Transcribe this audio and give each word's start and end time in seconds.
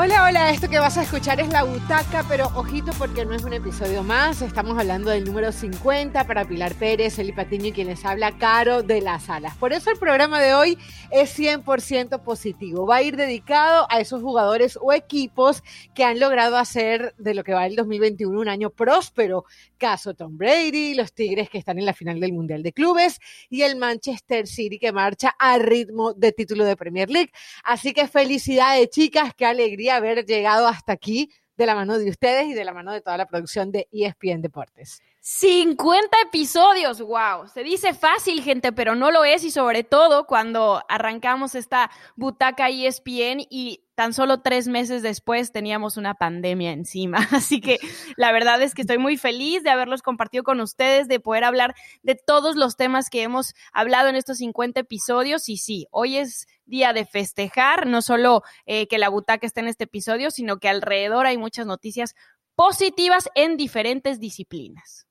Hola, 0.00 0.26
hola, 0.28 0.50
esto 0.52 0.68
que 0.68 0.78
vas 0.78 0.96
a 0.96 1.02
escuchar 1.02 1.40
es 1.40 1.48
La 1.48 1.64
Butaca, 1.64 2.24
pero 2.28 2.46
ojito 2.54 2.92
porque 2.98 3.24
no 3.24 3.34
es 3.34 3.42
un 3.42 3.52
episodio 3.52 4.04
más, 4.04 4.42
estamos 4.42 4.78
hablando 4.78 5.10
del 5.10 5.24
número 5.24 5.50
50 5.50 6.24
para 6.24 6.44
Pilar 6.44 6.72
Pérez, 6.76 7.18
Eli 7.18 7.32
Patiño 7.32 7.66
y 7.66 7.72
quien 7.72 7.88
les 7.88 8.04
habla, 8.04 8.38
Caro 8.38 8.84
de 8.84 9.00
las 9.00 9.28
Alas. 9.28 9.56
Por 9.56 9.72
eso 9.72 9.90
el 9.90 9.98
programa 9.98 10.40
de 10.40 10.54
hoy 10.54 10.78
es 11.10 11.36
100% 11.36 12.22
positivo, 12.22 12.86
va 12.86 12.96
a 12.96 13.02
ir 13.02 13.16
dedicado 13.16 13.88
a 13.90 13.98
esos 13.98 14.22
jugadores 14.22 14.78
o 14.80 14.92
equipos 14.92 15.64
que 15.96 16.04
han 16.04 16.20
logrado 16.20 16.58
hacer 16.58 17.16
de 17.18 17.34
lo 17.34 17.42
que 17.42 17.54
va 17.54 17.66
el 17.66 17.74
2021 17.74 18.38
un 18.38 18.48
año 18.48 18.70
próspero, 18.70 19.46
caso 19.78 20.14
Tom 20.14 20.38
Brady, 20.38 20.94
los 20.94 21.12
Tigres 21.12 21.50
que 21.50 21.58
están 21.58 21.76
en 21.76 21.86
la 21.86 21.92
final 21.92 22.20
del 22.20 22.32
Mundial 22.32 22.62
de 22.62 22.72
Clubes 22.72 23.18
y 23.50 23.62
el 23.62 23.74
Manchester 23.74 24.46
City 24.46 24.78
que 24.78 24.92
marcha 24.92 25.34
a 25.40 25.58
ritmo 25.58 26.14
de 26.14 26.30
título 26.30 26.64
de 26.64 26.76
Premier 26.76 27.10
League. 27.10 27.32
Así 27.64 27.92
que 27.92 28.06
felicidades 28.06 28.90
chicas, 28.90 29.34
qué 29.36 29.44
alegría 29.44 29.87
haber 29.90 30.24
llegado 30.24 30.66
hasta 30.66 30.92
aquí 30.92 31.30
de 31.56 31.66
la 31.66 31.74
mano 31.74 31.98
de 31.98 32.08
ustedes 32.08 32.46
y 32.46 32.54
de 32.54 32.64
la 32.64 32.72
mano 32.72 32.92
de 32.92 33.00
toda 33.00 33.16
la 33.16 33.26
producción 33.26 33.72
de 33.72 33.88
ESPN 33.90 34.42
Deportes. 34.42 35.00
50 35.30 36.16
episodios, 36.26 37.02
wow. 37.02 37.46
Se 37.52 37.62
dice 37.62 37.92
fácil, 37.92 38.42
gente, 38.42 38.72
pero 38.72 38.94
no 38.94 39.10
lo 39.10 39.26
es 39.26 39.44
y 39.44 39.50
sobre 39.50 39.84
todo 39.84 40.26
cuando 40.26 40.82
arrancamos 40.88 41.54
esta 41.54 41.90
butaca 42.16 42.70
ESPN 42.70 43.46
y 43.50 43.84
tan 43.94 44.14
solo 44.14 44.40
tres 44.40 44.68
meses 44.68 45.02
después 45.02 45.52
teníamos 45.52 45.98
una 45.98 46.14
pandemia 46.14 46.72
encima. 46.72 47.18
Así 47.30 47.60
que 47.60 47.78
la 48.16 48.32
verdad 48.32 48.62
es 48.62 48.74
que 48.74 48.80
estoy 48.80 48.96
muy 48.96 49.18
feliz 49.18 49.62
de 49.62 49.68
haberlos 49.68 50.00
compartido 50.00 50.44
con 50.44 50.62
ustedes, 50.62 51.08
de 51.08 51.20
poder 51.20 51.44
hablar 51.44 51.74
de 52.02 52.14
todos 52.14 52.56
los 52.56 52.76
temas 52.76 53.10
que 53.10 53.22
hemos 53.22 53.52
hablado 53.74 54.08
en 54.08 54.16
estos 54.16 54.38
50 54.38 54.80
episodios. 54.80 55.50
Y 55.50 55.58
sí, 55.58 55.88
hoy 55.90 56.16
es 56.16 56.46
día 56.64 56.94
de 56.94 57.04
festejar, 57.04 57.86
no 57.86 58.00
solo 58.00 58.44
eh, 58.64 58.88
que 58.88 58.96
la 58.96 59.10
butaca 59.10 59.46
esté 59.46 59.60
en 59.60 59.68
este 59.68 59.84
episodio, 59.84 60.30
sino 60.30 60.56
que 60.56 60.70
alrededor 60.70 61.26
hay 61.26 61.36
muchas 61.36 61.66
noticias 61.66 62.14
positivas 62.54 63.28
en 63.34 63.58
diferentes 63.58 64.20
disciplinas. 64.20 65.07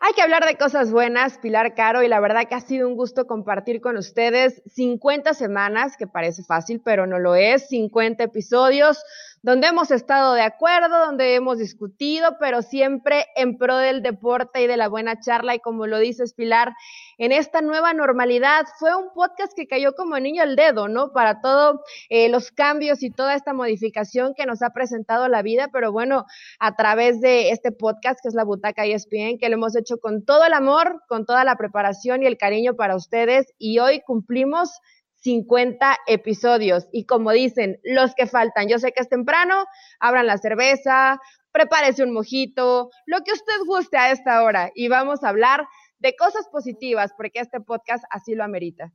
Hay 0.00 0.12
que 0.12 0.22
hablar 0.22 0.46
de 0.46 0.56
cosas 0.56 0.92
buenas, 0.92 1.38
Pilar 1.38 1.74
Caro, 1.74 2.04
y 2.04 2.08
la 2.08 2.20
verdad 2.20 2.46
que 2.48 2.54
ha 2.54 2.60
sido 2.60 2.86
un 2.86 2.94
gusto 2.94 3.26
compartir 3.26 3.80
con 3.80 3.96
ustedes 3.96 4.62
50 4.66 5.34
semanas, 5.34 5.96
que 5.96 6.06
parece 6.06 6.44
fácil, 6.44 6.80
pero 6.84 7.06
no 7.06 7.18
lo 7.18 7.34
es, 7.34 7.68
50 7.68 8.22
episodios 8.22 9.02
donde 9.42 9.68
hemos 9.68 9.90
estado 9.90 10.34
de 10.34 10.42
acuerdo, 10.42 11.06
donde 11.06 11.34
hemos 11.34 11.58
discutido, 11.58 12.36
pero 12.40 12.62
siempre 12.62 13.26
en 13.36 13.56
pro 13.56 13.76
del 13.76 14.02
deporte 14.02 14.62
y 14.62 14.66
de 14.66 14.76
la 14.76 14.88
buena 14.88 15.20
charla. 15.20 15.54
Y 15.54 15.60
como 15.60 15.86
lo 15.86 15.98
dices, 15.98 16.34
Pilar, 16.34 16.74
en 17.18 17.32
esta 17.32 17.60
nueva 17.60 17.92
normalidad 17.94 18.66
fue 18.78 18.94
un 18.96 19.12
podcast 19.14 19.52
que 19.54 19.66
cayó 19.66 19.94
como 19.94 20.18
niño 20.18 20.42
al 20.42 20.56
dedo, 20.56 20.88
¿no? 20.88 21.12
Para 21.12 21.40
todos 21.40 21.80
eh, 22.08 22.28
los 22.28 22.50
cambios 22.50 23.02
y 23.02 23.10
toda 23.10 23.34
esta 23.34 23.52
modificación 23.52 24.34
que 24.34 24.46
nos 24.46 24.62
ha 24.62 24.70
presentado 24.70 25.28
la 25.28 25.42
vida, 25.42 25.68
pero 25.72 25.92
bueno, 25.92 26.26
a 26.58 26.76
través 26.76 27.20
de 27.20 27.50
este 27.50 27.72
podcast 27.72 28.20
que 28.22 28.28
es 28.28 28.34
la 28.34 28.44
Butaca 28.44 28.86
ESPN, 28.86 29.38
que 29.38 29.48
lo 29.48 29.54
hemos 29.54 29.76
hecho 29.76 29.98
con 29.98 30.24
todo 30.24 30.44
el 30.44 30.52
amor, 30.52 31.02
con 31.08 31.26
toda 31.26 31.44
la 31.44 31.56
preparación 31.56 32.22
y 32.22 32.26
el 32.26 32.38
cariño 32.38 32.74
para 32.74 32.96
ustedes. 32.96 33.52
Y 33.58 33.78
hoy 33.78 34.00
cumplimos 34.06 34.80
50 35.20 35.96
episodios. 36.06 36.88
Y 36.92 37.06
como 37.06 37.32
dicen, 37.32 37.80
los 37.82 38.14
que 38.14 38.26
faltan, 38.26 38.68
yo 38.68 38.78
sé 38.78 38.92
que 38.92 39.02
es 39.02 39.08
temprano, 39.08 39.66
abran 40.00 40.26
la 40.26 40.38
cerveza, 40.38 41.20
prepárese 41.52 42.04
un 42.04 42.12
mojito, 42.12 42.90
lo 43.06 43.20
que 43.22 43.32
usted 43.32 43.58
guste 43.66 43.96
a 43.96 44.10
esta 44.10 44.42
hora. 44.42 44.70
Y 44.74 44.88
vamos 44.88 45.24
a 45.24 45.28
hablar 45.28 45.66
de 45.98 46.14
cosas 46.16 46.48
positivas, 46.50 47.12
porque 47.16 47.40
este 47.40 47.60
podcast 47.60 48.04
así 48.10 48.34
lo 48.34 48.44
amerita. 48.44 48.92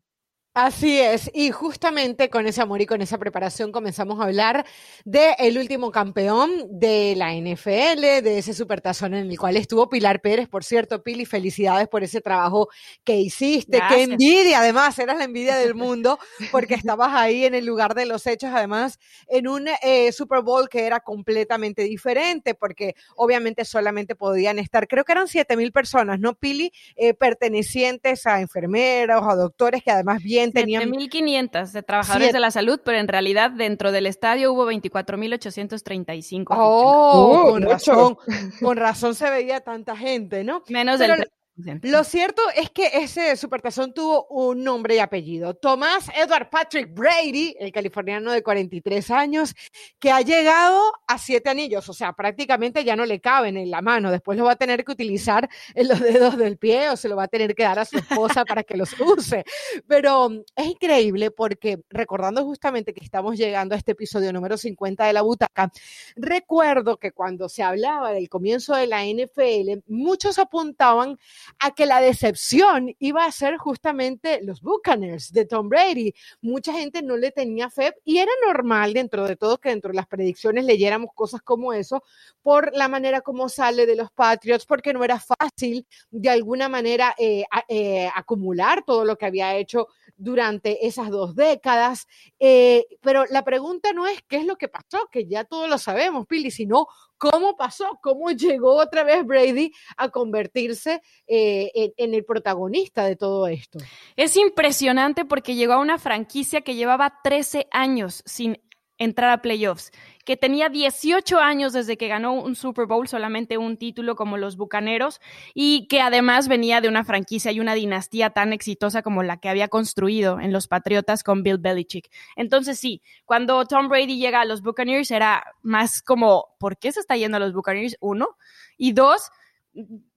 Así 0.55 0.99
es, 0.99 1.31
y 1.33 1.49
justamente 1.49 2.29
con 2.29 2.45
ese 2.45 2.61
amor 2.61 2.79
y 2.79 2.85
con 2.85 3.01
esa 3.01 3.17
preparación 3.17 3.71
comenzamos 3.71 4.19
a 4.19 4.25
hablar 4.25 4.67
del 5.03 5.33
el 5.39 5.57
último 5.57 5.89
campeón 5.89 6.51
de 6.69 7.15
la 7.17 7.33
NFL, 7.33 8.21
de 8.21 8.37
ese 8.37 8.53
supertazón 8.53 9.15
en 9.15 9.31
el 9.31 9.39
cual 9.39 9.57
estuvo 9.57 9.89
Pilar 9.89 10.21
Pérez. 10.21 10.47
Por 10.47 10.63
cierto, 10.63 11.01
Pili, 11.01 11.25
felicidades 11.25 11.87
por 11.87 12.03
ese 12.03 12.21
trabajo 12.21 12.69
que 13.03 13.15
hiciste. 13.15 13.81
Qué 13.89 14.03
envidia, 14.03 14.59
además, 14.59 14.99
eras 14.99 15.17
la 15.17 15.23
envidia 15.23 15.55
del 15.55 15.73
mundo 15.75 16.19
porque 16.51 16.75
estabas 16.75 17.09
ahí 17.13 17.45
en 17.45 17.55
el 17.55 17.65
lugar 17.65 17.95
de 17.95 18.05
los 18.05 18.27
hechos, 18.27 18.51
además, 18.53 18.99
en 19.29 19.47
un 19.47 19.67
eh, 19.81 20.11
Super 20.11 20.43
Bowl 20.43 20.69
que 20.69 20.85
era 20.85 20.99
completamente 20.99 21.81
diferente 21.81 22.53
porque 22.53 22.93
obviamente 23.15 23.65
solamente 23.65 24.15
podían 24.15 24.59
estar, 24.59 24.87
creo 24.87 25.03
que 25.03 25.13
eran 25.13 25.27
siete 25.27 25.57
mil 25.57 25.71
personas, 25.71 26.19
¿no, 26.19 26.35
Pili? 26.35 26.71
Eh, 26.95 27.15
pertenecientes 27.15 28.27
a 28.27 28.39
enfermeros, 28.39 29.23
a 29.27 29.33
doctores 29.33 29.81
que 29.81 29.89
además 29.89 30.21
bien 30.51 30.79
tenían... 30.79 30.89
1.500 30.91 31.71
de 31.71 31.83
trabajadores 31.83 32.33
de 32.33 32.39
la 32.39 32.51
salud, 32.51 32.79
pero 32.83 32.97
en 32.97 33.07
realidad 33.07 33.51
dentro 33.51 33.91
del 33.91 34.05
estadio 34.05 34.53
hubo 34.53 34.69
24.835. 34.71 36.45
Oh, 36.49 37.49
con 37.51 37.61
razón, 37.61 38.17
con 38.61 38.77
razón 38.77 39.15
se 39.15 39.29
veía 39.29 39.61
tanta 39.61 39.95
gente, 39.95 40.43
¿no? 40.43 40.63
Menos 40.69 40.99
del 40.99 41.27
lo 41.55 42.03
cierto 42.03 42.41
es 42.55 42.71
que 42.71 42.89
ese 42.93 43.35
supertazón 43.37 43.93
tuvo 43.93 44.25
un 44.27 44.63
nombre 44.63 44.95
y 44.95 44.99
apellido. 44.99 45.53
Tomás 45.53 46.09
Edward 46.15 46.49
Patrick 46.49 46.91
Brady, 46.91 47.55
el 47.59 47.71
californiano 47.71 48.31
de 48.31 48.41
43 48.41 49.11
años, 49.11 49.53
que 49.99 50.09
ha 50.09 50.21
llegado 50.21 50.81
a 51.07 51.19
siete 51.19 51.51
anillos, 51.51 51.87
o 51.89 51.93
sea, 51.93 52.13
prácticamente 52.13 52.83
ya 52.83 52.95
no 52.95 53.05
le 53.05 53.21
caben 53.21 53.57
en 53.57 53.69
la 53.69 53.83
mano. 53.83 54.09
Después 54.09 54.35
lo 54.35 54.45
va 54.45 54.53
a 54.53 54.55
tener 54.55 54.83
que 54.83 54.93
utilizar 54.93 55.47
en 55.75 55.89
los 55.89 55.99
dedos 55.99 56.37
del 56.37 56.57
pie 56.57 56.89
o 56.89 56.97
se 56.97 57.07
lo 57.07 57.15
va 57.15 57.25
a 57.25 57.27
tener 57.27 57.53
que 57.53 57.63
dar 57.63 57.77
a 57.77 57.85
su 57.85 57.97
esposa 57.97 58.45
para 58.45 58.63
que 58.63 58.75
los 58.75 58.99
use. 58.99 59.43
Pero 59.87 60.29
mm, 60.29 60.41
es 60.55 60.65
increíble 60.65 61.29
porque 61.29 61.81
recordando 61.89 62.43
justamente 62.45 62.95
que 62.95 63.03
estamos 63.03 63.37
llegando 63.37 63.75
a 63.75 63.77
este 63.77 63.91
episodio 63.91 64.33
número 64.33 64.57
50 64.57 65.05
de 65.05 65.13
la 65.13 65.21
butaca, 65.21 65.71
recuerdo 66.15 66.97
que 66.97 67.11
cuando 67.11 67.47
se 67.47 67.61
hablaba 67.61 68.11
del 68.11 68.27
comienzo 68.27 68.75
de 68.75 68.87
la 68.87 69.05
NFL, 69.05 69.83
muchos 69.85 70.39
apuntaban 70.39 71.19
a 71.59 71.71
que 71.71 71.85
la 71.85 72.01
decepción 72.01 72.95
iba 72.99 73.25
a 73.25 73.31
ser 73.31 73.57
justamente 73.57 74.41
los 74.43 74.61
Buccaneers 74.61 75.31
de 75.31 75.45
Tom 75.45 75.69
Brady. 75.69 76.13
Mucha 76.41 76.73
gente 76.73 77.01
no 77.01 77.17
le 77.17 77.31
tenía 77.31 77.69
fe 77.69 77.93
y 78.05 78.17
era 78.17 78.31
normal 78.45 78.93
dentro 78.93 79.27
de 79.27 79.35
todo 79.35 79.59
que 79.59 79.69
dentro 79.69 79.91
de 79.91 79.97
las 79.97 80.07
predicciones 80.07 80.65
leyéramos 80.65 81.11
cosas 81.13 81.41
como 81.41 81.73
eso 81.73 82.03
por 82.41 82.75
la 82.75 82.87
manera 82.87 83.21
como 83.21 83.49
sale 83.49 83.85
de 83.85 83.95
los 83.95 84.11
Patriots, 84.11 84.65
porque 84.65 84.93
no 84.93 85.03
era 85.03 85.19
fácil 85.19 85.85
de 86.11 86.29
alguna 86.29 86.69
manera 86.69 87.15
eh, 87.17 87.45
eh, 87.67 88.09
acumular 88.13 88.83
todo 88.85 89.05
lo 89.05 89.17
que 89.17 89.25
había 89.25 89.55
hecho 89.55 89.87
durante 90.17 90.85
esas 90.85 91.09
dos 91.09 91.35
décadas. 91.35 92.07
Eh, 92.39 92.85
pero 93.01 93.25
la 93.29 93.43
pregunta 93.43 93.93
no 93.93 94.07
es 94.07 94.21
qué 94.27 94.37
es 94.37 94.45
lo 94.45 94.57
que 94.57 94.67
pasó, 94.67 95.07
que 95.11 95.25
ya 95.25 95.43
todos 95.43 95.69
lo 95.69 95.77
sabemos, 95.77 96.27
Pili, 96.27 96.51
sino 96.51 96.87
cómo 97.23 97.55
pasó, 97.55 97.99
cómo 98.01 98.31
llegó 98.31 98.75
otra 98.75 99.05
vez 99.05 99.25
Brady 99.25 99.71
a 99.95 100.09
convertirse 100.09 101.01
eh, 101.25 101.93
en, 101.95 102.13
el 102.13 102.25
protagonista 102.25 103.05
de 103.05 103.15
todo 103.15 103.47
esto. 103.47 103.79
Es 104.17 104.35
impresionante 104.35 105.23
porque 105.23 105.55
llegó 105.55 105.73
a 105.73 105.79
una 105.79 105.97
franquicia 105.97 106.61
que 106.61 106.75
llevaba 106.75 107.21
13 107.23 107.67
años 107.71 108.23
sin 108.25 108.59
entrar 108.97 109.31
a 109.31 109.41
playoffs 109.41 109.91
que 110.25 110.37
tenía 110.37 110.69
18 110.69 111.39
años 111.39 111.73
desde 111.73 111.97
que 111.97 112.07
ganó 112.07 112.33
un 112.33 112.55
Super 112.55 112.85
Bowl, 112.85 113.07
solamente 113.07 113.57
un 113.57 113.77
título 113.77 114.15
como 114.15 114.37
los 114.37 114.55
Bucaneros, 114.55 115.19
y 115.53 115.87
que 115.87 116.01
además 116.01 116.47
venía 116.47 116.81
de 116.81 116.87
una 116.87 117.03
franquicia 117.03 117.51
y 117.51 117.59
una 117.59 117.73
dinastía 117.73 118.29
tan 118.29 118.53
exitosa 118.53 119.01
como 119.01 119.23
la 119.23 119.37
que 119.37 119.49
había 119.49 119.67
construido 119.67 120.39
en 120.39 120.53
los 120.53 120.67
Patriotas 120.67 121.23
con 121.23 121.43
Bill 121.43 121.57
Belichick. 121.57 122.09
Entonces 122.35 122.79
sí, 122.79 123.01
cuando 123.25 123.65
Tom 123.65 123.89
Brady 123.89 124.17
llega 124.17 124.41
a 124.41 124.45
los 124.45 124.61
Buccaneers 124.61 125.11
era 125.11 125.43
más 125.61 126.01
como, 126.01 126.55
¿por 126.57 126.77
qué 126.77 126.91
se 126.91 127.01
está 127.01 127.17
yendo 127.17 127.37
a 127.37 127.41
los 127.41 127.53
Buccaneers? 127.53 127.97
Uno. 127.99 128.37
Y 128.77 128.93
dos, 128.93 129.29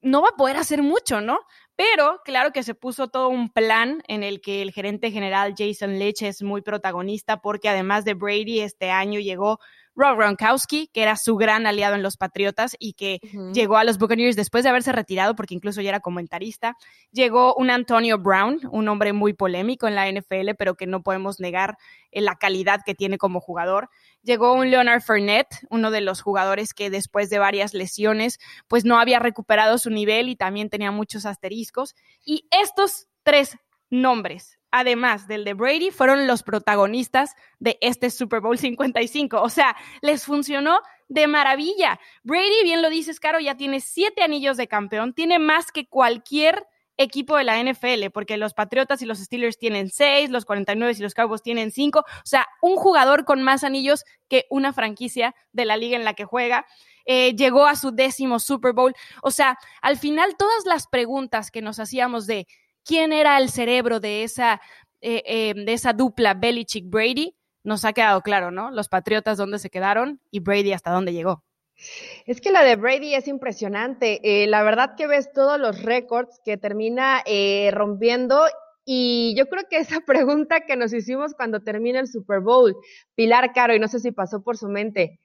no 0.02 0.22
va 0.22 0.28
a 0.30 0.36
poder 0.36 0.56
hacer 0.56 0.82
mucho, 0.82 1.20
¿no? 1.20 1.38
Pero 1.76 2.20
claro 2.24 2.52
que 2.52 2.62
se 2.62 2.74
puso 2.74 3.08
todo 3.08 3.28
un 3.28 3.50
plan 3.50 4.02
en 4.08 4.22
el 4.22 4.40
que 4.40 4.62
el 4.62 4.72
gerente 4.72 5.10
general 5.10 5.54
Jason 5.56 5.98
Leach 5.98 6.22
es 6.22 6.42
muy 6.42 6.62
protagonista 6.62 7.40
porque 7.40 7.68
además 7.68 8.04
de 8.04 8.14
Brady 8.14 8.60
este 8.60 8.90
año 8.90 9.20
llegó 9.20 9.58
Rob 9.96 10.18
Gronkowski, 10.18 10.88
que 10.92 11.02
era 11.02 11.16
su 11.16 11.36
gran 11.36 11.66
aliado 11.66 11.94
en 11.94 12.02
los 12.02 12.16
Patriotas 12.16 12.76
y 12.78 12.92
que 12.92 13.18
llegó 13.52 13.78
a 13.78 13.84
los 13.84 13.98
Buccaneers 13.98 14.36
después 14.36 14.62
de 14.62 14.70
haberse 14.70 14.92
retirado, 14.92 15.34
porque 15.34 15.54
incluso 15.54 15.80
ya 15.80 15.88
era 15.88 16.00
comentarista. 16.00 16.76
Llegó 17.10 17.54
un 17.54 17.70
Antonio 17.70 18.18
Brown, 18.18 18.60
un 18.70 18.88
hombre 18.88 19.14
muy 19.14 19.32
polémico 19.32 19.88
en 19.88 19.94
la 19.94 20.10
NFL, 20.10 20.50
pero 20.58 20.74
que 20.74 20.86
no 20.86 21.02
podemos 21.02 21.40
negar 21.40 21.78
eh, 22.12 22.20
la 22.20 22.36
calidad 22.36 22.82
que 22.84 22.94
tiene 22.94 23.16
como 23.16 23.40
jugador. 23.40 23.88
Llegó 24.22 24.52
un 24.52 24.70
Leonard 24.70 25.02
Fournette, 25.02 25.64
uno 25.70 25.90
de 25.90 26.02
los 26.02 26.20
jugadores 26.20 26.74
que 26.74 26.90
después 26.90 27.30
de 27.30 27.38
varias 27.38 27.72
lesiones, 27.72 28.38
pues 28.68 28.84
no 28.84 28.98
había 28.98 29.18
recuperado 29.18 29.78
su 29.78 29.90
nivel 29.90 30.28
y 30.28 30.36
también 30.36 30.68
tenía 30.68 30.90
muchos 30.90 31.24
asteriscos. 31.24 31.94
Y 32.22 32.46
estos 32.50 33.08
tres 33.22 33.56
nombres 33.88 34.55
además 34.70 35.28
del 35.28 35.44
de 35.44 35.54
Brady, 35.54 35.90
fueron 35.90 36.26
los 36.26 36.42
protagonistas 36.42 37.34
de 37.58 37.78
este 37.80 38.10
Super 38.10 38.40
Bowl 38.40 38.58
55. 38.58 39.40
O 39.40 39.48
sea, 39.48 39.76
les 40.02 40.24
funcionó 40.24 40.80
de 41.08 41.26
maravilla. 41.26 42.00
Brady, 42.22 42.62
bien 42.62 42.82
lo 42.82 42.90
dices, 42.90 43.20
Caro, 43.20 43.40
ya 43.40 43.56
tiene 43.56 43.80
siete 43.80 44.22
anillos 44.22 44.56
de 44.56 44.68
campeón, 44.68 45.14
tiene 45.14 45.38
más 45.38 45.72
que 45.72 45.86
cualquier 45.86 46.66
equipo 46.98 47.36
de 47.36 47.44
la 47.44 47.62
NFL, 47.62 48.10
porque 48.12 48.36
los 48.36 48.54
Patriotas 48.54 49.02
y 49.02 49.06
los 49.06 49.18
Steelers 49.18 49.58
tienen 49.58 49.90
seis, 49.90 50.30
los 50.30 50.44
49 50.44 50.94
y 50.96 51.02
los 51.02 51.14
Cowboys 51.14 51.42
tienen 51.42 51.70
cinco. 51.70 52.00
O 52.00 52.26
sea, 52.26 52.46
un 52.62 52.76
jugador 52.76 53.24
con 53.24 53.42
más 53.42 53.64
anillos 53.64 54.04
que 54.28 54.46
una 54.50 54.72
franquicia 54.72 55.34
de 55.52 55.64
la 55.66 55.76
liga 55.76 55.96
en 55.96 56.04
la 56.04 56.14
que 56.14 56.24
juega. 56.24 56.66
Eh, 57.04 57.36
llegó 57.36 57.66
a 57.66 57.76
su 57.76 57.92
décimo 57.92 58.40
Super 58.40 58.72
Bowl. 58.72 58.94
O 59.22 59.30
sea, 59.30 59.58
al 59.80 59.96
final 59.96 60.36
todas 60.36 60.64
las 60.64 60.86
preguntas 60.88 61.50
que 61.50 61.62
nos 61.62 61.78
hacíamos 61.78 62.26
de 62.26 62.48
quién 62.86 63.12
era 63.12 63.36
el 63.38 63.50
cerebro 63.50 64.00
de 64.00 64.22
esa, 64.22 64.60
eh, 65.00 65.22
eh, 65.26 65.54
de 65.54 65.72
esa 65.72 65.92
dupla 65.92 66.34
Belichick-Brady, 66.34 67.34
nos 67.64 67.84
ha 67.84 67.92
quedado 67.92 68.22
claro, 68.22 68.50
¿no? 68.50 68.70
Los 68.70 68.88
Patriotas 68.88 69.36
dónde 69.36 69.58
se 69.58 69.70
quedaron 69.70 70.20
y 70.30 70.40
Brady 70.40 70.72
hasta 70.72 70.92
dónde 70.92 71.12
llegó. 71.12 71.42
Es 72.24 72.40
que 72.40 72.52
la 72.52 72.62
de 72.62 72.76
Brady 72.76 73.14
es 73.14 73.28
impresionante. 73.28 74.20
Eh, 74.22 74.46
la 74.46 74.62
verdad 74.62 74.94
que 74.96 75.06
ves 75.06 75.32
todos 75.32 75.60
los 75.60 75.82
récords 75.82 76.40
que 76.44 76.56
termina 76.56 77.22
eh, 77.26 77.70
rompiendo 77.72 78.44
y 78.84 79.34
yo 79.36 79.46
creo 79.46 79.64
que 79.68 79.78
esa 79.78 80.00
pregunta 80.06 80.60
que 80.60 80.76
nos 80.76 80.92
hicimos 80.92 81.34
cuando 81.34 81.60
termina 81.60 82.00
el 82.00 82.06
Super 82.06 82.40
Bowl, 82.40 82.76
Pilar 83.14 83.52
Caro, 83.52 83.74
y 83.74 83.80
no 83.80 83.88
sé 83.88 83.98
si 83.98 84.12
pasó 84.12 84.42
por 84.42 84.56
su 84.56 84.68
mente, 84.68 85.20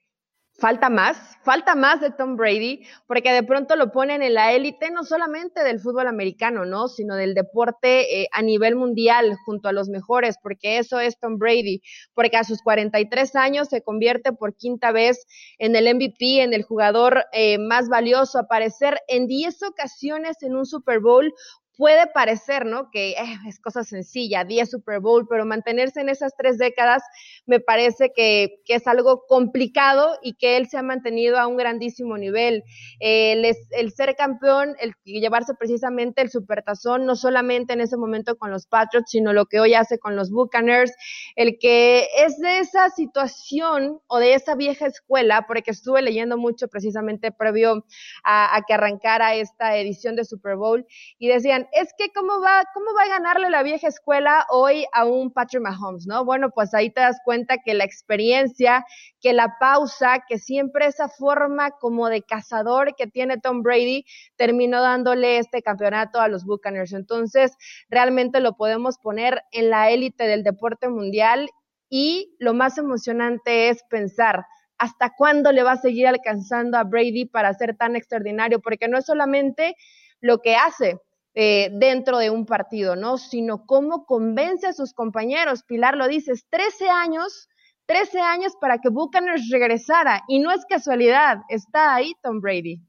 falta 0.53 0.89
más, 0.89 1.17
falta 1.43 1.75
más 1.75 2.01
de 2.01 2.11
Tom 2.11 2.35
Brady, 2.35 2.85
porque 3.07 3.31
de 3.31 3.43
pronto 3.43 3.75
lo 3.75 3.91
ponen 3.91 4.21
en 4.21 4.35
la 4.35 4.53
élite 4.53 4.91
no 4.91 5.03
solamente 5.03 5.63
del 5.63 5.79
fútbol 5.79 6.07
americano, 6.07 6.65
¿no? 6.65 6.87
Sino 6.87 7.15
del 7.15 7.33
deporte 7.33 8.21
eh, 8.21 8.27
a 8.31 8.41
nivel 8.41 8.75
mundial, 8.75 9.35
junto 9.45 9.69
a 9.69 9.73
los 9.73 9.89
mejores, 9.89 10.37
porque 10.41 10.77
eso 10.77 10.99
es 10.99 11.17
Tom 11.19 11.37
Brady, 11.37 11.81
porque 12.13 12.37
a 12.37 12.43
sus 12.43 12.61
43 12.61 13.35
años 13.35 13.69
se 13.69 13.81
convierte 13.81 14.33
por 14.33 14.55
quinta 14.55 14.91
vez 14.91 15.25
en 15.57 15.75
el 15.75 15.93
MVP, 15.95 16.41
en 16.41 16.53
el 16.53 16.63
jugador 16.63 17.25
eh, 17.33 17.57
más 17.57 17.89
valioso, 17.89 18.39
aparecer 18.39 18.99
en 19.07 19.27
10 19.27 19.63
ocasiones 19.63 20.43
en 20.43 20.55
un 20.55 20.65
Super 20.65 20.99
Bowl, 20.99 21.33
puede 21.81 22.05
parecer, 22.05 22.67
¿no? 22.67 22.91
Que 22.91 23.13
eh, 23.13 23.37
es 23.47 23.59
cosa 23.59 23.83
sencilla, 23.83 24.43
10 24.43 24.69
Super 24.69 24.99
Bowl, 24.99 25.25
pero 25.27 25.47
mantenerse 25.47 25.99
en 25.99 26.09
esas 26.09 26.35
tres 26.37 26.59
décadas 26.59 27.01
me 27.47 27.59
parece 27.59 28.11
que, 28.15 28.59
es 28.67 28.85
algo 28.85 29.25
complicado 29.27 30.19
y 30.21 30.35
que 30.35 30.57
él 30.57 30.69
se 30.69 30.77
ha 30.77 30.83
mantenido 30.83 31.39
a 31.39 31.47
un 31.47 31.57
grandísimo 31.57 32.19
nivel. 32.19 32.63
el, 32.99 33.91
ser 33.91 34.15
campeón, 34.15 34.75
el 34.79 34.93
llevarse 35.03 35.55
precisamente 35.55 36.21
el 36.21 36.29
supertazón, 36.29 37.07
no 37.07 37.15
solamente 37.15 37.73
en 37.73 37.81
ese 37.81 37.97
momento 37.97 38.37
con 38.37 38.51
los 38.51 38.67
Patriots, 38.67 39.09
sino 39.09 39.33
lo 39.33 39.47
que 39.47 39.59
hoy 39.59 39.73
hace 39.73 39.97
con 39.97 40.15
los 40.15 40.29
Buccaneers, 40.29 40.93
el 41.35 41.57
que 41.59 42.07
es 42.15 42.37
de 42.37 42.59
esa 42.59 42.91
situación 42.91 43.99
o 44.05 44.19
de 44.19 44.35
esa 44.35 44.53
vieja 44.53 44.85
escuela, 44.85 45.45
porque 45.47 45.71
estuve 45.71 46.03
leyendo 46.03 46.37
mucho 46.37 46.67
precisamente 46.67 47.31
previo 47.31 47.85
a 48.23 48.61
que 48.67 48.75
arrancara 48.75 49.33
esta 49.33 49.75
edición 49.77 50.15
de 50.15 50.25
Super 50.25 50.55
Bowl 50.55 50.85
y 51.17 51.27
decían, 51.27 51.67
es 51.71 51.93
que 51.97 52.11
cómo 52.13 52.41
va, 52.41 52.63
cómo 52.73 52.87
va 52.93 53.03
a 53.03 53.19
ganarle 53.19 53.49
la 53.49 53.63
vieja 53.63 53.87
escuela 53.87 54.45
hoy 54.49 54.85
a 54.93 55.05
un 55.05 55.31
Patrick 55.31 55.61
Mahomes, 55.61 56.05
¿no? 56.07 56.25
Bueno, 56.25 56.49
pues 56.49 56.73
ahí 56.73 56.89
te 56.89 57.01
das 57.01 57.17
cuenta 57.23 57.57
que 57.57 57.73
la 57.73 57.83
experiencia, 57.83 58.85
que 59.19 59.33
la 59.33 59.55
pausa, 59.59 60.23
que 60.27 60.37
siempre 60.37 60.85
esa 60.85 61.07
forma 61.07 61.71
como 61.71 62.09
de 62.09 62.23
cazador 62.23 62.95
que 62.95 63.07
tiene 63.07 63.39
Tom 63.39 63.61
Brady 63.63 64.05
terminó 64.35 64.81
dándole 64.81 65.37
este 65.37 65.61
campeonato 65.61 66.19
a 66.19 66.27
los 66.27 66.45
Buccaneers. 66.45 66.93
Entonces, 66.93 67.55
realmente 67.89 68.39
lo 68.39 68.55
podemos 68.55 68.97
poner 68.97 69.41
en 69.51 69.69
la 69.69 69.89
élite 69.91 70.25
del 70.25 70.43
deporte 70.43 70.89
mundial 70.89 71.49
y 71.89 72.35
lo 72.39 72.53
más 72.53 72.77
emocionante 72.77 73.69
es 73.69 73.83
pensar 73.89 74.45
hasta 74.77 75.13
cuándo 75.15 75.51
le 75.51 75.61
va 75.61 75.73
a 75.73 75.77
seguir 75.77 76.07
alcanzando 76.07 76.77
a 76.77 76.83
Brady 76.83 77.25
para 77.25 77.53
ser 77.53 77.77
tan 77.77 77.95
extraordinario, 77.95 78.59
porque 78.59 78.87
no 78.87 78.97
es 78.97 79.05
solamente 79.05 79.75
lo 80.21 80.39
que 80.39 80.55
hace, 80.55 80.97
eh, 81.33 81.69
dentro 81.73 82.17
de 82.17 82.29
un 82.29 82.45
partido, 82.45 82.95
¿no? 82.95 83.17
Sino 83.17 83.65
cómo 83.65 84.05
convence 84.05 84.67
a 84.67 84.73
sus 84.73 84.93
compañeros. 84.93 85.63
Pilar 85.63 85.95
lo 85.95 86.07
dices, 86.07 86.45
13 86.49 86.89
años, 86.89 87.47
13 87.85 88.19
años 88.19 88.53
para 88.59 88.79
que 88.79 88.89
Buccaneers 88.89 89.49
regresara. 89.49 90.23
Y 90.27 90.39
no 90.39 90.51
es 90.51 90.65
casualidad, 90.65 91.39
está 91.49 91.95
ahí 91.95 92.13
Tom 92.21 92.41
Brady. 92.41 92.81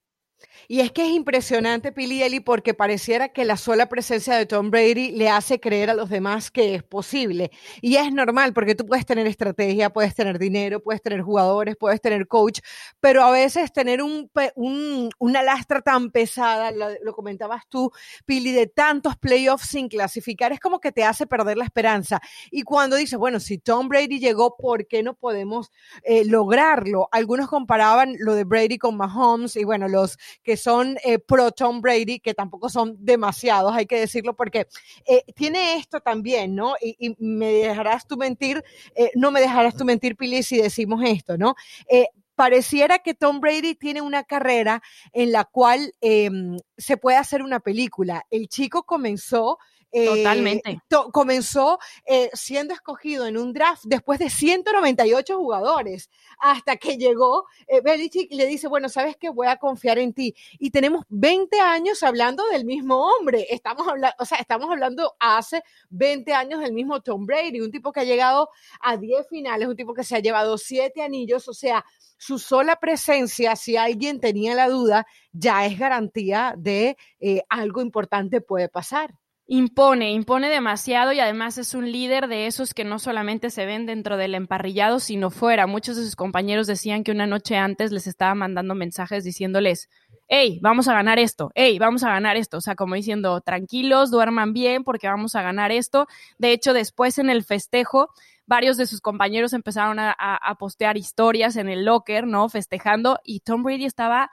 Y 0.68 0.80
es 0.80 0.92
que 0.92 1.02
es 1.02 1.12
impresionante, 1.12 1.92
Pili 1.92 2.22
Eli, 2.22 2.40
porque 2.40 2.74
pareciera 2.74 3.28
que 3.30 3.44
la 3.44 3.56
sola 3.56 3.88
presencia 3.88 4.36
de 4.36 4.46
Tom 4.46 4.70
Brady 4.70 5.10
le 5.12 5.28
hace 5.28 5.60
creer 5.60 5.90
a 5.90 5.94
los 5.94 6.08
demás 6.08 6.50
que 6.50 6.74
es 6.74 6.82
posible. 6.82 7.50
Y 7.80 7.96
es 7.96 8.12
normal, 8.12 8.52
porque 8.52 8.74
tú 8.74 8.86
puedes 8.86 9.04
tener 9.04 9.26
estrategia, 9.26 9.90
puedes 9.90 10.14
tener 10.14 10.38
dinero, 10.38 10.82
puedes 10.82 11.02
tener 11.02 11.22
jugadores, 11.22 11.76
puedes 11.76 12.00
tener 12.00 12.26
coach, 12.26 12.60
pero 13.00 13.22
a 13.22 13.30
veces 13.30 13.72
tener 13.72 14.02
un, 14.02 14.30
una 15.18 15.42
lastra 15.42 15.80
tan 15.80 16.10
pesada, 16.10 16.70
lo, 16.70 17.12
comentabas 17.14 17.62
tú, 17.68 17.92
Pili, 18.24 18.52
de 18.52 18.66
tantos 18.66 19.16
playoffs 19.16 19.68
sin 19.68 19.88
clasificar, 19.88 20.52
es 20.52 20.60
como 20.60 20.80
que 20.80 20.92
te 20.92 21.04
hace 21.04 21.26
perder 21.26 21.58
la 21.58 21.64
esperanza. 21.64 22.20
Y 22.50 22.62
cuando 22.62 22.96
dices, 22.96 23.18
bueno, 23.18 23.40
si 23.40 23.58
Tom 23.58 23.88
Brady 23.88 24.18
llegó, 24.18 24.56
¿por 24.56 24.86
qué 24.86 25.02
no 25.02 25.14
podemos 25.14 25.70
eh, 26.02 26.24
lograrlo? 26.24 27.08
Algunos 27.12 27.48
comparaban 27.48 28.16
lo 28.18 28.34
de 28.34 28.44
Brady 28.44 28.78
con 28.78 28.96
Mahomes 28.96 29.56
y 29.56 29.64
bueno, 29.64 29.88
los 29.88 30.18
que 30.42 30.56
son 30.56 30.98
eh, 31.04 31.18
pro 31.18 31.52
Tom 31.52 31.80
Brady, 31.80 32.20
que 32.20 32.34
tampoco 32.34 32.68
son 32.68 32.96
demasiados, 32.98 33.74
hay 33.74 33.86
que 33.86 33.98
decirlo, 34.00 34.34
porque 34.34 34.66
eh, 35.06 35.24
tiene 35.34 35.76
esto 35.76 36.00
también, 36.00 36.54
¿no? 36.54 36.74
Y, 36.80 37.14
me 37.18 37.52
dejarás 37.52 38.06
tú 38.06 38.16
mentir, 38.16 38.62
eh, 38.94 39.10
no 39.14 39.30
me 39.30 39.40
dejarás 39.40 39.76
tú 39.76 39.84
mentir, 39.84 40.16
Pili, 40.16 40.42
si 40.42 40.56
decimos 40.56 41.02
esto, 41.04 41.36
¿no? 41.36 41.54
pareciera 42.34 42.98
que 42.98 43.14
Tom 43.14 43.40
Brady 43.40 43.74
tiene 43.74 44.00
una 44.00 44.24
carrera 44.24 44.82
en 45.12 45.32
la 45.32 45.44
cual 45.44 45.94
em, 46.00 46.56
se 46.76 46.96
puede 46.96 47.18
hacer 47.18 47.42
una 47.42 47.60
película. 47.60 48.24
El 48.30 48.48
chico 48.48 48.84
comenzó 48.84 49.58
Totalmente. 49.92 50.70
Eh, 50.70 50.78
comenzó 51.12 51.78
eh, 52.06 52.30
siendo 52.32 52.72
escogido 52.72 53.26
en 53.26 53.36
un 53.36 53.52
draft 53.52 53.82
después 53.84 54.18
de 54.18 54.30
198 54.30 55.36
jugadores, 55.36 56.08
hasta 56.38 56.76
que 56.76 56.96
llegó 56.96 57.46
eh, 57.66 57.82
Belichick 57.82 58.32
y 58.32 58.36
le 58.36 58.46
dice, 58.46 58.68
bueno, 58.68 58.88
sabes 58.88 59.16
que 59.18 59.28
voy 59.28 59.48
a 59.48 59.56
confiar 59.56 59.98
en 59.98 60.14
ti. 60.14 60.34
Y 60.58 60.70
tenemos 60.70 61.04
20 61.10 61.60
años 61.60 62.02
hablando 62.02 62.46
del 62.46 62.64
mismo 62.64 63.06
hombre. 63.06 63.46
Estamos 63.50 63.86
hablando, 63.86 64.16
o 64.18 64.24
sea, 64.24 64.38
estamos 64.38 64.70
hablando 64.70 65.14
hace 65.20 65.62
20 65.90 66.32
años 66.32 66.60
del 66.60 66.72
mismo 66.72 67.02
Tom 67.02 67.26
Brady, 67.26 67.60
un 67.60 67.70
tipo 67.70 67.92
que 67.92 68.00
ha 68.00 68.04
llegado 68.04 68.48
a 68.80 68.96
10 68.96 69.28
finales, 69.28 69.68
un 69.68 69.76
tipo 69.76 69.92
que 69.92 70.04
se 70.04 70.16
ha 70.16 70.20
llevado 70.20 70.56
7 70.56 71.02
anillos, 71.02 71.48
o 71.48 71.54
sea, 71.54 71.84
su 72.16 72.38
sola 72.38 72.76
presencia, 72.76 73.56
si 73.56 73.76
alguien 73.76 74.20
tenía 74.20 74.54
la 74.54 74.68
duda, 74.68 75.06
ya 75.32 75.66
es 75.66 75.78
garantía 75.78 76.54
de 76.56 76.96
algo 77.48 77.82
importante 77.82 78.40
puede 78.40 78.68
pasar 78.68 79.14
impone, 79.52 80.12
impone 80.12 80.48
demasiado 80.48 81.12
y 81.12 81.20
además 81.20 81.58
es 81.58 81.74
un 81.74 81.92
líder 81.92 82.26
de 82.26 82.46
esos 82.46 82.72
que 82.72 82.84
no 82.84 82.98
solamente 82.98 83.50
se 83.50 83.66
ven 83.66 83.84
dentro 83.84 84.16
del 84.16 84.34
emparrillado, 84.34 84.98
sino 84.98 85.28
fuera. 85.28 85.66
Muchos 85.66 85.96
de 85.96 86.04
sus 86.04 86.16
compañeros 86.16 86.66
decían 86.66 87.04
que 87.04 87.12
una 87.12 87.26
noche 87.26 87.58
antes 87.58 87.92
les 87.92 88.06
estaba 88.06 88.34
mandando 88.34 88.74
mensajes 88.74 89.24
diciéndoles, 89.24 89.90
hey, 90.26 90.58
vamos 90.62 90.88
a 90.88 90.94
ganar 90.94 91.18
esto, 91.18 91.52
hey, 91.54 91.78
vamos 91.78 92.02
a 92.02 92.08
ganar 92.08 92.38
esto. 92.38 92.56
O 92.56 92.60
sea, 92.62 92.76
como 92.76 92.94
diciendo, 92.94 93.42
tranquilos, 93.42 94.10
duerman 94.10 94.54
bien 94.54 94.84
porque 94.84 95.06
vamos 95.06 95.34
a 95.34 95.42
ganar 95.42 95.70
esto. 95.70 96.06
De 96.38 96.52
hecho, 96.52 96.72
después 96.72 97.18
en 97.18 97.28
el 97.28 97.44
festejo, 97.44 98.08
varios 98.46 98.78
de 98.78 98.86
sus 98.86 99.02
compañeros 99.02 99.52
empezaron 99.52 99.98
a, 99.98 100.14
a 100.16 100.54
postear 100.54 100.96
historias 100.96 101.56
en 101.56 101.68
el 101.68 101.84
locker, 101.84 102.26
¿no? 102.26 102.48
Festejando 102.48 103.18
y 103.22 103.40
Tom 103.40 103.64
Brady 103.64 103.84
estaba 103.84 104.30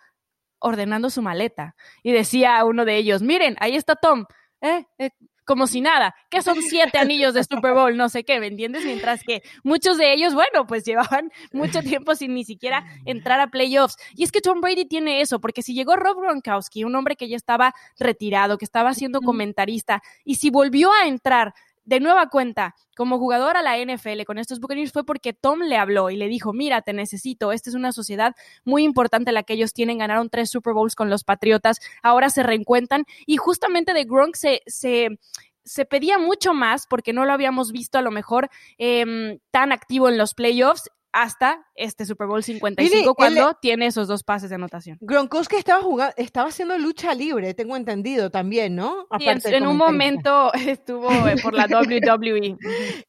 ordenando 0.60 1.10
su 1.10 1.22
maleta 1.22 1.76
y 2.04 2.14
decía 2.14 2.58
a 2.58 2.64
uno 2.64 2.86
de 2.86 2.96
ellos, 2.96 3.22
miren, 3.22 3.58
ahí 3.60 3.76
está 3.76 3.96
Tom, 3.96 4.26
eh, 4.62 4.86
eh, 4.98 5.10
como 5.50 5.66
si 5.66 5.82
nada, 5.82 6.14
que 6.30 6.44
son 6.44 6.62
siete 6.62 7.00
anillos 7.00 7.34
de 7.34 7.44
Super 7.44 7.74
Bowl, 7.74 7.98
no 7.98 8.08
sé 8.08 8.24
qué, 8.24 8.40
¿me 8.40 8.46
entiendes? 8.46 8.86
Mientras 8.86 9.24
que 9.24 9.42
muchos 9.64 9.98
de 9.98 10.14
ellos, 10.14 10.36
bueno, 10.36 10.68
pues 10.68 10.86
llevaban 10.86 11.32
mucho 11.52 11.82
tiempo 11.82 12.14
sin 12.14 12.36
ni 12.36 12.44
siquiera 12.44 12.86
entrar 13.06 13.40
a 13.40 13.48
playoffs. 13.48 13.98
Y 14.16 14.24
es 14.24 14.32
que 14.32 14.42
Tom 14.42 14.62
Brady 14.62 14.86
tiene 14.86 15.22
eso, 15.22 15.40
porque 15.40 15.64
si 15.64 15.74
llegó 15.74 15.96
Rob 15.96 16.22
Gronkowski, 16.22 16.84
un 16.84 16.96
hombre 16.96 17.16
que 17.16 17.28
ya 17.28 17.36
estaba 17.36 17.74
retirado, 17.98 18.60
que 18.60 18.66
estaba 18.66 18.94
siendo 18.94 19.22
comentarista, 19.22 20.04
y 20.24 20.36
si 20.36 20.52
volvió 20.52 20.92
a 20.94 21.08
entrar 21.08 21.56
de 21.90 22.00
nueva 22.00 22.30
cuenta, 22.30 22.76
como 22.96 23.18
jugador 23.18 23.58
a 23.58 23.64
la 23.64 23.76
NFL 23.76 24.22
con 24.28 24.38
estos 24.38 24.60
Buccaneers 24.60 24.92
fue 24.92 25.04
porque 25.04 25.34
Tom 25.34 25.62
le 25.62 25.76
habló 25.76 26.12
y 26.12 26.18
le 26.18 26.28
dijo, 26.28 26.54
mira, 26.54 26.84
te 26.84 26.94
necesito, 26.94 27.52
esta 27.52 27.72
es 27.72 27.76
una 27.76 27.92
sociedad 27.92 28.36
muy 28.64 28.84
importante 28.84 29.32
la 29.32 29.42
que 29.42 29.54
ellos 29.54 29.74
tienen, 29.74 29.98
ganaron 29.98 30.30
tres 30.30 30.52
Super 30.52 30.76
Bowls 30.76 30.94
con 30.94 31.10
los 31.10 31.24
Patriotas, 31.24 31.80
ahora 32.04 32.30
se 32.30 32.44
reencuentran 32.44 33.06
y 33.26 33.38
justamente 33.38 33.94
de 33.94 34.04
Gronk 34.04 34.36
se, 34.36 34.62
se 34.68 35.86
pedía 35.86 36.20
mucho 36.20 36.54
más 36.54 36.86
porque 36.86 37.12
no 37.12 37.26
lo 37.26 37.34
habíamos 37.34 37.72
visto 37.72 37.98
a 37.98 38.04
lo 38.04 38.12
mejor 38.12 38.52
em, 38.78 39.40
tan 39.50 39.72
activo 39.72 40.10
en 40.10 40.20
los 40.20 40.36
playoffs 40.36 40.92
hasta 41.12 41.66
este 41.76 42.06
Super 42.06 42.28
Bowl 42.28 42.44
55 42.44 43.16
cuando 43.16 43.54
tiene 43.56 43.88
esos 43.88 44.08
dos 44.08 44.24
pases 44.24 44.50
de 44.50 44.56
anotación. 44.56 44.98
Gronkowski 45.02 45.56
estaba 45.56 45.82
jugando, 45.82 46.14
estaba 46.18 46.50
haciendo 46.50 46.78
lucha 46.78 47.14
libre, 47.14 47.54
tengo 47.54 47.76
entendido 47.76 48.30
también, 48.30 48.76
¿no? 48.76 49.08
en, 49.20 49.68
un 49.68 49.78
momento 49.78 50.54
estuvo 50.68 51.10
eh, 51.28 51.36
por 51.42 51.54
la 51.54 51.66
WWE. 51.70 52.58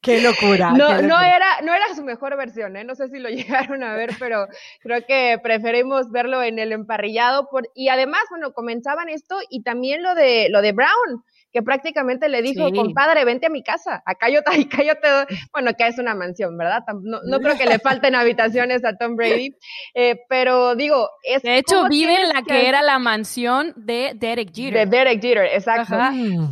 qué 0.00 0.20
locura. 0.20 0.72
No, 0.72 1.02
no 1.02 1.20
era, 1.20 1.60
no 1.62 1.74
era 1.74 1.94
su 1.94 2.02
mejor 2.02 2.36
versión, 2.36 2.76
¿eh? 2.76 2.84
no 2.84 2.94
sé 2.94 3.08
si 3.08 3.18
lo 3.18 3.28
llegaron 3.28 3.82
a 3.82 3.94
ver, 3.94 4.10
pero 4.18 4.46
creo 4.80 5.04
que 5.06 5.38
preferimos 5.42 6.10
verlo 6.10 6.42
en 6.42 6.58
el 6.58 6.72
emparrillado 6.72 7.48
por, 7.50 7.68
y 7.74 7.88
además, 7.88 8.22
bueno, 8.30 8.52
comenzaban 8.52 9.08
esto 9.08 9.38
y 9.50 9.62
también 9.62 10.02
lo 10.02 10.14
de 10.14 10.48
lo 10.50 10.62
de 10.62 10.72
Brown 10.72 11.24
que 11.52 11.62
prácticamente 11.62 12.28
le 12.28 12.42
dijo, 12.42 12.70
compadre, 12.72 13.24
vente 13.24 13.46
a 13.46 13.50
mi 13.50 13.62
casa, 13.62 14.02
acá 14.04 14.28
yo, 14.28 14.40
acá 14.46 14.82
yo 14.82 14.94
te 15.00 15.08
doy, 15.08 15.26
bueno, 15.52 15.72
que 15.76 15.86
es 15.86 15.98
una 15.98 16.14
mansión, 16.14 16.56
¿verdad? 16.56 16.84
No, 17.02 17.40
creo 17.40 17.56
que 17.56 17.66
le 17.66 17.78
falten 17.78 18.14
habitaciones 18.14 18.84
a 18.84 18.96
Tom 18.96 19.16
Brady, 19.16 19.56
eh, 19.94 20.20
pero 20.28 20.74
digo, 20.74 21.08
es... 21.22 21.42
De 21.42 21.58
hecho, 21.58 21.88
vive 21.88 22.22
en 22.22 22.28
la 22.28 22.42
que, 22.42 22.68
era 22.68 22.82
la 22.82 22.98
mansión 22.98 23.72
de 23.76 24.12
Derek 24.14 24.52
Jeter. 24.54 24.88
De 24.88 24.96
Derek 24.96 25.20
Jeter, 25.20 25.46
exacto. 25.46 25.96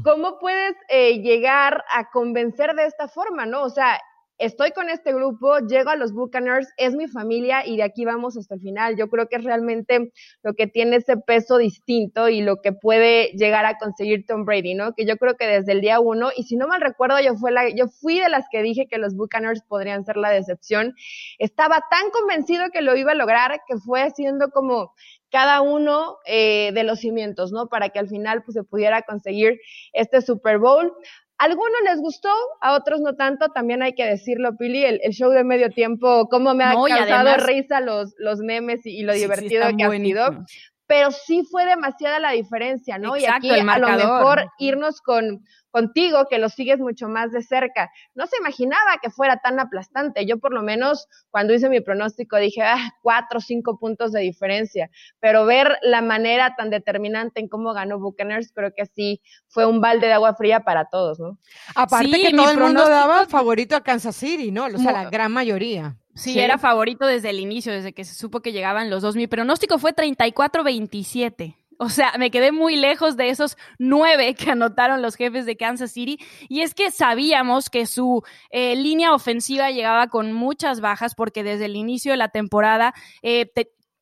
¿Cómo 0.04 0.38
puedes 0.38 0.74
eh, 0.88 1.20
llegar 1.20 1.84
a 1.92 2.10
convencer 2.10 2.74
de 2.74 2.86
esta 2.86 3.08
forma, 3.08 3.46
no? 3.46 3.62
O 3.62 3.70
sea, 3.70 4.00
estoy 4.38 4.70
con 4.70 4.88
este 4.88 5.12
grupo, 5.12 5.58
llego 5.58 5.90
a 5.90 5.96
los 5.96 6.12
Buccaneers, 6.12 6.68
es 6.76 6.94
mi 6.94 7.08
familia 7.08 7.66
y 7.66 7.76
de 7.76 7.82
aquí 7.82 8.04
vamos 8.04 8.36
hasta 8.36 8.54
el 8.54 8.60
final. 8.60 8.96
Yo 8.96 9.08
creo 9.08 9.28
que 9.28 9.36
es 9.36 9.44
realmente 9.44 10.12
lo 10.42 10.54
que 10.54 10.66
tiene 10.66 10.96
ese 10.96 11.16
peso 11.16 11.58
distinto 11.58 12.28
y 12.28 12.40
lo 12.40 12.62
que 12.62 12.72
puede 12.72 13.32
llegar 13.32 13.66
a 13.66 13.78
conseguir 13.78 14.24
Tom 14.26 14.44
Brady, 14.44 14.74
¿no? 14.74 14.94
Que 14.94 15.06
yo 15.06 15.16
creo 15.16 15.36
que 15.36 15.46
desde 15.46 15.72
el 15.72 15.80
día 15.80 16.00
uno, 16.00 16.30
y 16.36 16.44
si 16.44 16.56
no 16.56 16.68
mal 16.68 16.80
recuerdo, 16.80 17.20
yo, 17.20 17.34
fue 17.34 17.50
la, 17.50 17.68
yo 17.68 17.88
fui 17.88 18.20
de 18.20 18.28
las 18.28 18.46
que 18.50 18.62
dije 18.62 18.86
que 18.88 18.98
los 18.98 19.14
Buccaneers 19.14 19.62
podrían 19.62 20.04
ser 20.04 20.16
la 20.16 20.30
decepción. 20.30 20.94
Estaba 21.38 21.82
tan 21.90 22.10
convencido 22.10 22.70
que 22.72 22.80
lo 22.80 22.96
iba 22.96 23.12
a 23.12 23.16
lograr 23.16 23.60
que 23.66 23.76
fue 23.76 24.02
haciendo 24.02 24.50
como 24.50 24.92
cada 25.30 25.60
uno 25.60 26.18
eh, 26.24 26.70
de 26.72 26.84
los 26.84 27.00
cimientos, 27.00 27.52
¿no? 27.52 27.66
Para 27.68 27.90
que 27.90 27.98
al 27.98 28.08
final 28.08 28.42
pues, 28.44 28.54
se 28.54 28.62
pudiera 28.62 29.02
conseguir 29.02 29.60
este 29.92 30.22
Super 30.22 30.58
Bowl 30.58 30.92
algunos 31.38 31.80
les 31.84 32.00
gustó, 32.00 32.30
a 32.60 32.74
otros 32.74 33.00
no 33.00 33.14
tanto, 33.14 33.48
también 33.48 33.82
hay 33.82 33.94
que 33.94 34.04
decirlo, 34.04 34.56
Pili, 34.56 34.84
el, 34.84 35.00
show 35.12 35.30
de 35.30 35.44
medio 35.44 35.70
tiempo, 35.70 36.28
cómo 36.28 36.54
me 36.54 36.64
ha 36.64 36.74
causado 36.74 37.36
risa 37.46 37.80
los, 37.80 38.14
los 38.18 38.40
memes 38.40 38.84
y, 38.84 39.02
lo 39.02 39.14
divertido 39.14 39.64
que 39.76 39.84
ha 39.84 39.90
sido. 39.90 40.44
Pero 40.88 41.12
sí 41.12 41.44
fue 41.48 41.64
demasiada 41.64 42.18
la 42.18 42.32
diferencia, 42.32 42.98
¿no? 42.98 43.16
y 43.16 43.26
aquí 43.26 43.50
a 43.50 43.78
lo 43.78 43.88
mejor 43.88 44.50
irnos 44.58 45.00
con, 45.00 45.44
contigo, 45.70 46.26
que 46.28 46.38
lo 46.38 46.48
sigues 46.48 46.80
mucho 46.80 47.08
más 47.08 47.30
de 47.30 47.42
cerca. 47.42 47.90
No 48.14 48.26
se 48.26 48.36
imaginaba 48.38 48.98
que 49.00 49.10
fuera 49.10 49.36
tan 49.36 49.60
aplastante. 49.60 50.26
Yo 50.26 50.38
por 50.38 50.52
lo 50.52 50.62
menos 50.62 51.06
cuando 51.30 51.54
hice 51.54 51.68
mi 51.68 51.80
pronóstico 51.80 52.36
dije, 52.36 52.62
ah, 52.62 52.94
cuatro 53.02 53.38
o 53.38 53.40
cinco 53.40 53.78
puntos 53.78 54.12
de 54.12 54.20
diferencia, 54.20 54.90
pero 55.20 55.46
ver 55.46 55.76
la 55.82 56.02
manera 56.02 56.54
tan 56.56 56.70
determinante 56.70 57.40
en 57.40 57.48
cómo 57.48 57.72
ganó 57.74 57.98
Buccaneers, 57.98 58.50
creo 58.52 58.72
que 58.74 58.86
sí 58.86 59.20
fue 59.46 59.66
un 59.66 59.80
balde 59.80 60.06
de 60.06 60.14
agua 60.14 60.34
fría 60.34 60.60
para 60.60 60.86
todos, 60.86 61.20
¿no? 61.20 61.38
Aparte 61.74 62.10
que 62.10 62.30
todo 62.30 62.50
el 62.50 62.58
mundo 62.58 62.88
daba 62.88 63.26
favorito 63.26 63.76
a 63.76 63.82
Kansas 63.82 64.16
City, 64.16 64.50
¿no? 64.50 64.66
O 64.66 64.78
sea, 64.78 64.92
la 64.92 65.10
gran 65.10 65.32
mayoría. 65.32 65.96
Sí, 66.18 66.38
era 66.38 66.58
favorito 66.58 67.06
desde 67.06 67.30
el 67.30 67.38
inicio, 67.38 67.72
desde 67.72 67.92
que 67.92 68.04
se 68.04 68.14
supo 68.14 68.40
que 68.40 68.52
llegaban 68.52 68.90
los 68.90 69.02
dos. 69.02 69.14
Mi 69.14 69.28
pronóstico 69.28 69.78
fue 69.78 69.94
34-27. 69.94 71.54
O 71.80 71.88
sea, 71.90 72.14
me 72.18 72.32
quedé 72.32 72.50
muy 72.50 72.74
lejos 72.74 73.16
de 73.16 73.30
esos 73.30 73.56
nueve 73.78 74.34
que 74.34 74.50
anotaron 74.50 75.00
los 75.00 75.14
jefes 75.14 75.46
de 75.46 75.56
Kansas 75.56 75.92
City. 75.92 76.18
Y 76.48 76.62
es 76.62 76.74
que 76.74 76.90
sabíamos 76.90 77.70
que 77.70 77.86
su 77.86 78.24
eh, 78.50 78.74
línea 78.74 79.14
ofensiva 79.14 79.70
llegaba 79.70 80.08
con 80.08 80.32
muchas 80.32 80.80
bajas 80.80 81.14
porque 81.14 81.44
desde 81.44 81.66
el 81.66 81.76
inicio 81.76 82.10
de 82.10 82.16
la 82.16 82.30
temporada 82.30 82.94
eh, 83.22 83.46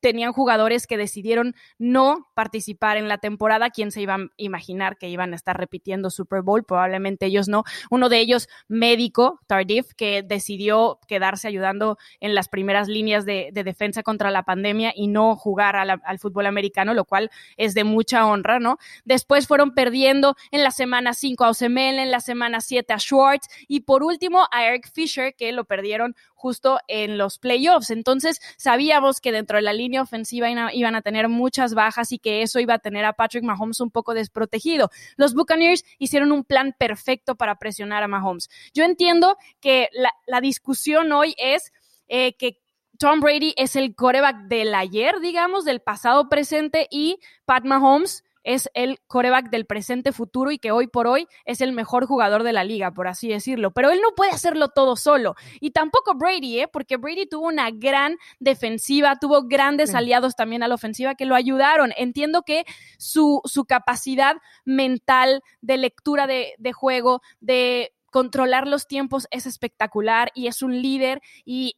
tenían 0.06 0.32
jugadores 0.32 0.86
que 0.86 0.96
decidieron 0.96 1.56
no 1.78 2.28
participar 2.34 2.96
en 2.96 3.08
la 3.08 3.18
temporada. 3.18 3.70
¿Quién 3.70 3.90
se 3.90 4.02
iba 4.02 4.14
a 4.14 4.28
imaginar 4.36 4.98
que 4.98 5.08
iban 5.08 5.32
a 5.32 5.34
estar 5.34 5.58
repitiendo 5.58 6.10
Super 6.10 6.42
Bowl? 6.42 6.62
Probablemente 6.62 7.26
ellos 7.26 7.48
no. 7.48 7.64
Uno 7.90 8.08
de 8.08 8.20
ellos, 8.20 8.48
médico, 8.68 9.40
Tardif, 9.48 9.94
que 9.96 10.22
decidió 10.22 11.00
quedarse 11.08 11.48
ayudando 11.48 11.98
en 12.20 12.36
las 12.36 12.46
primeras 12.46 12.86
líneas 12.86 13.26
de, 13.26 13.50
defensa 13.52 14.04
contra 14.04 14.30
la 14.30 14.44
pandemia 14.44 14.92
y 14.94 15.08
no 15.08 15.34
jugar 15.34 15.74
al 15.74 16.18
fútbol 16.20 16.46
americano, 16.46 16.94
lo 16.94 17.04
cual 17.04 17.32
es 17.56 17.74
de 17.74 17.82
mucha 17.82 18.26
honra, 18.26 18.60
¿no? 18.60 18.78
Después 19.04 19.48
fueron 19.48 19.74
perdiendo 19.74 20.36
en 20.52 20.62
la 20.62 20.70
semana 20.70 21.14
5 21.14 21.44
a 21.44 21.48
Osemel, 21.48 21.98
en 21.98 22.12
la 22.12 22.20
semana 22.20 22.60
7 22.60 22.92
a 22.92 23.00
Schwartz 23.00 23.48
y 23.66 23.80
por 23.80 24.04
último 24.04 24.46
a 24.52 24.66
Eric 24.66 24.88
Fisher, 24.92 25.34
que 25.34 25.50
lo 25.50 25.64
perdieron 25.64 26.14
justo 26.36 26.78
en 26.86 27.18
los 27.18 27.40
playoffs. 27.40 27.90
Entonces 27.90 28.40
sabíamos 28.56 29.20
que 29.20 29.32
dentro 29.32 29.56
de 29.56 29.62
la 29.62 29.72
línea 29.72 29.95
ofensiva 30.02 30.48
iban 30.50 30.94
a 30.94 31.02
tener 31.02 31.28
muchas 31.28 31.74
bajas 31.74 32.12
y 32.12 32.18
que 32.18 32.42
eso 32.42 32.60
iba 32.60 32.74
a 32.74 32.78
tener 32.78 33.04
a 33.04 33.12
Patrick 33.12 33.44
Mahomes 33.44 33.80
un 33.80 33.90
poco 33.90 34.14
desprotegido. 34.14 34.90
Los 35.16 35.34
Buccaneers 35.34 35.84
hicieron 35.98 36.32
un 36.32 36.44
plan 36.44 36.74
perfecto 36.78 37.36
para 37.36 37.56
presionar 37.56 38.02
a 38.02 38.08
Mahomes. 38.08 38.48
Yo 38.74 38.84
entiendo 38.84 39.36
que 39.60 39.88
la, 40.26 40.40
discusión 40.40 41.10
hoy 41.12 41.34
es 41.38 41.72
eh, 42.08 42.34
que 42.34 42.60
Tom 42.98 43.20
Brady 43.20 43.54
es 43.56 43.76
el 43.76 43.94
coreback 43.94 44.48
del 44.48 44.74
ayer, 44.74 45.20
digamos, 45.20 45.64
del 45.64 45.80
pasado 45.80 46.28
presente 46.28 46.86
y 46.90 47.18
Pat 47.44 47.64
Mahomes 47.64 48.24
es 48.46 48.70
el 48.74 49.00
coreback 49.08 49.50
del 49.50 49.66
presente 49.66 50.12
futuro 50.12 50.52
y 50.52 50.58
que 50.58 50.70
hoy 50.70 50.86
por 50.86 51.08
hoy 51.08 51.26
es 51.44 51.60
el 51.60 51.72
mejor 51.72 52.06
jugador 52.06 52.44
de 52.44 52.52
la 52.52 52.62
liga, 52.62 52.92
por 52.92 53.08
así 53.08 53.28
decirlo. 53.28 53.72
Pero 53.72 53.90
él 53.90 54.00
no 54.00 54.14
puede 54.14 54.30
hacerlo 54.30 54.68
todo 54.68 54.94
solo. 54.94 55.34
Y 55.60 55.72
tampoco 55.72 56.14
Brady, 56.14 56.60
¿eh? 56.60 56.68
porque 56.68 56.96
Brady 56.96 57.26
tuvo 57.26 57.48
una 57.48 57.70
gran 57.72 58.16
defensiva, 58.38 59.16
tuvo 59.20 59.42
grandes 59.48 59.96
aliados 59.96 60.36
también 60.36 60.62
a 60.62 60.68
la 60.68 60.76
ofensiva 60.76 61.16
que 61.16 61.26
lo 61.26 61.34
ayudaron. 61.34 61.92
Entiendo 61.96 62.42
que 62.42 62.64
su, 62.98 63.40
su 63.44 63.64
capacidad 63.64 64.36
mental 64.64 65.42
de 65.60 65.78
lectura 65.78 66.28
de, 66.28 66.54
de 66.58 66.72
juego, 66.72 67.22
de 67.40 67.92
controlar 68.12 68.68
los 68.68 68.86
tiempos 68.86 69.26
es 69.32 69.46
espectacular 69.46 70.30
y 70.36 70.46
es 70.46 70.62
un 70.62 70.80
líder 70.80 71.20
y 71.44 71.76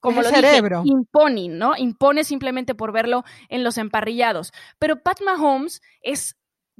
como 0.00 0.22
lo 0.22 0.28
cerebro. 0.28 0.82
impone, 0.84 1.48
¿no? 1.48 1.76
Impone 1.76 2.24
simplemente 2.24 2.74
por 2.74 2.92
verlo 2.92 3.24
en 3.48 3.62
los 3.64 3.78
emparrillados. 3.78 4.52
Pero 4.78 5.02
Pat 5.02 5.20
Mahomes 5.22 5.82
es 6.02 6.36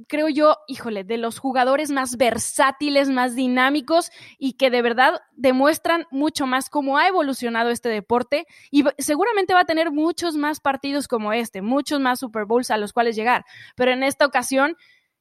creo 0.07 0.29
yo, 0.29 0.57
híjole, 0.67 1.03
de 1.03 1.17
los 1.17 1.39
jugadores 1.39 1.91
más 1.91 2.17
versátiles, 2.17 3.09
más 3.09 3.35
dinámicos 3.35 4.11
y 4.37 4.53
que 4.53 4.69
de 4.69 4.81
verdad 4.81 5.21
demuestran 5.33 6.07
mucho 6.11 6.47
más 6.47 6.69
cómo 6.69 6.97
ha 6.97 7.07
evolucionado 7.07 7.69
este 7.69 7.89
deporte 7.89 8.45
y 8.71 8.83
seguramente 8.97 9.53
va 9.53 9.61
a 9.61 9.65
tener 9.65 9.91
muchos 9.91 10.35
más 10.35 10.59
partidos 10.59 11.07
como 11.07 11.33
este, 11.33 11.61
muchos 11.61 11.99
más 11.99 12.19
Super 12.19 12.45
Bowls 12.45 12.71
a 12.71 12.77
los 12.77 12.93
cuales 12.93 13.15
llegar. 13.15 13.45
Pero 13.75 13.91
en 13.91 14.03
esta 14.03 14.25
ocasión, 14.25 14.75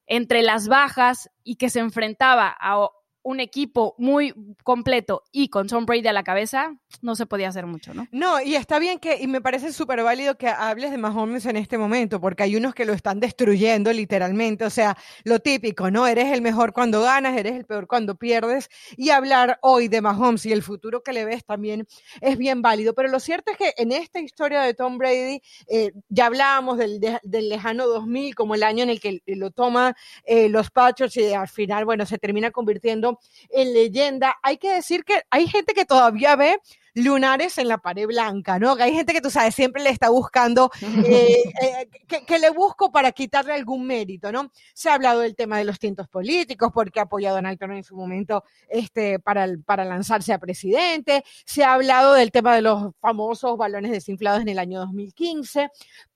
entre 0.07 0.43
las 0.43 0.69
bajas 0.69 1.31
y 1.45 1.57
que 1.57 1.71
se 1.71 1.81
enfrentaba 1.81 2.55
a 2.59 2.89
un 3.23 3.41
equipo 3.41 3.95
muy 3.99 4.35
completo 4.65 5.23
y 5.33 5.49
con 5.49 5.67
Tom 5.67 5.87
Brady 5.87 6.09
a 6.09 6.13
la 6.13 6.25
cabeza, 6.25 6.77
no 7.03 7.15
se 7.15 7.27
podía 7.27 7.49
hacer 7.49 7.67
mucho, 7.67 7.93
¿no? 7.95 8.07
No, 8.13 8.41
y 8.41 8.55
está 8.55 8.79
bien 8.79 8.99
que, 8.99 9.21
y 9.21 9.27
me 9.27 9.41
parece 9.41 9.73
súper 9.73 10.03
válido 10.03 10.37
que 10.37 10.49
hables 10.49 10.91
de 10.91 10.99
Mahomes 10.99 11.47
en 11.47 11.57
este 11.57 11.79
momento, 11.79 12.21
porque 12.21 12.45
hay 12.45 12.57
unos 12.57 12.75
que 12.75 12.85
lo 12.85 12.93
están 12.93 13.21
destruyendo 13.21 13.93
literalmente, 13.93 14.65
o 14.65 14.71
sea, 14.71 14.97
lo 15.25 15.41
típico, 15.41 15.91
¿no? 15.91 16.07
Eres 16.07 16.33
el 16.33 16.43
mejor 16.43 16.73
cuando 16.73 17.03
ganas, 17.03 17.37
eres 17.37 17.57
el 17.57 17.65
peor 17.67 17.87
cuando 17.87 18.17
pierdes, 18.17 18.71
y 18.97 19.11
hablar 19.11 19.59
hoy 19.63 19.89
de 19.89 20.01
Mahomes 20.01 20.47
y 20.47 20.53
el 20.53 20.63
futuro 20.63 21.03
que 21.03 21.13
le 21.13 21.25
ves 21.25 21.45
también 21.45 21.87
es 22.21 22.39
bien 22.39 22.63
válido, 22.63 22.95
pero 22.95 23.09
lo 23.09 23.21
cierto 23.21 23.53
es 23.53 23.59
que 23.59 23.75
en 23.77 23.93
esta 23.93 24.21
historia 24.21 24.63
de 24.63 24.75
Tom 24.75 24.99
Brady, 24.99 25.43
eh, 25.69 25.93
ya 26.09 26.27
hablábamos 26.27 26.79
del, 26.79 27.01
del, 27.01 27.49
lejano 27.49 27.87
2000 27.87 28.35
como 28.35 28.55
el 28.55 28.63
año 28.63 28.83
en 28.85 28.91
el 28.91 29.01
que 29.01 29.23
lo 29.27 29.51
toma 29.51 29.97
eh, 30.25 30.49
los 30.49 30.71
Patriots 30.71 31.17
y 31.17 31.33
al 31.33 31.49
final, 31.49 31.85
bueno, 31.85 32.07
se 32.07 32.19
termina 32.19 32.51
convirtiendo 32.51 33.10
en 33.51 33.73
leyenda. 33.73 34.37
Hay 34.43 34.59
que 34.59 34.73
decir 34.73 35.05
que 35.05 35.23
hay 35.31 35.47
gente 35.47 35.75
que 35.75 35.85
todavía 35.85 36.37
ve 36.37 36.59
lunares 36.95 37.59
en 37.59 37.69
la 37.69 37.79
pared 37.79 38.07
blanca, 38.07 38.59
¿no? 38.59 38.77
Que 38.77 38.85
hay 38.85 38.95
gente 38.95 39.13
que 39.13 39.21
tú 39.21 39.31
sabes, 39.31 39.55
siempre 39.55 39.83
le 39.83 39.91
está 39.91 40.11
buscando, 40.11 40.71
eh, 40.83 41.43
eh, 41.63 41.89
que, 42.27 42.39
le 42.39 42.51
busco 42.51 42.91
para 42.91 43.13
quitarle 43.13 43.53
algún 43.53 43.87
mérito, 43.87 44.33
¿no? 44.33 44.51
Se 44.75 44.89
ha 44.89 44.95
hablado 44.95 45.21
del 45.21 45.37
tema 45.37 45.59
de 45.59 45.65
los 45.65 45.79
tientos 45.79 46.09
políticos, 46.09 46.71
porque 46.73 47.01
ha 47.01 47.05
apoyado 47.05 47.37
a 47.37 47.39
Donald 47.39 47.59
Trump 47.59 47.75
en 47.75 47.85
su 47.85 47.97
momento 47.97 48.45
este, 48.69 49.19
para, 49.19 49.47
para 49.65 49.85
lanzarse 49.85 50.33
a 50.33 50.39
presidente, 50.39 51.25
se 51.45 51.65
ha 51.65 51.75
hablado 51.75 52.15
del 52.15 52.33
tema 52.33 52.55
de 52.55 52.63
los 52.63 52.93
famosos 53.01 53.57
balones 53.57 53.93
desinflados 53.93 54.43
en 54.43 54.49
el 54.49 54.59
año 54.59 54.81
2015, 54.81 55.69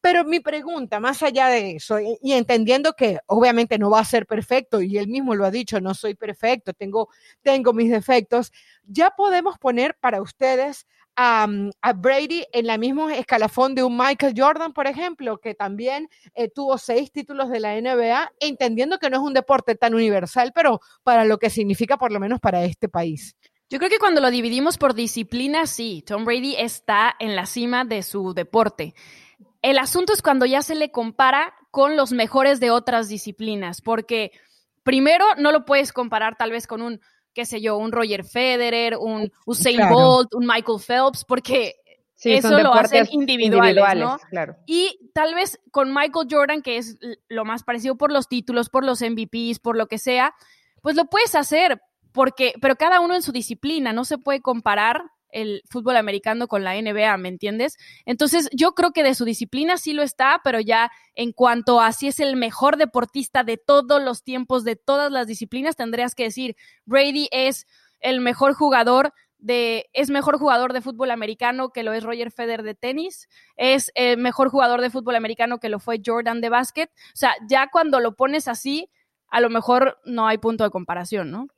pero 0.04 0.23
mi 0.23 0.40
pregunta, 0.40 1.00
más 1.00 1.23
allá 1.23 1.46
de 1.49 1.76
eso, 1.76 1.99
y, 1.99 2.18
y 2.20 2.34
entendiendo 2.34 2.92
que 2.92 3.20
obviamente 3.25 3.78
no 3.78 3.88
va 3.88 4.00
a 4.00 4.04
ser 4.04 4.26
perfecto, 4.26 4.82
y 4.82 4.99
él 4.99 5.08
mismo 5.08 5.34
lo 5.34 5.46
ha 5.46 5.50
dicho, 5.50 5.80
no 5.80 5.94
soy 5.94 6.14
perfecto, 6.14 6.75
tengo, 6.75 7.08
tengo 7.40 7.73
mis 7.73 7.90
defectos, 7.90 8.52
ya 8.84 9.12
podemos 9.16 9.58
poner 9.58 9.96
para 9.99 10.20
ustedes 10.20 10.87
a, 11.16 11.46
Brady 11.96 12.44
en 12.52 12.66
la 12.66 12.76
misma 12.76 13.14
escalafón 13.14 13.75
de 13.75 13.82
un 13.82 13.96
Michael 13.96 14.34
Jordan, 14.37 14.75
por 14.75 14.87
ejemplo, 14.87 15.38
que 15.38 15.54
también 15.54 16.11
eh, 16.34 16.50
tuvo 16.50 16.76
seis 16.76 17.11
títulos 17.11 17.49
de 17.49 17.61
la 17.61 17.80
NBA, 17.80 18.30
entendiendo 18.40 18.99
que 18.99 19.08
no 19.08 19.16
es 19.16 19.23
un 19.23 19.32
deporte 19.32 19.75
tan 19.75 19.94
universal, 19.94 20.52
pero 20.54 20.82
para 21.02 21.25
lo 21.25 21.38
que 21.38 21.49
significa 21.49 21.96
por 21.96 22.12
lo 22.12 22.20
menos 22.20 22.40
para 22.40 22.62
este 22.64 22.90
país. 22.90 23.37
Yo 23.70 23.78
creo 23.78 23.90
que 23.90 23.99
cuando 23.99 24.20
lo 24.20 24.30
dividimos 24.30 24.76
por 24.76 24.94
disciplina, 24.94 25.66
sí, 25.66 26.04
Tom 26.06 26.25
Brady 26.25 26.54
está 26.56 27.16
en 27.18 27.34
la 27.34 27.46
cima 27.46 27.84
de 27.84 28.02
su 28.02 28.34
deporte. 28.34 28.94
El 29.64 29.78
asunto 29.78 30.12
es 30.12 30.21
cuando 30.21 30.44
ya 30.44 30.61
se 30.61 30.75
le 30.75 30.90
compara 30.90 31.54
con 31.71 31.97
los 31.97 32.12
mejores 32.12 32.61
de 32.61 32.71
otras 32.71 33.09
disciplinas, 33.09 33.80
porque 33.80 34.30
primero 34.83 35.25
no 35.38 35.52
lo 35.52 35.64
puedes 35.64 35.90
comparar 35.94 36.37
tal 36.37 36.50
vez 36.50 36.66
con 36.66 36.83
un 36.83 37.00
qué 37.33 37.47
sé 37.47 37.62
yo, 37.62 37.78
un 37.78 37.90
Roger 37.90 38.25
Federer, 38.25 38.99
un 38.99 39.33
Usain 39.47 39.88
Bolt, 39.88 40.35
un 40.35 40.47
Michael 40.47 40.78
Phelps, 40.87 41.25
porque 41.25 41.76
eso 42.23 42.59
lo 42.59 42.75
hacen 42.75 43.09
individuales, 43.11 43.97
¿no? 43.97 44.18
Claro. 44.28 44.56
Y 44.66 45.11
tal 45.14 45.35
vez 45.35 45.59
con 45.71 45.94
Michael 45.94 46.28
Jordan, 46.30 46.61
que 46.61 46.76
es 46.76 46.99
lo 47.28 47.47
más 47.47 47.64
parecido 47.64 47.97
por 47.97 48.12
los 48.12 48.28
títulos, 48.28 48.68
por 48.68 48.85
los 48.85 49.00
MVPs, 49.00 49.61
por 49.61 49.78
lo 49.78 49.87
que 49.87 49.97
sea, 49.97 50.35
pues 50.83 50.94
lo 50.94 51.06
puedes 51.06 51.35
hacer, 51.35 51.80
porque, 52.12 52.52
pero 52.61 52.76
cada 52.76 53.00
uno 53.00 53.14
en 53.14 53.23
su 53.23 53.33
disciplina, 53.33 53.94
no 53.94 54.04
se 54.04 54.18
puede 54.18 54.42
comparar 54.42 55.04
el 55.35 55.62
fútbol 55.69 55.97
americano 55.97 56.49
con 56.49 56.64
la 56.64 56.81
NBA, 56.81 57.17
¿me 57.19 57.29
entiendes? 57.29 57.76
Entonces, 58.07 58.49
yo 58.53 58.73
creo 58.73 58.93
que 58.93 59.03
de 59.03 59.14
su 59.14 59.25
disciplina 59.25 59.76
sí 59.76 59.93
lo 59.93 60.03
está, 60.03 60.41
pero 60.43 60.61
ya 60.61 60.91
en 61.14 61.33
cuanto 61.33 61.81
a 61.81 61.93
si 61.93 62.07
es 62.09 62.21
el 62.21 62.37
mejor 62.37 62.76
deportista 62.76 63.43
de 63.43 63.59
todos 63.59 64.03
los 64.03 64.23
tiempos, 64.23 64.64
de 64.64 64.76
todas 64.76 65.11
las 65.12 65.26
disciplinas, 65.26 65.76
tendrías 65.76 66.14
que 66.14 66.25
decir, 66.25 66.57
Brady 66.87 67.29
es 67.33 67.67
el 68.00 68.21
mejor 68.21 68.55
jugador 68.55 69.12
de, 69.38 69.91
es 69.93 70.09
mejor 70.09 70.38
jugador 70.38 70.73
de 70.73 70.81
fútbol 70.81 71.11
americano 71.11 71.71
que 71.71 71.83
lo 71.83 71.93
es 71.93 72.05
Roger 72.05 72.31
Federer 72.31 72.62
de 72.62 72.75
tenis, 72.75 73.29
es 73.57 73.91
el 73.95 74.17
mejor 74.17 74.49
jugador 74.49 74.81
de 74.81 74.91
fútbol 74.91 75.17
americano 75.17 75.59
que 75.59 75.69
lo 75.69 75.81
fue 75.81 76.00
Jordan 76.05 76.41
de 76.41 76.49
básquet. 76.49 76.91
O 76.91 77.17
sea, 77.17 77.35
ya 77.49 77.69
cuando 77.71 78.00
lo 78.00 78.14
pones 78.14 78.49
así, 78.49 78.88
a 79.29 79.41
lo 79.41 79.50
mejor 79.50 79.99
no 80.05 80.29
hay 80.29 80.38
punto 80.38 80.64
de 80.64 80.71
comparación, 80.71 81.31
¿no? 81.31 81.49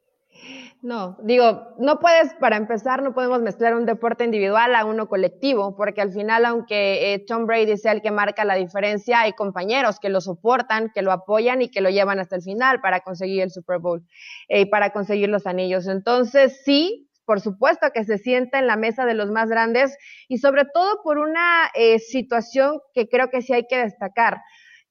No, 0.86 1.18
digo, 1.20 1.74
no 1.78 1.98
puedes, 1.98 2.32
para 2.34 2.56
empezar, 2.56 3.02
no 3.02 3.12
podemos 3.12 3.42
mezclar 3.42 3.74
un 3.74 3.86
deporte 3.86 4.22
individual 4.22 4.72
a 4.76 4.84
uno 4.84 5.08
colectivo, 5.08 5.74
porque 5.74 6.00
al 6.00 6.12
final, 6.12 6.44
aunque 6.44 7.12
eh, 7.12 7.24
Tom 7.26 7.44
Brady 7.44 7.76
sea 7.76 7.90
el 7.90 8.02
que 8.02 8.12
marca 8.12 8.44
la 8.44 8.54
diferencia, 8.54 9.22
hay 9.22 9.32
compañeros 9.32 9.98
que 9.98 10.10
lo 10.10 10.20
soportan, 10.20 10.92
que 10.94 11.02
lo 11.02 11.10
apoyan 11.10 11.60
y 11.60 11.72
que 11.72 11.80
lo 11.80 11.90
llevan 11.90 12.20
hasta 12.20 12.36
el 12.36 12.42
final 12.42 12.80
para 12.80 13.00
conseguir 13.00 13.42
el 13.42 13.50
Super 13.50 13.80
Bowl 13.80 14.06
eh, 14.46 14.60
y 14.60 14.66
para 14.66 14.90
conseguir 14.90 15.28
los 15.28 15.48
anillos. 15.48 15.88
Entonces, 15.88 16.62
sí, 16.64 17.10
por 17.24 17.40
supuesto 17.40 17.88
que 17.92 18.04
se 18.04 18.18
sienta 18.18 18.60
en 18.60 18.68
la 18.68 18.76
mesa 18.76 19.06
de 19.06 19.14
los 19.14 19.32
más 19.32 19.48
grandes 19.48 19.98
y 20.28 20.38
sobre 20.38 20.66
todo 20.72 21.00
por 21.02 21.18
una 21.18 21.68
eh, 21.74 21.98
situación 21.98 22.78
que 22.94 23.08
creo 23.08 23.28
que 23.28 23.42
sí 23.42 23.52
hay 23.52 23.66
que 23.66 23.78
destacar. 23.78 24.40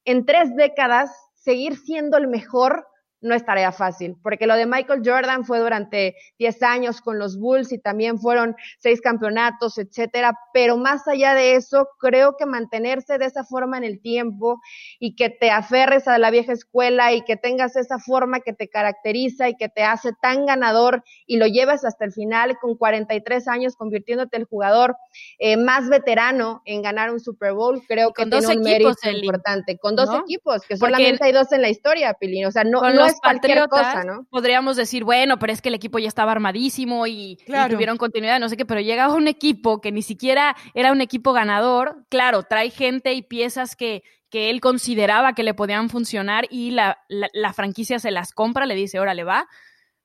En 0.03 0.25
tres 0.25 0.53
décadas, 0.57 1.09
seguir 1.35 1.77
siendo 1.77 2.17
el 2.17 2.27
mejor 2.27 2.85
no 3.25 3.36
es 3.36 3.44
tarea 3.44 3.72
fácil, 3.72 4.15
porque 4.22 4.48
lo 4.48 4.55
de 4.55 4.65
Michael 4.65 5.01
Jordan 5.03 5.46
fue 5.46 5.60
durante 5.60 6.15
10 6.39 6.63
años 6.63 7.01
con 7.01 7.20
los 7.20 7.39
Bulls 7.39 7.72
y 7.72 7.79
también 7.79 8.20
fueron 8.20 8.55
seis 8.79 9.01
campeonatos, 9.01 9.77
etcétera, 9.77 10.38
pero 10.53 10.77
más 10.77 11.08
allá 11.08 11.34
de 11.34 11.55
eso, 11.55 11.89
creo 12.00 12.38
que 12.38 12.46
mantenerse 12.46 13.17
de 13.17 13.25
esa 13.25 13.44
forma 13.44 13.77
en 13.77 13.84
el 13.84 14.00
tiempo 14.00 14.62
y 15.00 15.15
que 15.15 15.29
te 15.29 15.50
aferres 15.50 16.08
a 16.08 16.17
la 16.17 16.29
vieja 16.29 16.53
escuela 16.53 17.13
y 17.13 17.24
que 17.24 17.36
tengas 17.36 17.75
esa 17.75 18.00
forma 18.00 18.39
que 18.41 18.53
te 18.53 18.67
caracteriza 18.67 19.50
y 19.50 19.55
que 19.55 19.70
te 19.70 19.84
hace 19.84 20.12
tan 20.22 20.46
ganador 20.46 21.03
y 21.25 21.38
lo 21.38 21.48
lleves 21.48 21.84
hasta 21.84 22.05
el 22.05 22.13
final 22.13 22.58
con 22.62 22.75
43 22.77 23.48
años 23.48 23.75
convirtiéndote 23.75 24.38
el 24.38 24.46
jugador 24.46 24.96
eh, 25.39 25.58
más 25.58 25.89
veterano 25.89 26.62
en 26.65 26.82
ganar 26.82 27.12
un 27.12 27.20
Super 27.20 27.53
Bowl, 27.53 27.82
creo 27.88 28.13
que 28.13 28.25
tiene 28.25 28.48
un 28.48 28.62
mérito 28.62 28.94
importante, 29.10 29.77
con 29.77 29.96
dos 29.96 30.10
equipos, 30.24 30.62
que 30.67 30.77
solamente 30.77 31.24
hay 31.24 31.32
dos 31.32 31.51
en 31.51 31.62
la 31.62 31.70
historia, 31.70 32.13
Pilín, 32.13 32.46
o 32.46 32.51
sea, 32.51 32.63
no, 32.63 32.82
no 32.82 33.05
es 33.05 33.14
cualquier 33.22 33.67
cosa, 33.67 34.03
¿no? 34.03 34.25
Podríamos 34.29 34.75
decir, 34.75 35.03
bueno, 35.03 35.39
pero 35.39 35.53
es 35.53 35.62
que 35.62 35.69
el 35.69 35.75
equipo 35.75 36.00
ya 36.00 36.07
estaba 36.07 36.31
armadísimo 36.31 37.07
y, 37.07 37.38
tuvieron 37.69 37.98
continuidad, 37.98 38.39
no 38.39 38.50
sé 38.50 38.57
qué, 38.57 38.65
pero 38.65 38.81
llega 38.81 39.13
un 39.13 39.27
equipo 39.27 39.81
que 39.81 39.91
ni 39.91 40.01
siquiera 40.01 40.55
era 40.74 40.91
un 40.91 41.01
equipo 41.01 41.34
ganador, 41.34 42.05
claro, 42.10 42.43
trae 42.43 42.69
gente 42.69 43.13
y 43.13 43.22
piezas 43.22 43.75
que, 43.75 44.03
que 44.29 44.50
él 44.50 44.62
consideraba 44.62 45.34
que 45.34 45.43
le 45.43 45.53
podían 45.53 45.89
funcionar 45.89 46.48
y 46.50 46.72
la, 46.72 47.00
la, 47.07 47.29
la 47.34 47.53
franquicia 47.53 48.00
se 48.00 48.12
las 48.12 48.31
compra, 48.31 48.65
le 48.65 48.75
dice, 48.75 49.00
órale, 49.00 49.24
va, 49.24 49.48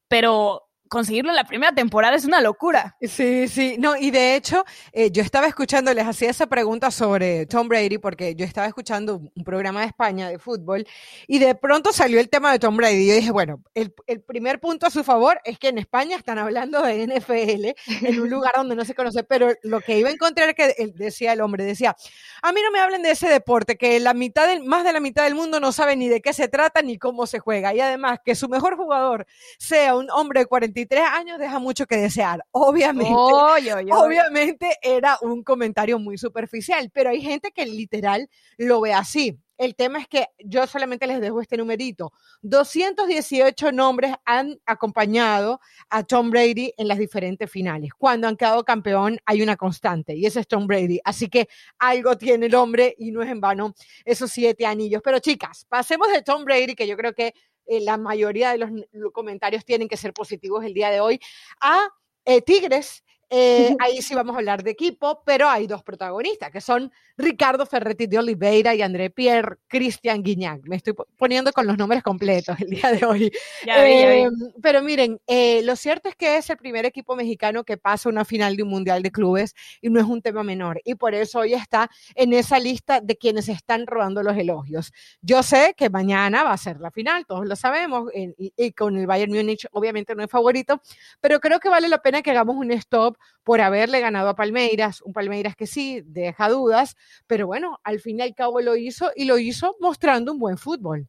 pero 0.09 0.70
conseguirlo 0.91 1.31
en 1.31 1.37
la 1.37 1.45
primera 1.45 1.73
temporada 1.73 2.17
es 2.17 2.25
una 2.25 2.41
locura. 2.41 2.97
Sí, 3.01 3.47
sí, 3.47 3.77
no, 3.79 3.97
y 3.97 4.11
de 4.11 4.35
hecho, 4.35 4.65
eh, 4.93 5.11
yo 5.13 5.23
estaba 5.23 5.47
escuchando, 5.47 5.95
les 5.95 6.05
hacía 6.05 6.29
esa 6.29 6.49
pregunta 6.49 6.91
sobre 6.91 7.47
Tom 7.47 7.69
Brady, 7.69 7.99
porque 7.99 8.35
yo 8.35 8.45
estaba 8.45 8.67
escuchando 8.67 9.23
un 9.35 9.45
programa 9.45 9.83
de 9.83 9.87
España 9.87 10.29
de 10.29 10.41
fútbol, 10.41 10.85
y 11.29 11.39
de 11.39 11.55
pronto 11.55 11.93
salió 11.93 12.19
el 12.19 12.29
tema 12.29 12.51
de 12.51 12.59
Tom 12.59 12.77
Brady, 12.77 13.07
yo 13.07 13.15
dije, 13.15 13.31
bueno, 13.31 13.63
el, 13.73 13.95
el 14.09 14.21
primer 14.21 14.59
punto 14.59 14.85
a 14.85 14.91
su 14.91 15.05
favor 15.05 15.41
es 15.45 15.61
que 15.61 15.69
en 15.69 15.79
España 15.79 16.17
están 16.17 16.39
hablando 16.39 16.83
de 16.83 17.07
NFL, 17.07 18.07
en 18.07 18.21
un 18.21 18.29
lugar 18.29 18.53
donde 18.57 18.75
no 18.75 18.85
se 18.85 18.95
conoce, 18.95 19.23
pero 19.23 19.53
lo 19.63 19.81
que 19.81 19.97
iba 19.97 20.09
a 20.09 20.13
encontrar 20.13 20.57
que 20.57 20.93
decía 20.97 21.33
el 21.33 21.41
hombre, 21.41 21.65
decía, 21.65 21.95
a 22.43 22.53
mí 22.53 22.61
no 22.65 22.73
me 22.73 22.81
hablen 22.81 23.03
de 23.03 23.13
ese 23.13 23.29
deporte, 23.29 23.77
que 23.77 24.01
la 24.01 24.13
mitad 24.13 24.49
del, 24.49 24.65
más 24.65 24.83
de 24.83 24.93
la 24.93 24.99
mitad 24.99 25.23
del 25.23 25.37
mundo 25.37 25.61
no 25.61 25.71
sabe 25.71 25.95
ni 25.95 26.09
de 26.09 26.21
qué 26.21 26.33
se 26.33 26.49
trata 26.49 26.83
ni 26.83 26.99
cómo 26.99 27.29
se 27.29 27.39
juega, 27.39 27.73
y 27.75 27.81
además 27.81 28.19
que 28.25 28.35
su 28.35 28.49
mejor 28.49 28.77
jugador 28.77 29.25
sea 29.57 29.95
un 29.95 30.11
hombre 30.11 30.41
de 30.41 30.47
40 30.47 30.80
tres 30.87 31.03
años 31.03 31.39
deja 31.39 31.59
mucho 31.59 31.87
que 31.87 31.97
desear. 31.97 32.45
Obviamente, 32.53 33.13
obviamente 33.13 34.77
era 34.83 35.19
un 35.23 35.43
comentario 35.43 35.99
muy 35.99 36.19
superficial, 36.19 36.91
pero 36.93 37.11
hay 37.11 37.21
gente 37.21 37.51
que 37.51 37.67
literal 37.67 38.29
lo 38.57 38.81
ve 38.81 38.93
así. 38.93 39.39
El 39.61 39.77
tema 39.77 39.99
es 39.99 40.09
que 40.09 40.27
yo 40.39 40.67
solamente 40.67 41.07
les 41.07 41.21
dejo 41.21 41.39
este 41.43 41.59
numerito. 41.59 42.15
218 42.41 43.73
nombres 43.73 44.15
han 44.25 44.59
acompañado 44.65 45.61
a 45.91 46.03
Tom 46.03 46.31
Brady 46.31 46.73
en 46.79 46.89
las 46.89 46.97
diferentes 46.97 47.51
finales. 47.51 47.91
Cuando 47.93 48.27
han 48.27 48.39
quedado 48.39 48.65
campeón 48.65 49.19
hay 49.27 49.43
una 49.43 49.57
constante 49.57 50.17
y 50.17 50.25
ese 50.25 50.41
es 50.41 50.49
Tom 50.49 50.67
Brady. 50.67 50.99
Así 51.05 51.29
que 51.29 51.47
algo 51.79 52.17
tiene 52.17 52.47
el 52.47 52.55
hombre 52.55 52.95
y 52.97 53.11
no 53.11 53.21
es 53.21 53.29
en 53.29 53.43
vano 53.43 53.75
esos 54.07 54.31
siete 54.31 54.65
anillos. 54.65 55.03
Pero 55.05 55.19
chicas, 55.19 55.67
pasemos 55.69 56.11
de 56.11 56.23
Tom 56.23 56.43
Brady, 56.47 56.75
que 56.75 56.87
yo 56.87 56.97
creo 56.97 57.13
que 57.13 57.35
eh, 57.71 57.81
la 57.81 57.97
mayoría 57.97 58.51
de 58.51 58.59
los, 58.59 58.69
comentarios 59.13 59.65
tienen 59.65 59.87
que 59.87 59.97
ser 59.97 60.13
positivos 60.13 60.65
el 60.65 60.75
día 60.75 60.91
de 60.91 61.01
hoy, 61.01 61.21
a 61.61 61.89
eh, 62.25 62.43
Tigres. 62.43 63.05
Eh, 63.29 63.77
ahí 63.81 64.03
sí 64.03 64.13
vamos 64.13 64.35
a 64.35 64.39
hablar 64.41 64.65
de 64.65 64.73
equipo, 64.73 65.23
pero 65.25 65.49
hay 65.49 65.69
dos 65.69 65.85
protagonistas, 65.85 66.51
que 66.51 66.61
son 66.61 66.93
Ricardo 67.21 67.67
Ferretti 67.67 68.07
de 68.07 68.19
Oliveira 68.19 68.75
y 68.75 68.83
André 68.83 69.11
Pierre 69.11 69.57
Cristian 69.69 70.23
Guignac. 70.23 70.63
Me 70.65 70.77
estoy 70.77 70.95
poniendo 71.17 71.53
con 71.53 71.67
los 71.67 71.77
nombres 71.77 72.03
completos 72.03 72.57
el 72.61 72.71
día 72.71 72.91
de 72.93 73.05
hoy. 73.05 73.33
Em, 73.67 74.33
pero 74.63 74.83
miren, 74.83 75.21
eh, 75.27 75.63
lo 75.63 75.77
cierto 75.77 76.09
es 76.09 76.17
que 76.17 76.37
es 76.37 76.51
el 76.51 76.57
primer 76.57 76.85
equipo 76.85 77.17
mexicano 77.17 77.65
que 77.65 77.77
pasa 77.77 78.09
una 78.09 78.25
final 78.25 78.57
de 78.57 78.63
un 78.63 78.71
mundial 78.71 79.03
de 79.03 79.11
clubes 79.11 79.55
y 79.81 79.91
no 79.91 80.01
es 80.01 80.07
un 80.07 80.23
tema 80.23 80.43
menor. 80.43 80.81
Y 80.85 80.95
por 80.95 81.15
eso 81.15 81.41
hoy 81.41 81.55
está 81.55 81.91
en 82.15 82.33
esa 82.33 82.59
lista 82.59 83.01
de 83.01 83.17
quienes 83.17 83.49
están 83.49 83.87
robando 83.87 84.23
los 84.23 84.37
elogios. 84.37 84.93
Yo 85.21 85.43
sé 85.43 85.75
que 85.77 85.91
mañana 85.91 86.45
va 86.45 86.53
a 86.53 86.59
ser 86.59 86.81
la 86.81 86.91
final, 86.91 87.27
todos 87.27 87.47
lo 87.47 87.57
sabemos, 87.57 88.11
y, 88.15 88.53
y 88.57 88.73
con 88.73 88.97
el 88.97 89.07
Bayern 89.07 89.33
Múnich 89.33 89.67
obviamente 89.73 90.15
no 90.15 90.25
es 90.25 90.31
favorito, 90.31 90.81
pero 91.21 91.41
creo 91.41 91.61
que 91.61 91.69
vale 91.69 91.89
la 91.89 92.03
pena 92.03 92.23
que 92.23 92.31
hagamos 92.31 92.57
un 92.57 92.71
stop 92.73 93.17
por 93.45 93.61
haberle 93.61 94.01
ganado 94.01 94.29
a 94.29 94.37
Palmeiras, 94.37 95.03
un 95.03 95.13
Palmeiras 95.13 95.57
que 95.57 95.67
sí 95.67 96.03
deja 96.05 96.49
dudas, 96.49 96.97
pero 97.27 97.47
bueno, 97.47 97.79
al 97.85 98.01
fin 98.01 98.19
y 98.19 98.23
al 98.23 98.35
cabo 98.35 98.61
lo 98.61 98.77
hizo 98.77 99.11
y 99.15 99.25
lo 99.25 99.39
hizo 99.39 99.77
mostrando 99.81 100.33
un 100.33 100.39
buen 100.39 100.59
fútbol. 100.59 101.09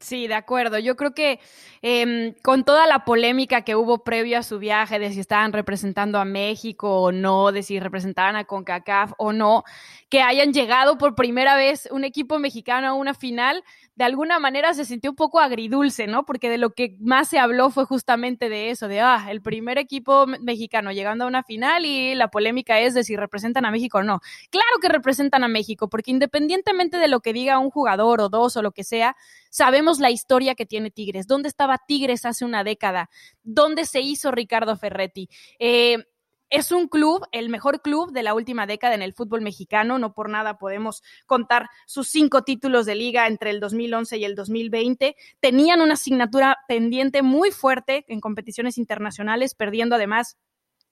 Sí, 0.00 0.26
de 0.26 0.34
acuerdo. 0.34 0.80
Yo 0.80 0.96
creo 0.96 1.14
que 1.14 1.38
em, 1.80 2.34
con 2.42 2.64
toda 2.64 2.88
la 2.88 3.04
polémica 3.04 3.62
que 3.62 3.76
hubo 3.76 4.02
previo 4.02 4.36
a 4.38 4.42
su 4.42 4.58
viaje, 4.58 4.98
de 4.98 5.12
si 5.12 5.20
estaban 5.20 5.52
representando 5.52 6.18
a 6.18 6.24
México 6.24 7.02
o 7.02 7.12
no, 7.12 7.52
de 7.52 7.62
si 7.62 7.78
representaban 7.78 8.34
a 8.34 8.44
CONCACAF 8.46 9.12
o 9.16 9.32
no, 9.32 9.62
que 10.08 10.22
hayan 10.22 10.52
llegado 10.52 10.98
por 10.98 11.14
primera 11.14 11.54
vez 11.54 11.88
un 11.92 12.02
equipo 12.02 12.40
mexicano 12.40 12.88
a 12.88 12.94
una 12.94 13.14
final, 13.14 13.62
de 13.96 14.04
alguna 14.04 14.38
manera 14.38 14.74
se 14.74 14.84
sintió 14.84 15.10
un 15.10 15.16
poco 15.16 15.40
agridulce, 15.40 16.06
¿no? 16.06 16.26
Porque 16.26 16.50
de 16.50 16.58
lo 16.58 16.70
que 16.74 16.96
más 17.00 17.28
se 17.28 17.38
habló 17.38 17.70
fue 17.70 17.86
justamente 17.86 18.50
de 18.50 18.70
eso, 18.70 18.88
de, 18.88 19.00
ah, 19.00 19.28
el 19.30 19.40
primer 19.40 19.78
equipo 19.78 20.26
mexicano 20.26 20.92
llegando 20.92 21.24
a 21.24 21.28
una 21.28 21.42
final 21.42 21.86
y 21.86 22.14
la 22.14 22.28
polémica 22.28 22.78
es 22.78 22.92
de 22.92 23.04
si 23.04 23.16
representan 23.16 23.64
a 23.64 23.70
México 23.70 23.98
o 23.98 24.02
no. 24.02 24.20
Claro 24.50 24.68
que 24.82 24.88
representan 24.88 25.44
a 25.44 25.48
México, 25.48 25.88
porque 25.88 26.10
independientemente 26.10 26.98
de 26.98 27.08
lo 27.08 27.20
que 27.20 27.32
diga 27.32 27.58
un 27.58 27.70
jugador 27.70 28.20
o 28.20 28.28
dos 28.28 28.56
o 28.58 28.62
lo 28.62 28.72
que 28.72 28.84
sea, 28.84 29.16
sabemos 29.50 29.98
la 29.98 30.10
historia 30.10 30.54
que 30.54 30.66
tiene 30.66 30.90
Tigres. 30.90 31.26
¿Dónde 31.26 31.48
estaba 31.48 31.78
Tigres 31.78 32.26
hace 32.26 32.44
una 32.44 32.64
década? 32.64 33.08
¿Dónde 33.44 33.86
se 33.86 34.02
hizo 34.02 34.30
Ricardo 34.30 34.76
Ferretti? 34.76 35.30
Eh, 35.58 36.04
es 36.50 36.70
un 36.72 36.88
club, 36.88 37.26
el 37.32 37.48
mejor 37.48 37.82
club 37.82 38.12
de 38.12 38.22
la 38.22 38.34
última 38.34 38.66
década 38.66 38.94
en 38.94 39.02
el 39.02 39.14
fútbol 39.14 39.40
mexicano. 39.40 39.98
No 39.98 40.12
por 40.12 40.28
nada 40.28 40.58
podemos 40.58 41.02
contar 41.26 41.68
sus 41.86 42.08
cinco 42.08 42.42
títulos 42.42 42.86
de 42.86 42.94
liga 42.94 43.26
entre 43.26 43.50
el 43.50 43.60
2011 43.60 44.16
y 44.18 44.24
el 44.24 44.34
2020. 44.34 45.16
Tenían 45.40 45.80
una 45.80 45.94
asignatura 45.94 46.58
pendiente 46.68 47.22
muy 47.22 47.50
fuerte 47.50 48.04
en 48.08 48.20
competiciones 48.20 48.78
internacionales, 48.78 49.54
perdiendo 49.54 49.96
además 49.96 50.36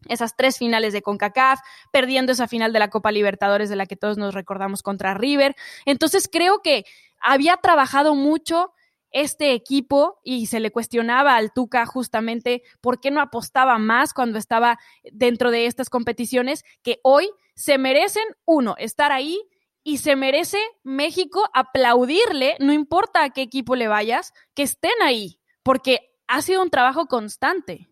esas 0.09 0.37
tres 0.37 0.59
finales 0.59 0.93
de 0.93 1.03
CONCACAF, 1.03 1.61
perdiendo 1.93 2.33
esa 2.33 2.49
final 2.49 2.73
de 2.73 2.79
la 2.79 2.91
Copa 2.91 3.13
Libertadores 3.13 3.69
de 3.69 3.77
la 3.77 3.87
que 3.87 3.97
todos 3.97 4.19
nos 4.19 4.35
recordamos 4.35 4.83
contra 4.83 5.15
River. 5.15 5.55
Entonces 5.87 6.29
creo 6.31 6.61
que 6.63 6.85
había 7.21 7.57
trabajado 7.57 8.15
mucho 8.15 8.73
este 9.15 9.53
equipo 9.53 10.21
y 10.25 10.47
se 10.47 10.61
le 10.61 10.73
cuestionaba 10.73 11.37
al 11.37 11.53
Tuca 11.53 11.87
justamente 11.87 12.63
por 12.83 13.01
qué 13.01 13.11
no 13.11 13.23
apostaba 13.23 13.79
más 13.79 14.13
cuando 14.13 14.39
estaba 14.39 14.79
dentro 15.11 15.51
de 15.51 15.67
estas 15.67 15.89
competiciones 15.89 16.65
que 16.83 16.99
hoy 17.03 17.31
se 17.55 17.79
merecen, 17.79 18.25
uno, 18.45 18.75
estar 18.77 19.13
ahí 19.13 19.41
y 19.85 19.99
se 19.99 20.17
merece 20.17 20.59
México 20.83 21.49
aplaudirle, 21.55 22.57
no 22.59 22.73
importa 22.73 23.23
a 23.23 23.31
qué 23.31 23.43
equipo 23.43 23.77
le 23.77 23.87
vayas, 23.87 24.33
que 24.55 24.65
estén 24.65 25.01
ahí, 25.03 25.39
porque 25.63 26.13
ha 26.27 26.43
sido 26.43 26.63
un 26.63 26.71
trabajo 26.71 27.07
constante. 27.07 27.89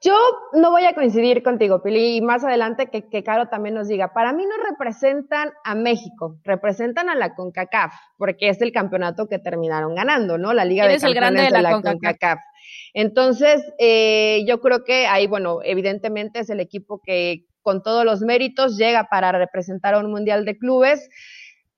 Yo 0.00 0.16
no 0.52 0.70
voy 0.70 0.84
a 0.84 0.94
coincidir 0.94 1.42
contigo, 1.42 1.82
Pili, 1.82 2.16
y 2.16 2.20
más 2.20 2.44
adelante 2.44 2.86
que, 2.86 3.08
que 3.08 3.24
Caro 3.24 3.48
también 3.48 3.74
nos 3.74 3.88
diga, 3.88 4.12
para 4.12 4.32
mí 4.32 4.44
no 4.46 4.56
representan 4.70 5.50
a 5.64 5.74
México, 5.74 6.38
representan 6.44 7.10
a 7.10 7.16
la 7.16 7.34
CONCACAF, 7.34 7.92
porque 8.16 8.48
es 8.48 8.60
el 8.62 8.70
campeonato 8.70 9.26
que 9.26 9.40
terminaron 9.40 9.96
ganando, 9.96 10.38
¿no? 10.38 10.52
La 10.52 10.64
Liga 10.64 10.86
de 10.86 10.98
Campeones 10.98 11.04
el 11.04 11.14
grande 11.14 11.42
de 11.42 11.62
la, 11.62 11.82
CONCACAF. 11.82 12.38
Entonces, 12.94 13.60
eh, 13.78 14.44
yo 14.46 14.60
creo 14.60 14.84
que 14.84 15.08
ahí, 15.08 15.26
bueno, 15.26 15.58
evidentemente 15.64 16.40
es 16.40 16.50
el 16.50 16.60
equipo 16.60 17.00
que 17.04 17.46
con 17.62 17.82
todos 17.82 18.04
los 18.04 18.20
méritos 18.20 18.78
llega 18.78 19.08
para 19.10 19.32
representar 19.32 19.94
a 19.94 19.98
un 19.98 20.10
Mundial 20.10 20.44
de 20.44 20.56
Clubes. 20.56 21.08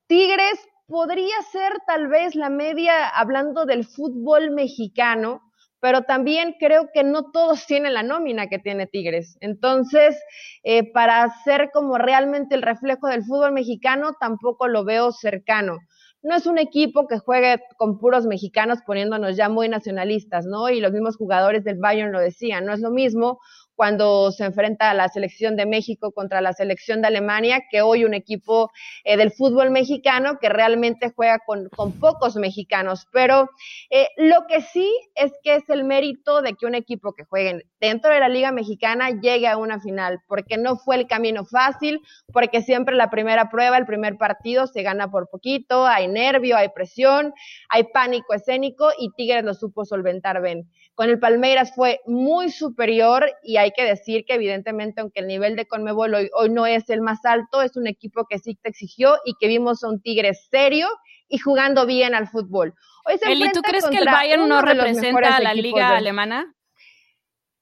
Tigres 0.07 0.59
podría 0.87 1.41
ser 1.53 1.73
tal 1.87 2.09
vez 2.09 2.35
la 2.35 2.51
media, 2.51 3.09
hablando 3.09 3.65
del 3.65 3.87
fútbol 3.87 4.51
mexicano, 4.51 5.41
pero 5.81 6.03
también 6.03 6.57
creo 6.59 6.91
que 6.93 7.03
no 7.03 7.31
todos 7.31 7.67
tienen 7.67 7.95
la 7.95 8.03
nómina 8.03 8.49
que 8.49 8.59
tiene 8.59 8.87
Tigres. 8.87 9.37
Entonces, 9.41 10.23
eh, 10.63 10.91
para 10.93 11.29
ser 11.45 11.71
como 11.73 11.99
realmente 11.99 12.55
el 12.55 12.63
reflejo 12.63 13.09
del 13.09 13.25
fútbol 13.25 13.53
mexicano, 13.53 14.13
tampoco 14.21 14.69
lo 14.69 14.85
veo 14.85 15.11
cercano. 15.13 15.79
No 16.23 16.37
es 16.37 16.47
un 16.47 16.59
equipo 16.59 17.09
que 17.09 17.19
juegue 17.19 17.63
con 17.79 17.99
puros 17.99 18.27
mexicanos 18.27 18.81
poniéndonos 18.87 19.37
ya 19.37 19.49
muy 19.49 19.71
nacionalistas, 19.71 20.45
¿no? 20.45 20.69
Y 20.69 20.81
los 20.81 20.93
mismos 20.93 21.17
jugadores 21.17 21.65
del 21.65 21.79
Bayern 21.79 22.13
lo 22.13 22.21
decían, 22.21 22.67
no 22.67 22.75
es 22.75 22.81
lo 22.81 22.91
mismo 22.91 23.41
cuando 23.81 24.31
se 24.31 24.45
enfrenta 24.45 24.91
a 24.91 24.95
la 24.95 25.09
selección 25.09 25.57
de 25.57 25.65
México 25.65 26.13
contra 26.13 26.43
la 26.43 26.53
selección 26.53 27.01
de 27.01 27.07
Alemania, 27.07 27.63
que 27.71 27.81
hoy 27.81 28.05
un 28.05 28.13
equipo 28.13 28.71
eh, 29.05 29.17
del 29.17 29.31
fútbol 29.33 29.71
mexicano 29.71 30.39
que 30.39 30.51
realmente 30.51 31.11
juega 31.17 31.39
con, 31.39 31.71
pocos 31.99 32.37
mexicanos. 32.37 33.09
Pero 33.11 33.49
eh, 33.89 34.07
lo 34.19 34.47
que 34.47 34.61
sí 34.61 34.87
es 35.15 35.33
que 35.43 35.55
es 35.55 35.71
el 35.71 35.85
mérito 35.85 36.43
de 36.43 36.53
que 36.57 36.67
un 36.67 36.75
equipo 36.75 37.15
que 37.15 37.25
juegue 37.25 37.63
dentro 37.81 38.13
de 38.13 38.21
la 38.21 38.29
Liga 38.29 38.53
Mexicana 38.53 39.19
llegue 39.19 39.49
a 39.49 39.57
una 39.57 39.81
final, 39.81 40.19
porque 40.29 40.59
no 40.59 40.77
fue 40.77 40.97
el 40.97 41.07
camino 41.07 41.47
fácil, 41.47 42.03
porque 42.35 42.61
siempre 42.61 42.97
la 42.97 43.09
primera 43.09 43.49
prueba, 43.49 43.79
el 43.79 43.87
primer 43.87 44.19
partido 44.19 44.67
se 44.67 44.83
gana 44.83 45.11
por 45.11 45.31
poquito, 45.31 45.87
hay 45.87 46.07
nervio, 46.07 46.59
hay 46.59 46.69
presión, 46.69 47.33
hay 47.71 47.85
pánico 47.85 48.35
escénico 48.35 48.91
y 48.99 49.09
Tigres 49.17 49.43
lo 49.43 49.55
supo 49.55 49.87
solventar 49.87 50.43
bien. 50.43 50.69
Con 50.95 51.09
el 51.09 51.19
Palmeiras 51.19 51.73
fue 51.75 52.01
muy 52.07 52.51
superior 52.51 53.33
y 53.43 53.57
hay 53.57 53.71
que 53.71 53.85
decir 53.85 54.25
que 54.27 54.35
evidentemente, 54.35 55.01
aunque 55.01 55.21
el 55.21 55.29
nivel 55.29 55.57
de 55.57 55.67
Conmebol 55.67 56.15
hoy, 56.15 56.51
no 56.51 56.67
es 56.67 56.91
el 56.91 57.01
más 57.01 57.25
alto, 57.25 57.63
es 57.63 57.77
un 57.77 57.87
equipo 57.87 58.27
que 58.29 58.39
sí 58.39 58.59
te 58.61 58.69
exigió 58.69 59.17
y 59.25 59.35
que 59.41 59.49
vimos 59.49 59.83
a 59.83 59.89
un 59.89 60.03
Tigre 60.03 60.35
serio 60.35 60.89
y 61.29 61.39
jugando 61.39 61.87
bien 61.87 62.15
al 62.15 62.29
fútbol. 62.29 62.75
Hoy 63.07 63.19
Eli, 63.23 63.51
¿tú 63.53 63.63
crees 63.63 63.87
que 63.87 63.97
el 63.97 64.05
Bayern 64.05 64.47
no 64.49 64.61
representa 64.61 65.37
a 65.37 65.41
la 65.41 65.55
liga 65.55 65.97
alemana? 65.97 66.55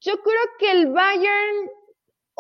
Yo 0.01 0.21
creo 0.23 0.43
que 0.59 0.71
el 0.73 0.89
Bayern 0.89 1.71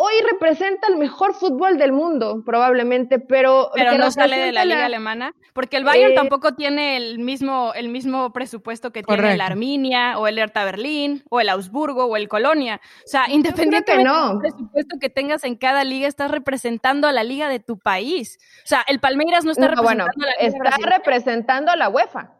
hoy 0.00 0.12
representa 0.30 0.86
el 0.86 0.96
mejor 0.96 1.34
fútbol 1.34 1.76
del 1.76 1.90
mundo, 1.90 2.44
probablemente, 2.46 3.18
pero... 3.18 3.72
Pero 3.74 3.98
no 3.98 4.12
sale 4.12 4.38
de 4.38 4.52
la 4.52 4.64
liga 4.64 4.86
alemana, 4.86 5.34
porque 5.52 5.76
el 5.76 5.82
Bayern 5.82 6.12
eh, 6.12 6.14
tampoco 6.14 6.54
tiene 6.54 6.96
el 6.96 7.18
mismo, 7.18 7.72
el 7.74 7.88
mismo 7.88 8.32
presupuesto 8.32 8.92
que 8.92 9.02
tiene 9.02 9.32
el 9.34 9.40
Arminia, 9.40 10.16
o 10.16 10.28
el 10.28 10.38
Hertha 10.38 10.64
Berlín, 10.64 11.24
o 11.30 11.40
el 11.40 11.48
Augsburgo, 11.48 12.04
o 12.04 12.16
el 12.16 12.28
Colonia. 12.28 12.80
O 13.04 13.08
sea, 13.08 13.24
independientemente 13.28 14.12
del 14.12 14.38
presupuesto 14.38 14.98
que 15.00 15.10
tengas 15.10 15.42
en 15.42 15.56
cada 15.56 15.82
liga, 15.82 16.06
estás 16.06 16.30
representando 16.30 17.08
a 17.08 17.12
la 17.12 17.24
liga 17.24 17.48
de 17.48 17.58
tu 17.58 17.76
país. 17.76 18.38
O 18.62 18.68
sea, 18.68 18.84
el 18.86 19.00
Palmeiras 19.00 19.44
no 19.44 19.50
está 19.50 19.66
representando 19.66 20.04
a 20.04 20.26
la 20.26 20.46
liga 20.46 20.60
Está 20.60 20.76
representando 20.76 21.72
a 21.72 21.76
la 21.76 21.88
UEFA 21.88 22.37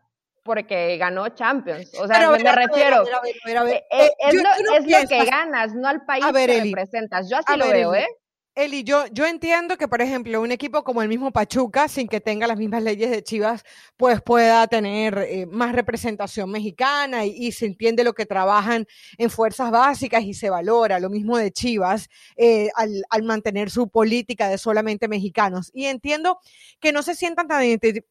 porque 0.48 0.96
ganó 0.96 1.28
Champions. 1.28 1.92
O 2.00 2.06
sea, 2.06 2.30
me 2.30 2.38
refiero. 2.38 3.04
es, 3.04 4.34
lo, 4.34 5.06
que 5.06 5.24
ganas, 5.26 5.74
no 5.74 5.86
al 5.86 6.06
país 6.06 6.24
que 6.24 6.46
representas. 6.64 7.28
Yo 7.28 7.36
así 7.36 7.54
lo 7.54 7.68
veo, 7.68 7.94
¿eh? 7.94 8.06
Eli, 8.58 8.82
yo, 8.82 9.06
yo 9.12 9.24
entiendo 9.24 9.78
que, 9.78 9.86
por 9.86 10.02
ejemplo, 10.02 10.40
un 10.40 10.50
equipo 10.50 10.82
como 10.82 11.00
el 11.00 11.08
mismo 11.08 11.30
Pachuca, 11.30 11.86
sin 11.86 12.08
que 12.08 12.20
tenga 12.20 12.48
las 12.48 12.58
mismas 12.58 12.82
leyes 12.82 13.08
de 13.08 13.22
Chivas, 13.22 13.62
pues 13.96 14.20
pueda 14.20 14.66
tener 14.66 15.16
eh, 15.16 15.46
más 15.46 15.72
representación 15.72 16.50
mexicana 16.50 17.24
y, 17.24 17.52
se 17.52 17.66
entiende 17.66 18.02
lo 18.02 18.14
que 18.14 18.26
trabajan 18.26 18.88
en 19.16 19.30
fuerzas 19.30 19.70
básicas 19.70 20.24
y 20.24 20.34
se 20.34 20.50
valora, 20.50 20.98
lo 20.98 21.08
mismo 21.08 21.38
de 21.38 21.52
Chivas, 21.52 22.08
eh, 22.36 22.68
al, 22.74 23.04
al, 23.10 23.22
mantener 23.22 23.70
su 23.70 23.90
política 23.90 24.48
de 24.48 24.58
solamente 24.58 25.06
mexicanos. 25.06 25.70
Y 25.72 25.84
entiendo 25.84 26.40
que 26.80 26.90
no 26.90 27.04
se 27.04 27.14
sientan 27.14 27.46
tan, 27.46 27.62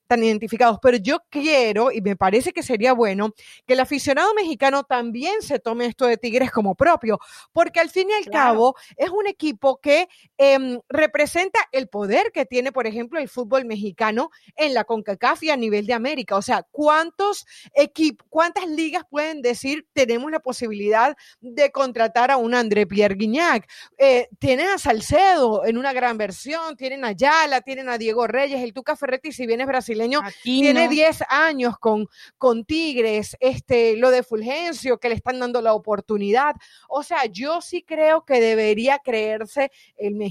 tan 0.07 0.23
identificados, 0.23 0.79
pero 0.81 0.95
yo 0.95 1.19
quiero, 1.29 1.91
y 1.91 1.99
me 1.99 2.15
parece 2.15 2.53
que 2.53 2.63
sería 2.63 2.93
bueno, 2.93 3.33
que 3.65 3.73
el 3.73 3.81
aficionado 3.81 4.33
mexicano 4.33 4.86
también 4.86 5.41
se 5.41 5.60
tome 5.60 5.88
esto 5.88 6.05
de 6.05 6.15
Tigres 6.15 6.51
como 6.51 6.73
propio, 6.73 7.19
porque 7.51 7.81
al 7.81 7.89
fin 7.89 8.07
y 8.10 8.13
al 8.13 8.31
cabo 8.31 8.75
es 8.95 9.10
un 9.10 9.27
equipo 9.27 9.81
que 9.81 10.07
Em, 10.39 10.80
representa 10.88 11.60
el 11.71 11.88
poder 11.88 12.32
que 12.32 12.45
tiene, 12.45 12.71
por 12.71 12.86
ejemplo, 12.86 13.19
el 13.19 13.28
fútbol 13.28 13.65
mexicano 13.65 14.30
en 14.56 14.76
la 14.76 14.84
CONCACAF 14.84 15.41
y 15.41 15.50
a 15.50 15.58
nivel 15.58 15.88
de 15.88 15.93
América. 15.93 16.36
O 16.36 16.43
sea, 16.43 16.63
¿cuántos 16.69 17.47
equipos, 17.73 18.28
cuántas 18.30 18.67
ligas 18.67 19.04
pueden 19.10 19.41
decir 19.41 19.88
tenemos 19.93 20.30
la 20.30 20.39
posibilidad 20.39 21.17
de 21.41 21.71
contratar 21.71 22.30
a 22.30 22.38
un 22.38 22.54
André 22.54 22.86
Pierre 22.86 23.15
Guignac? 23.15 23.67
Eh, 23.97 24.28
tienen 24.38 24.67
a 24.67 24.78
Salcedo 24.78 25.65
en 25.65 25.76
una 25.76 25.91
gran 25.91 26.19
versión, 26.19 26.76
tienen 26.76 27.04
a 27.04 27.13
Yala, 27.13 27.62
tienen 27.62 27.89
a 27.89 27.97
Diego 27.97 28.28
Reyes, 28.28 28.62
el 28.62 28.73
Tuca 28.73 28.95
Ferretti, 28.95 29.32
si 29.32 29.47
bien 29.47 29.62
es 29.62 29.67
brasileño, 29.67 30.21
tiene 30.43 30.88
10 30.88 31.23
años 31.30 31.80
con, 31.80 32.08
con 32.38 32.63
Tigres, 32.63 33.36
este, 33.39 33.97
lo 33.97 34.12
de 34.12 34.21
Fulgencio, 34.21 35.00
que 35.00 35.10
le 35.10 35.15
están 35.15 35.39
dando 35.39 35.63
la 35.63 35.73
oportunidad. 35.73 36.56
O 36.89 37.02
sea, 37.02 37.26
yo 37.26 37.60
sí 37.62 37.82
creo 37.82 38.23
que 38.23 38.39
debería 38.39 39.00
creerse 39.00 39.71
el 39.97 40.13
mexicano 40.13 40.26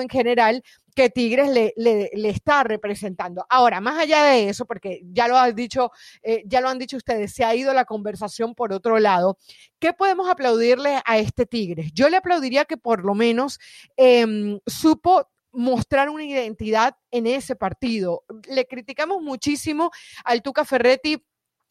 en 0.00 0.08
general 0.08 0.62
que 0.94 1.10
Tigres 1.10 1.50
le, 1.50 2.10
está 2.28 2.64
representando. 2.64 3.44
Ahora, 3.50 3.80
más 3.82 3.98
allá 3.98 4.24
de 4.24 4.48
eso, 4.48 4.64
porque 4.64 5.02
ya 5.12 5.28
lo 5.28 5.36
han 5.36 5.54
dicho, 5.54 5.90
eh, 6.22 6.42
ya 6.46 6.62
lo 6.62 6.70
han 6.70 6.78
dicho 6.78 6.96
ustedes, 6.96 7.34
se 7.34 7.44
ha 7.44 7.54
ido 7.54 7.74
la 7.74 7.84
conversación 7.84 8.54
por 8.54 8.72
otro 8.72 8.98
lado. 8.98 9.36
¿Qué 9.78 9.92
podemos 9.92 10.28
aplaudirle 10.28 11.02
a 11.04 11.18
este 11.18 11.44
Tigres? 11.44 11.92
Yo 11.92 12.08
le 12.08 12.16
aplaudiría 12.16 12.64
que 12.64 12.78
por 12.78 13.04
lo 13.04 13.14
menos 13.14 13.58
em, 13.96 14.58
supo 14.66 15.28
mostrar 15.52 16.08
una 16.08 16.24
identidad 16.24 16.96
en 17.10 17.26
ese 17.26 17.56
partido. 17.56 18.24
Le 18.48 18.66
criticamos 18.66 19.22
muchísimo 19.22 19.90
al 20.24 20.42
Tuca 20.42 20.64
Ferretti 20.64 21.22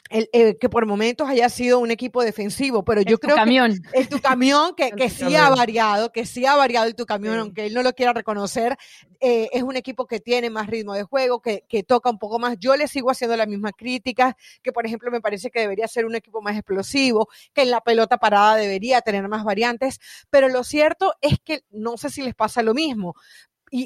el, 0.10 0.30
eh, 0.34 0.58
que 0.58 0.70
por 0.70 0.86
momentos 0.86 1.28
haya 1.28 1.50
sido 1.50 1.80
un 1.80 1.90
equipo 1.90 2.24
defensivo, 2.24 2.84
pero 2.86 3.02
yo 3.02 3.18
creo 3.18 3.36
camión. 3.36 3.82
que 3.92 4.00
es 4.00 4.10
tu 4.10 4.20
camión 4.20 4.76
que, 4.76 4.92
que 4.98 5.10
sí 5.10 5.36
ha 5.36 5.50
variado, 5.50 6.12
que 6.12 6.26
sí 6.26 6.46
ha 6.46 6.56
variado 6.56 6.88
el 6.88 6.96
tu 6.96 7.06
camión, 7.06 7.40
aunque 7.40 7.66
él 7.66 7.74
no 7.74 7.82
lo 7.82 7.94
quiera 7.94 8.14
reconocer, 8.14 8.78
eh, 9.20 9.50
es 9.52 9.64
un 9.64 9.76
equipo 9.76 10.06
que 10.06 10.20
tiene 10.20 10.50
más 10.50 10.68
ritmo 10.68 10.94
de 10.94 11.04
juego, 11.04 11.42
que, 11.42 11.66
que, 11.68 11.84
toca 11.84 12.10
un 12.10 12.20
poco 12.20 12.38
más. 12.38 12.58
Yo 12.60 12.76
le 12.76 12.88
sigo 12.88 13.10
haciendo 13.10 13.36
las 13.36 13.48
mismas 13.48 13.74
críticas, 13.76 14.36
que 14.62 14.72
por 14.72 14.86
ejemplo 14.86 15.10
me 15.10 15.22
parece 15.22 15.50
que 15.50 15.62
debería 15.62 15.88
ser 15.88 16.06
un 16.06 16.16
equipo 16.16 16.42
más 16.42 16.56
explosivo, 16.56 17.28
que 17.54 17.64
en 17.64 17.72
la 17.72 17.82
pelota 17.82 18.18
parada 18.18 18.56
debería 18.56 19.02
tener 19.02 19.28
más 19.28 19.44
variantes, 19.44 20.00
pero 20.30 20.50
lo 20.50 20.64
cierto 20.64 21.16
es 21.22 21.40
que 21.44 21.64
no 21.72 21.98
sé 21.98 22.10
si 22.10 22.22
les 22.22 22.36
pasa 22.36 22.62
lo 22.62 22.74
mismo, 22.74 23.16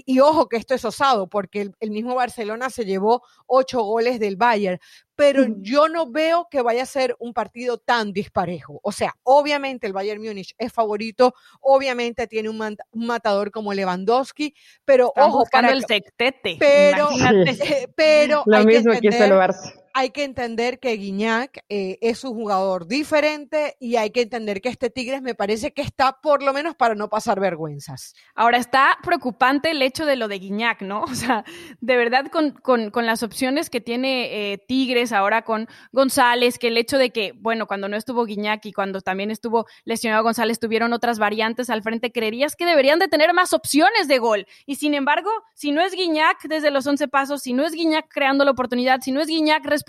y, 0.05 0.19
ojo 0.19 0.47
que 0.47 0.57
esto 0.57 0.75
es 0.75 0.85
osado, 0.85 1.27
porque 1.27 1.71
el, 1.79 1.91
mismo 1.91 2.13
Barcelona 2.13 2.69
se 2.69 2.85
llevó 2.85 3.23
ocho 3.47 3.81
goles 3.81 4.19
del 4.19 4.35
Bayern, 4.35 4.79
pero 5.15 5.45
yo 5.57 5.89
no 5.89 6.11
veo 6.11 6.47
que 6.49 6.61
vaya 6.61 6.83
a 6.83 6.85
ser 6.85 7.15
un 7.19 7.33
partido 7.33 7.79
tan 7.79 8.13
disparejo. 8.13 8.79
O 8.83 8.91
sea, 8.91 9.15
obviamente 9.23 9.87
el 9.87 9.93
Bayern 9.93 10.21
Múnich 10.21 10.53
es 10.57 10.71
favorito, 10.71 11.33
obviamente 11.59 12.27
tiene 12.27 12.49
un, 12.49 12.77
matador 12.93 13.49
como 13.51 13.73
Lewandowski, 13.73 14.53
pero 14.85 15.11
ojo 15.15 15.39
buscando 15.39 15.71
el 15.71 15.83
sectete. 15.85 16.57
Pero, 16.59 17.09
pero 17.95 18.43
lo 18.45 18.63
mismo 18.63 18.93
que, 18.93 18.99
que 18.99 19.07
el 19.07 19.31
Barça 19.31 19.73
hay 19.93 20.11
que 20.11 20.23
entender 20.23 20.79
que 20.79 20.93
Guiñac 20.93 21.63
eh, 21.69 21.97
es 22.01 22.23
un 22.23 22.33
jugador 22.33 22.87
diferente 22.87 23.75
y 23.79 23.97
hay 23.97 24.09
que 24.11 24.21
entender 24.21 24.61
que 24.61 24.69
este 24.69 24.89
Tigres 24.89 25.21
me 25.21 25.35
parece 25.35 25.71
que 25.71 25.81
está 25.81 26.21
por 26.21 26.41
lo 26.41 26.53
menos 26.53 26.75
para 26.75 26.95
no 26.95 27.09
pasar 27.09 27.39
vergüenzas. 27.39 28.13
Ahora 28.35 28.57
está 28.57 28.97
preocupante 29.03 29.71
el 29.71 29.81
hecho 29.81 30.05
de 30.05 30.15
lo 30.15 30.27
de 30.27 30.39
Guiñac, 30.39 30.81
¿no? 30.81 31.03
O 31.19 31.21
sea, 31.21 31.43
de 31.81 31.97
verdad 31.97 32.27
con, 32.31 32.51
con, 32.51 32.91
con 32.91 33.05
las 33.05 33.23
opciones 33.23 33.69
que 33.69 33.81
tiene 33.81 34.53
eh, 34.53 34.57
Tigres 34.57 35.11
ahora 35.11 35.43
con 35.43 35.67
González, 35.91 36.57
que 36.57 36.69
el 36.69 36.77
hecho 36.77 36.97
de 36.97 37.09
que, 37.09 37.33
bueno, 37.35 37.67
cuando 37.67 37.89
no 37.89 37.97
estuvo 37.97 38.25
Guiñac 38.25 38.65
y 38.65 38.71
cuando 38.71 39.01
también 39.01 39.31
estuvo 39.31 39.65
lesionado 39.83 40.23
González, 40.23 40.59
tuvieron 40.59 40.93
otras 40.93 41.19
variantes 41.19 41.69
al 41.69 41.83
frente, 41.83 42.11
creerías 42.11 42.55
que 42.55 42.65
deberían 42.65 42.99
de 42.99 43.09
tener 43.09 43.33
más 43.33 43.53
opciones 43.53 44.07
de 44.07 44.17
gol. 44.19 44.47
Y 44.65 44.75
sin 44.75 44.93
embargo, 44.93 45.29
si 45.53 45.71
no 45.71 45.81
es 45.81 45.93
Guiñac 45.93 46.47
desde 46.47 46.71
los 46.71 46.87
11 46.87 47.07
pasos, 47.09 47.41
si 47.41 47.53
no 47.53 47.65
es 47.65 47.73
Guiñac 47.73 48.07
creando 48.07 48.45
la 48.45 48.51
oportunidad, 48.51 49.01
si 49.01 49.11
no 49.11 49.19
es 49.19 49.27
Guiñac 49.27 49.65
respondiendo 49.65 49.88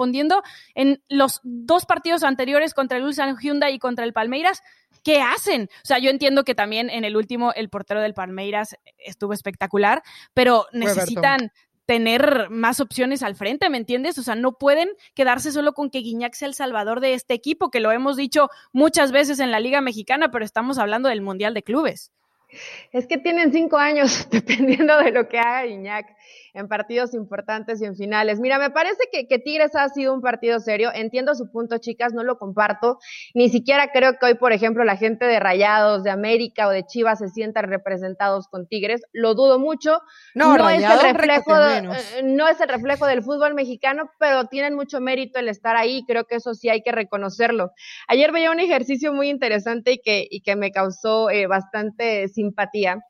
en 0.74 1.02
los 1.08 1.40
dos 1.42 1.86
partidos 1.86 2.22
anteriores 2.22 2.74
contra 2.74 2.98
el 2.98 3.04
Ulsan 3.04 3.36
Hyundai 3.38 3.74
y 3.74 3.78
contra 3.78 4.04
el 4.04 4.12
Palmeiras, 4.12 4.62
¿qué 5.02 5.20
hacen? 5.20 5.68
O 5.82 5.86
sea, 5.86 5.98
yo 5.98 6.10
entiendo 6.10 6.44
que 6.44 6.54
también 6.54 6.90
en 6.90 7.04
el 7.04 7.16
último 7.16 7.52
el 7.52 7.68
portero 7.68 8.00
del 8.00 8.14
Palmeiras 8.14 8.76
estuvo 8.98 9.32
espectacular, 9.32 10.02
pero 10.34 10.66
necesitan 10.72 11.52
tener 11.86 12.50
más 12.50 12.78
opciones 12.78 13.24
al 13.24 13.34
frente, 13.34 13.68
¿me 13.68 13.76
entiendes? 13.76 14.16
O 14.16 14.22
sea, 14.22 14.36
no 14.36 14.58
pueden 14.58 14.90
quedarse 15.14 15.50
solo 15.50 15.72
con 15.72 15.90
que 15.90 15.98
Guiñac 15.98 16.34
sea 16.34 16.46
el 16.46 16.54
salvador 16.54 17.00
de 17.00 17.14
este 17.14 17.34
equipo, 17.34 17.70
que 17.70 17.80
lo 17.80 17.90
hemos 17.90 18.16
dicho 18.16 18.48
muchas 18.72 19.10
veces 19.10 19.40
en 19.40 19.50
la 19.50 19.58
Liga 19.58 19.80
Mexicana, 19.80 20.30
pero 20.30 20.44
estamos 20.44 20.78
hablando 20.78 21.08
del 21.08 21.20
Mundial 21.20 21.52
de 21.52 21.64
Clubes. 21.64 22.12
Es 22.92 23.06
que 23.06 23.18
tienen 23.18 23.52
cinco 23.52 23.76
años, 23.76 24.28
dependiendo 24.30 24.98
de 24.98 25.10
lo 25.10 25.28
que 25.28 25.38
haga 25.38 25.66
Iñak 25.66 26.16
en 26.54 26.68
partidos 26.68 27.14
importantes 27.14 27.80
y 27.80 27.84
en 27.84 27.96
finales. 27.96 28.40
Mira, 28.40 28.58
me 28.58 28.70
parece 28.70 28.98
que, 29.10 29.38
Tigres 29.38 29.74
ha 29.74 29.88
sido 29.88 30.12
un 30.12 30.20
partido 30.20 30.58
serio. 30.60 30.90
Entiendo 30.92 31.34
su 31.34 31.50
punto, 31.50 31.78
chicas, 31.78 32.12
no 32.12 32.22
lo 32.22 32.38
comparto. 32.38 32.98
Ni 33.34 33.48
siquiera 33.48 33.90
creo 33.92 34.18
que 34.18 34.26
hoy, 34.26 34.34
por 34.34 34.52
ejemplo, 34.52 34.84
la 34.84 34.96
gente 34.96 35.24
de 35.24 35.40
Rayados, 35.40 36.02
de 36.02 36.10
América 36.10 36.68
o 36.68 36.70
de 36.70 36.84
Chivas 36.84 37.18
se 37.20 37.28
sientan 37.28 37.68
representados 37.68 38.48
con 38.48 38.66
Tigres. 38.66 39.02
Lo 39.12 39.34
dudo 39.34 39.58
mucho. 39.58 40.00
No, 40.34 40.68
es 40.68 40.82
el 40.82 41.14
reflejo 41.14 41.56
eh, 41.56 42.22
no 42.22 42.48
es 42.48 42.60
el 42.60 42.68
reflejo 42.68 43.06
del 43.06 43.22
fútbol 43.22 43.54
mexicano, 43.54 44.10
pero 44.18 44.46
tienen 44.46 44.74
mucho 44.74 45.00
mérito 45.00 45.38
el 45.38 45.48
estar 45.48 45.76
ahí. 45.76 46.04
Creo 46.06 46.24
que 46.24 46.36
eso 46.36 46.54
sí 46.54 46.68
hay 46.68 46.82
que 46.82 46.92
reconocerlo. 46.92 47.72
Ayer 48.08 48.32
veía 48.32 48.50
un 48.50 48.60
ejercicio 48.60 49.12
muy 49.12 49.28
interesante 49.28 49.92
y 49.92 49.98
que, 49.98 50.26
y 50.28 50.42
que 50.42 50.56
me 50.56 50.70
causó 50.70 51.30
eh, 51.30 51.46
bastante 51.46 52.28
simpatía 52.28 53.00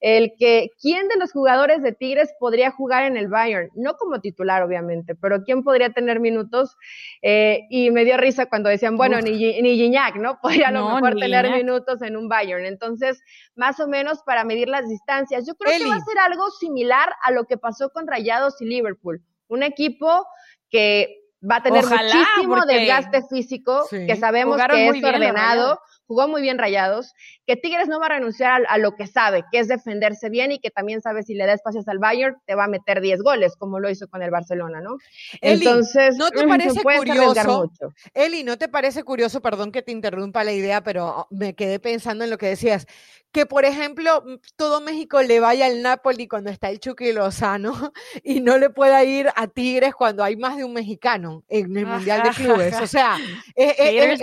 el 0.00 0.32
que 0.38 0.70
quién 0.80 1.08
de 1.08 1.16
los 1.16 1.32
jugadores 1.32 1.82
de 1.82 1.92
Tigres 1.92 2.32
podría 2.38 2.69
jugar 2.70 3.04
en 3.04 3.16
el 3.16 3.28
Bayern, 3.28 3.70
no 3.74 3.96
como 3.96 4.20
titular 4.20 4.62
obviamente, 4.62 5.14
pero 5.14 5.42
quién 5.44 5.62
podría 5.62 5.90
tener 5.92 6.20
minutos 6.20 6.76
eh, 7.22 7.66
y 7.70 7.90
me 7.90 8.04
dio 8.04 8.16
risa 8.16 8.46
cuando 8.46 8.68
decían, 8.68 8.96
bueno, 8.96 9.20
ni, 9.20 9.32
ni 9.32 9.76
Gignac, 9.76 10.16
¿no? 10.16 10.38
Podría 10.42 10.68
a 10.68 10.72
lo 10.72 10.94
mejor 10.94 11.16
tener 11.16 11.50
minutos 11.50 12.02
en 12.02 12.16
un 12.16 12.28
Bayern. 12.28 12.66
Entonces, 12.66 13.22
más 13.54 13.80
o 13.80 13.88
menos 13.88 14.22
para 14.22 14.44
medir 14.44 14.68
las 14.68 14.88
distancias. 14.88 15.46
Yo 15.46 15.54
creo 15.54 15.78
que 15.78 15.86
va 15.86 15.96
a 15.96 16.04
ser 16.04 16.18
algo 16.18 16.50
similar 16.50 17.12
a 17.22 17.30
lo 17.30 17.44
que 17.44 17.56
pasó 17.56 17.90
con 17.90 18.06
Rayados 18.06 18.60
y 18.60 18.66
Liverpool. 18.66 19.22
Un 19.48 19.62
equipo 19.62 20.26
que 20.70 21.20
va 21.48 21.56
a 21.56 21.62
tener 21.62 21.84
muchísimo 21.84 22.64
desgaste 22.66 23.22
físico, 23.28 23.86
que 23.90 24.16
sabemos 24.16 24.60
que 24.70 24.88
es 24.88 25.04
ordenado, 25.04 25.80
jugó 26.10 26.26
muy 26.26 26.42
bien 26.42 26.58
Rayados, 26.58 27.14
que 27.46 27.54
Tigres 27.54 27.86
no 27.86 28.00
va 28.00 28.06
a 28.06 28.08
renunciar 28.08 28.62
a, 28.68 28.78
lo 28.78 28.96
que 28.96 29.06
sabe, 29.06 29.44
que 29.52 29.60
es 29.60 29.68
defenderse 29.68 30.28
bien 30.28 30.50
y 30.50 30.58
que 30.58 30.68
también 30.68 31.00
sabe 31.00 31.22
si 31.22 31.34
le 31.34 31.46
da 31.46 31.52
espacios 31.52 31.86
al 31.86 32.00
Bayern, 32.00 32.36
te 32.46 32.56
va 32.56 32.64
a 32.64 32.66
meter 32.66 33.00
10 33.00 33.22
goles, 33.22 33.54
como 33.56 33.78
lo 33.78 33.88
hizo 33.88 34.08
con 34.08 34.20
el 34.20 34.32
Barcelona, 34.32 34.80
¿no? 34.80 34.96
Entonces, 35.40 36.16
¿no 36.16 36.32
te 36.32 36.48
parece 36.48 36.82
curioso? 36.82 37.70
Eli, 38.12 38.42
¿no 38.42 38.58
te 38.58 38.66
parece 38.68 39.04
curioso, 39.04 39.40
perdón 39.40 39.70
que 39.70 39.82
te 39.82 39.92
interrumpa 39.92 40.42
la 40.42 40.50
idea, 40.50 40.82
pero 40.82 41.28
me 41.30 41.54
quedé 41.54 41.78
pensando 41.78 42.24
en 42.24 42.30
lo 42.30 42.38
que 42.38 42.48
decías, 42.48 42.88
que 43.32 43.46
por 43.46 43.64
ejemplo 43.64 44.24
todo 44.56 44.80
México 44.80 45.22
le 45.22 45.40
vaya 45.40 45.66
al 45.66 45.82
Napoli 45.82 46.26
cuando 46.26 46.50
está 46.50 46.70
el 46.70 46.80
Chucky 46.80 47.12
Lozano 47.12 47.92
y 48.24 48.40
no 48.40 48.58
le 48.58 48.70
pueda 48.70 49.04
ir 49.04 49.28
a 49.36 49.46
Tigres 49.46 49.94
cuando 49.94 50.24
hay 50.24 50.36
más 50.36 50.56
de 50.56 50.64
un 50.64 50.72
mexicano 50.72 51.44
en 51.48 51.76
el 51.76 51.86
Mundial 51.86 52.22
de 52.22 52.30
Clubes. 52.30 52.74
O 52.80 52.86
sea, 52.86 53.16
eh, 53.56 53.74
eh, 53.78 54.14
eh, 54.14 54.18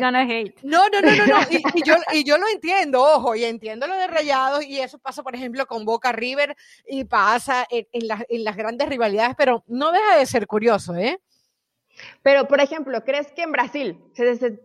no, 0.64 0.90
no, 0.90 1.02
no, 1.02 1.16
no, 1.16 1.26
no. 1.26 1.40
Y, 1.50 1.77
yo, 1.84 1.96
y 2.14 2.24
yo 2.24 2.38
lo 2.38 2.48
entiendo, 2.48 3.04
ojo, 3.04 3.36
y 3.36 3.44
entiendo 3.44 3.88
lo 3.88 3.96
de 3.96 4.08
Rayados 4.08 4.64
y 4.66 4.80
eso 4.80 5.00
pasa, 5.00 5.24
por 5.24 5.36
ejemplo, 5.36 5.66
con 5.66 5.86
Boca 5.86 6.12
River 6.12 6.56
y 6.88 7.04
pasa 7.06 7.68
en, 7.70 7.88
en 7.92 8.44
las 8.44 8.56
grandes 8.56 8.90
rivalidades, 8.90 9.36
pero 9.38 9.64
no 9.68 9.92
deja 9.92 10.18
de 10.18 10.26
ser 10.26 10.48
curioso, 10.48 10.96
¿eh? 10.96 11.20
Pero, 12.22 12.48
por 12.48 12.62
ejemplo, 12.62 13.04
¿crees 13.04 13.32
que 13.32 13.44
en 13.44 13.52
Brasil 13.52 13.98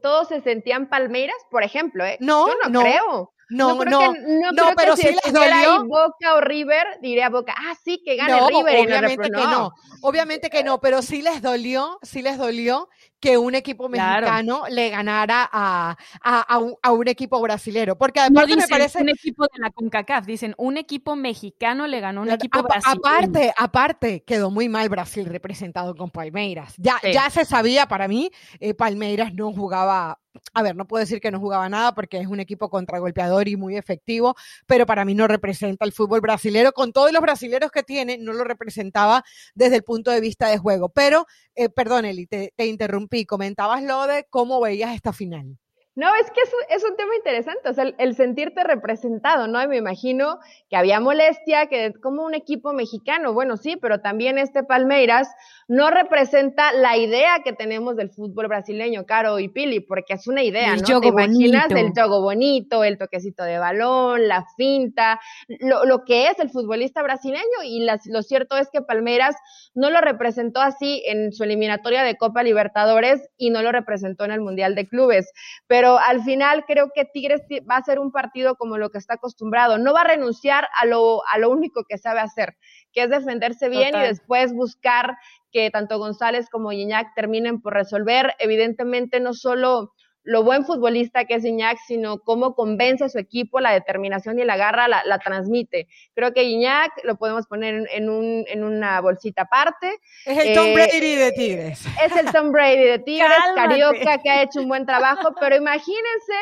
todos 0.02 0.28
se 0.28 0.40
sentían 0.40 0.88
palmeiras, 0.88 1.36
por 1.50 1.62
ejemplo? 1.62 2.04
¿eh? 2.04 2.16
No, 2.20 2.48
Yo 2.48 2.54
no, 2.64 2.68
no 2.68 2.80
creo. 2.80 3.32
No, 3.48 3.74
no, 3.84 4.14
no, 4.14 4.52
no, 4.52 4.72
pero 4.74 4.96
si, 4.96 5.08
les 5.08 5.32
dolió. 5.32 5.84
Boca 5.84 6.36
o 6.36 6.40
River, 6.40 6.86
diría 7.02 7.28
Boca, 7.28 7.54
ah, 7.54 7.74
sí, 7.84 8.02
que 8.02 8.16
gane 8.16 8.40
River. 8.48 8.80
Obviamente 8.80 9.30
que 9.30 9.30
no. 9.30 9.72
obviamente 10.00 10.50
que 10.50 10.64
no, 10.64 10.80
pero 10.80 11.02
sí 11.02 11.20
les 11.20 11.42
dolió, 11.42 11.98
sí 12.02 12.22
les 12.22 12.38
dolió 12.38 12.88
que 13.22 13.38
un 13.38 13.54
equipo 13.54 13.88
mexicano 13.88 14.64
le 14.68 14.90
ganara 14.90 15.48
a, 15.52 15.96
a, 16.24 16.58
un, 16.58 16.74
a, 16.82 16.90
un, 16.90 17.06
equipo 17.06 17.40
brasilero. 17.40 17.96
Porque 17.96 18.18
además 18.18 18.48
me 18.48 18.66
parece. 18.66 19.00
Un 19.00 19.10
equipo 19.10 19.44
de 19.44 19.60
la 19.60 19.70
CONCACAF, 19.70 20.26
dicen, 20.26 20.54
un 20.58 20.76
equipo 20.76 21.14
mexicano 21.14 21.86
le 21.86 22.00
ganó 22.00 22.22
a 22.22 22.24
un 22.24 22.30
equipo 22.30 22.64
brasileño. 22.64 23.00
Aparte, 23.00 23.54
aparte, 23.56 24.24
quedó 24.24 24.50
muy 24.50 24.68
mal 24.68 24.88
Brasil 24.88 25.24
representado 25.26 25.94
con 25.94 26.10
Palmeiras. 26.10 26.74
Ya, 26.78 26.96
ya 27.00 27.30
se 27.30 27.44
sabía 27.44 27.86
para 27.86 28.08
mí, 28.08 28.32
eh, 28.58 28.74
Palmeiras 28.74 29.32
no 29.32 29.52
jugaba 29.52 30.18
a 30.54 30.62
ver, 30.62 30.76
no 30.76 30.86
puedo 30.86 31.00
decir 31.00 31.20
que 31.20 31.30
no 31.30 31.40
jugaba 31.40 31.68
nada 31.68 31.94
porque 31.94 32.18
es 32.18 32.26
un 32.26 32.40
equipo 32.40 32.70
contragolpeador 32.70 33.48
y 33.48 33.56
muy 33.56 33.76
efectivo, 33.76 34.34
pero 34.66 34.86
para 34.86 35.04
mí 35.04 35.14
no 35.14 35.26
representa 35.28 35.84
el 35.84 35.92
fútbol 35.92 36.20
brasilero. 36.20 36.72
Con 36.72 36.92
todos 36.92 37.12
los 37.12 37.20
brasileros 37.20 37.70
que 37.70 37.82
tiene, 37.82 38.18
no 38.18 38.32
lo 38.32 38.44
representaba 38.44 39.24
desde 39.54 39.76
el 39.76 39.82
punto 39.82 40.10
de 40.10 40.20
vista 40.20 40.48
de 40.48 40.58
juego. 40.58 40.88
Pero, 40.88 41.26
eh, 41.54 41.68
perdón, 41.68 42.04
Eli, 42.04 42.26
te, 42.26 42.52
te 42.56 42.66
interrumpí. 42.66 43.24
Comentabas 43.26 43.82
lo 43.82 44.06
de 44.06 44.26
cómo 44.30 44.60
veías 44.60 44.94
esta 44.94 45.12
final. 45.12 45.56
No, 45.94 46.06
es 46.14 46.30
que 46.30 46.40
es, 46.74 46.84
un 46.84 46.96
tema 46.96 47.14
interesante, 47.16 47.68
o 47.68 47.74
sea, 47.74 47.84
el, 47.98 48.16
sentirte 48.16 48.64
representado, 48.64 49.46
¿no? 49.46 49.66
me 49.68 49.76
imagino 49.76 50.38
que 50.70 50.76
había 50.76 51.00
molestia, 51.00 51.66
que 51.66 51.92
como 52.02 52.24
un 52.24 52.34
equipo 52.34 52.72
mexicano, 52.72 53.34
bueno, 53.34 53.58
sí, 53.58 53.76
pero 53.76 54.00
también 54.00 54.38
este 54.38 54.62
Palmeiras 54.62 55.28
no 55.68 55.90
representa 55.90 56.72
la 56.72 56.96
idea 56.96 57.42
que 57.44 57.52
tenemos 57.52 57.96
del 57.96 58.08
fútbol 58.08 58.48
brasileño, 58.48 59.04
Caro 59.04 59.38
y 59.38 59.48
Pili, 59.48 59.80
porque 59.80 60.14
es 60.14 60.26
una 60.26 60.42
idea, 60.42 60.76
¿no? 60.76 61.00
¿Te 61.00 61.08
imaginas 61.08 61.70
el 61.70 61.90
juego 61.90 62.22
bonito, 62.22 62.84
el 62.84 62.96
toquecito 62.96 63.44
de 63.44 63.58
balón, 63.58 64.28
la 64.28 64.46
finta, 64.56 65.20
lo, 65.46 65.84
lo 65.84 66.04
que 66.04 66.28
es 66.28 66.38
el 66.38 66.48
futbolista 66.48 67.02
brasileño, 67.02 67.42
y 67.64 67.86
lo 68.06 68.22
cierto 68.22 68.56
es 68.56 68.70
que 68.70 68.80
Palmeiras 68.80 69.36
no 69.74 69.90
lo 69.90 70.00
representó 70.00 70.62
así 70.62 71.02
en 71.04 71.32
su 71.32 71.44
eliminatoria 71.44 72.02
de 72.02 72.16
Copa 72.16 72.42
Libertadores 72.42 73.28
y 73.36 73.50
no 73.50 73.60
lo 73.60 73.72
representó 73.72 74.24
en 74.24 74.30
el 74.30 74.40
Mundial 74.40 74.74
de 74.74 74.88
Clubes, 74.88 75.30
pero 75.66 75.81
pero 75.82 75.98
al 75.98 76.22
final 76.22 76.64
creo 76.64 76.92
que 76.94 77.04
Tigres 77.04 77.40
va 77.68 77.76
a 77.76 77.82
ser 77.82 77.98
un 77.98 78.12
partido 78.12 78.54
como 78.54 78.78
lo 78.78 78.90
que 78.90 78.98
está 78.98 79.14
acostumbrado, 79.14 79.78
no 79.78 79.92
va 79.92 80.02
a 80.02 80.04
renunciar 80.04 80.68
a 80.80 80.86
lo, 80.86 81.26
a 81.26 81.38
lo 81.38 81.50
único 81.50 81.82
que 81.82 81.98
sabe 81.98 82.20
hacer, 82.20 82.56
que 82.92 83.02
es 83.02 83.10
defenderse 83.10 83.68
bien 83.68 83.92
y 83.96 83.98
después 83.98 84.54
buscar 84.54 85.16
que 85.50 85.72
tanto 85.72 85.98
González 85.98 86.48
como 86.50 86.70
Iñak 86.70 87.16
terminen 87.16 87.60
por 87.60 87.74
resolver, 87.74 88.32
evidentemente 88.38 89.18
no 89.18 89.34
solo 89.34 89.92
lo 90.24 90.44
buen 90.44 90.64
futbolista 90.64 91.24
que 91.24 91.34
es 91.34 91.44
Iñak, 91.44 91.78
sino 91.86 92.18
cómo 92.20 92.54
convence 92.54 93.04
a 93.04 93.08
su 93.08 93.18
equipo, 93.18 93.60
la 93.60 93.72
determinación 93.72 94.38
y 94.38 94.44
la 94.44 94.56
garra 94.56 94.88
la, 94.88 95.18
transmite. 95.18 95.88
Creo 96.14 96.32
que 96.32 96.44
Iñak 96.44 96.92
lo 97.04 97.16
podemos 97.16 97.46
poner 97.46 97.86
en, 97.92 98.08
un, 98.08 98.44
en 98.46 98.64
una 98.64 99.00
bolsita 99.00 99.42
aparte. 99.42 100.00
Es 100.24 100.38
el 100.38 100.54
Tom 100.54 100.66
eh, 100.66 100.74
Brady 100.74 101.14
de 101.16 101.32
Tigres. 101.32 101.86
Es 102.04 102.16
el 102.16 102.30
Tom 102.32 102.52
Brady 102.52 102.84
de 102.84 102.98
Tigres, 103.00 103.30
Carioca 103.54 104.18
que 104.18 104.30
ha 104.30 104.42
hecho 104.42 104.60
un 104.60 104.68
buen 104.68 104.86
trabajo, 104.86 105.34
pero 105.40 105.56
imagínense 105.56 106.34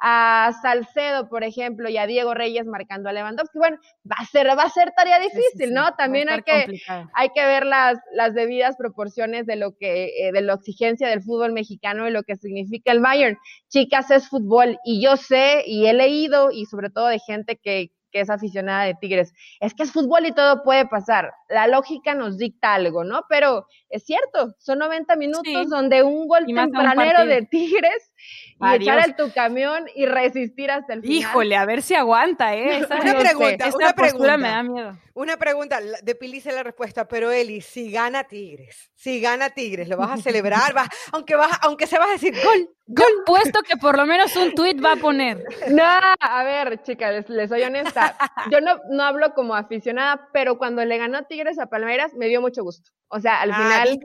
a 0.00 0.52
Salcedo, 0.62 1.28
por 1.28 1.44
ejemplo, 1.44 1.88
y 1.88 1.96
a 1.96 2.06
Diego 2.06 2.34
Reyes 2.34 2.66
marcando 2.66 3.08
a 3.08 3.12
Lewandowski. 3.12 3.58
Bueno, 3.58 3.78
va 4.10 4.16
a 4.18 4.24
ser, 4.26 4.46
va 4.46 4.62
a 4.62 4.70
ser 4.70 4.92
tarea 4.96 5.18
difícil, 5.18 5.74
¿no? 5.74 5.94
También 5.94 6.28
hay 6.28 6.42
que, 6.42 6.80
hay 7.14 7.28
que 7.34 7.44
ver 7.44 7.66
las, 7.66 7.98
las 8.12 8.34
debidas 8.34 8.76
proporciones 8.76 9.46
de 9.46 9.56
lo 9.56 9.76
que, 9.76 10.28
eh, 10.28 10.32
de 10.32 10.40
la 10.40 10.54
exigencia 10.54 11.08
del 11.08 11.22
fútbol 11.22 11.52
mexicano 11.52 12.08
y 12.08 12.12
lo 12.12 12.22
que 12.22 12.36
significa 12.36 12.92
el 12.92 13.00
Bayern. 13.00 13.38
Chicas, 13.68 14.10
es 14.10 14.28
fútbol, 14.28 14.78
y 14.84 15.02
yo 15.02 15.16
sé, 15.16 15.64
y 15.66 15.86
he 15.86 15.92
leído, 15.92 16.50
y 16.50 16.66
sobre 16.66 16.90
todo 16.90 17.08
de 17.08 17.18
gente 17.18 17.56
que, 17.56 17.90
que 18.10 18.20
es 18.20 18.30
aficionada 18.30 18.84
de 18.84 18.94
Tigres, 18.94 19.32
es 19.60 19.74
que 19.74 19.82
es 19.82 19.92
fútbol 19.92 20.26
y 20.26 20.32
todo 20.32 20.62
puede 20.62 20.86
pasar. 20.86 21.32
La 21.48 21.66
lógica 21.66 22.14
nos 22.14 22.36
dicta 22.36 22.74
algo, 22.74 23.04
¿no? 23.04 23.24
Pero 23.28 23.66
es 23.88 24.04
cierto, 24.04 24.54
son 24.58 24.80
90 24.80 25.16
minutos 25.16 25.70
donde 25.70 26.02
un 26.02 26.28
gol 26.28 26.44
tempranero 26.46 27.24
de 27.24 27.42
Tigres 27.46 28.12
y 28.60 28.74
echar 28.74 29.06
el 29.06 29.16
tu 29.16 29.32
camión 29.32 29.86
y 29.94 30.06
resistir 30.06 30.70
hasta 30.70 30.94
el 30.94 31.02
final. 31.02 31.16
Híjole, 31.16 31.56
a 31.56 31.64
ver 31.64 31.82
si 31.82 31.94
aguanta, 31.94 32.54
¿eh? 32.54 32.84
una 33.00 33.18
pregunta, 33.18 33.70
una 33.74 33.92
pregunta. 33.92 34.36
me 34.36 34.48
da 34.48 34.62
miedo. 34.62 34.98
Una 35.14 35.36
pregunta, 35.36 35.80
de 35.80 36.14
Pilice 36.14 36.52
la 36.52 36.62
respuesta, 36.62 37.08
pero 37.08 37.32
Eli, 37.32 37.60
si 37.60 37.90
gana 37.90 38.24
Tigres, 38.24 38.92
si 38.94 39.20
gana 39.20 39.50
Tigres, 39.50 39.88
¿lo 39.88 39.96
vas 39.96 40.10
a 40.10 40.16
celebrar? 40.22 40.72
Vas, 40.74 40.88
aunque, 41.12 41.34
vas, 41.34 41.58
aunque 41.62 41.86
se 41.86 41.98
vas 41.98 42.08
a 42.08 42.12
decir 42.12 42.34
gol, 42.34 42.70
gol. 42.86 43.24
puesto 43.26 43.62
que 43.62 43.76
por 43.76 43.96
lo 43.96 44.06
menos 44.06 44.36
un 44.36 44.54
tuit 44.54 44.84
va 44.84 44.92
a 44.92 44.96
poner. 44.96 45.42
No, 45.70 45.82
a 45.84 46.44
ver, 46.44 46.82
chicas, 46.82 47.28
les, 47.28 47.48
soy 47.48 47.62
honesta. 47.62 48.16
Yo 48.50 48.60
no, 48.60 48.78
no 48.90 49.02
hablo 49.02 49.34
como 49.34 49.54
aficionada, 49.54 50.28
pero 50.32 50.58
cuando 50.58 50.84
le 50.84 50.98
ganó 50.98 51.24
Tigres 51.24 51.37
a 51.60 51.66
Palmeiras 51.66 52.14
me 52.14 52.26
dio 52.26 52.40
mucho 52.40 52.62
gusto. 52.62 52.90
O 53.08 53.20
sea, 53.20 53.40
al 53.40 53.50
ah, 53.52 53.56
final, 53.56 53.98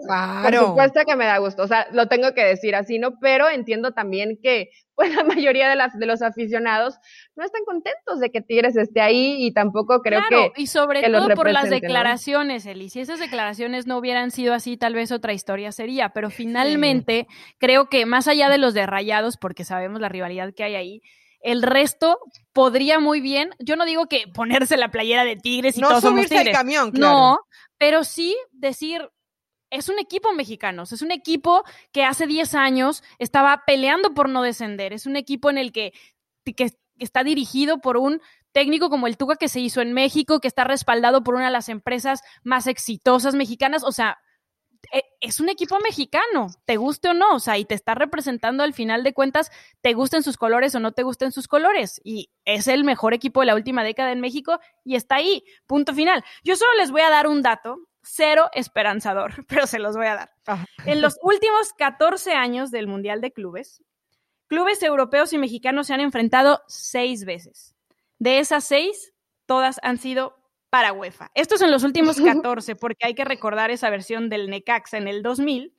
por 0.43 0.55
supuesto 0.55 1.01
que 1.05 1.15
me 1.15 1.25
da 1.25 1.37
gusto. 1.39 1.63
O 1.63 1.67
sea, 1.67 1.87
lo 1.91 2.07
tengo 2.07 2.33
que 2.33 2.43
decir 2.43 2.75
así, 2.75 2.99
¿no? 2.99 3.19
Pero 3.19 3.49
entiendo 3.49 3.91
también 3.91 4.39
que 4.41 4.69
pues 4.95 5.13
la 5.15 5.23
mayoría 5.23 5.69
de, 5.69 5.75
las, 5.75 5.97
de 5.97 6.05
los 6.05 6.21
aficionados 6.21 6.95
no 7.35 7.43
están 7.43 7.63
contentos 7.65 8.19
de 8.19 8.29
que 8.29 8.41
Tigres 8.41 8.75
esté 8.75 9.01
ahí 9.01 9.37
y 9.39 9.51
tampoco 9.51 10.01
creo 10.01 10.21
que. 10.29 10.51
Y 10.55 10.67
sobre 10.67 11.01
todo 11.01 11.29
por 11.35 11.51
las 11.51 11.69
declaraciones, 11.69 12.65
Eli. 12.65 12.89
Si 12.89 12.99
esas 12.99 13.19
declaraciones 13.19 13.87
no 13.87 13.97
hubieran 13.97 14.31
sido 14.31 14.53
así, 14.53 14.77
tal 14.77 14.93
vez 14.93 15.11
otra 15.11 15.33
historia 15.33 15.71
sería. 15.71 16.09
Pero 16.09 16.29
finalmente, 16.29 17.27
creo 17.57 17.89
que 17.89 18.05
más 18.05 18.27
allá 18.27 18.49
de 18.49 18.57
los 18.57 18.73
de 18.73 18.85
rayados, 18.85 19.37
porque 19.37 19.65
sabemos 19.65 19.99
la 19.99 20.09
rivalidad 20.09 20.53
que 20.55 20.63
hay 20.63 20.75
ahí, 20.75 21.01
el 21.43 21.61
resto 21.61 22.17
podría 22.53 22.99
muy 22.99 23.19
bien, 23.19 23.51
yo 23.59 23.75
no 23.75 23.85
digo 23.85 24.07
que 24.07 24.27
ponerse 24.33 24.77
la 24.77 24.89
playera 24.89 25.25
de 25.25 25.35
Tigres 25.35 25.77
y 25.77 25.81
no 25.81 25.89
todos 25.89 26.01
somos 26.01 26.27
Tigres. 26.27 26.55
camión, 26.55 26.91
No, 26.93 27.39
pero 27.77 28.03
sí 28.05 28.35
decir, 28.51 29.09
es 29.69 29.89
un 29.89 29.99
equipo 29.99 30.31
mexicano, 30.33 30.83
es 30.83 31.01
un 31.01 31.11
equipo 31.11 31.63
que 31.91 32.05
hace 32.05 32.27
10 32.27 32.55
años 32.55 33.03
estaba 33.19 33.63
peleando 33.67 34.13
por 34.13 34.29
no 34.29 34.41
descender, 34.41 34.93
es 34.93 35.05
un 35.05 35.17
equipo 35.17 35.49
en 35.49 35.57
el 35.57 35.73
que, 35.73 35.91
que 36.55 36.71
está 36.97 37.23
dirigido 37.23 37.79
por 37.79 37.97
un 37.97 38.21
técnico 38.53 38.89
como 38.89 39.07
el 39.07 39.17
Tuca 39.17 39.35
que 39.35 39.49
se 39.49 39.59
hizo 39.59 39.81
en 39.81 39.91
México, 39.91 40.39
que 40.39 40.47
está 40.47 40.63
respaldado 40.63 41.23
por 41.23 41.35
una 41.35 41.45
de 41.45 41.51
las 41.51 41.67
empresas 41.67 42.21
más 42.43 42.67
exitosas 42.67 43.35
mexicanas, 43.35 43.83
o 43.83 43.91
sea, 43.91 44.19
es 45.19 45.39
un 45.39 45.49
equipo 45.49 45.79
mexicano, 45.79 46.47
te 46.65 46.77
guste 46.77 47.09
o 47.09 47.13
no, 47.13 47.35
o 47.35 47.39
sea, 47.39 47.57
y 47.57 47.65
te 47.65 47.75
está 47.75 47.95
representando 47.95 48.63
al 48.63 48.73
final 48.73 49.03
de 49.03 49.13
cuentas, 49.13 49.51
te 49.81 49.93
gusten 49.93 50.23
sus 50.23 50.37
colores 50.37 50.75
o 50.75 50.79
no 50.79 50.91
te 50.91 51.03
gusten 51.03 51.31
sus 51.31 51.47
colores, 51.47 52.01
y 52.03 52.29
es 52.45 52.67
el 52.67 52.83
mejor 52.83 53.13
equipo 53.13 53.39
de 53.39 53.47
la 53.47 53.55
última 53.55 53.83
década 53.83 54.11
en 54.11 54.21
México 54.21 54.59
y 54.83 54.95
está 54.95 55.15
ahí, 55.15 55.43
punto 55.65 55.93
final. 55.93 56.23
Yo 56.43 56.55
solo 56.55 56.71
les 56.77 56.91
voy 56.91 57.01
a 57.01 57.09
dar 57.09 57.27
un 57.27 57.41
dato 57.41 57.77
cero 58.03 58.49
esperanzador, 58.53 59.45
pero 59.47 59.65
se 59.65 59.79
los 59.79 59.95
voy 59.95 60.07
a 60.07 60.15
dar. 60.15 60.31
Ah. 60.45 60.65
En 60.85 61.01
los 61.01 61.17
últimos 61.21 61.73
14 61.77 62.33
años 62.33 62.69
del 62.69 62.87
Mundial 62.87 63.21
de 63.21 63.31
Clubes, 63.31 63.81
clubes 64.47 64.83
europeos 64.83 65.33
y 65.33 65.37
mexicanos 65.37 65.87
se 65.87 65.93
han 65.93 66.01
enfrentado 66.01 66.61
seis 66.67 67.25
veces. 67.25 67.75
De 68.19 68.39
esas 68.39 68.65
seis, 68.65 69.13
todas 69.45 69.79
han 69.83 69.97
sido 69.97 70.42
para 70.73 70.91
UEFA. 70.91 71.29
Estos 71.35 71.59
son 71.59 71.69
los 71.69 71.83
últimos 71.83 72.19
14, 72.19 72.75
porque 72.75 73.05
hay 73.05 73.13
que 73.13 73.25
recordar 73.25 73.69
esa 73.69 73.91
versión 73.91 74.27
del 74.27 74.49
Necaxa 74.49 74.97
en 74.97 75.07
el 75.07 75.21
2000, 75.21 75.77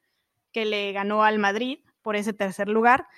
que 0.53 0.65
le 0.65 0.93
ganó 0.93 1.25
al 1.25 1.41
Madrid 1.41 1.81
por 2.01 2.15
ese 2.15 2.33
tercer 2.33 2.69
lugar, 2.69 3.09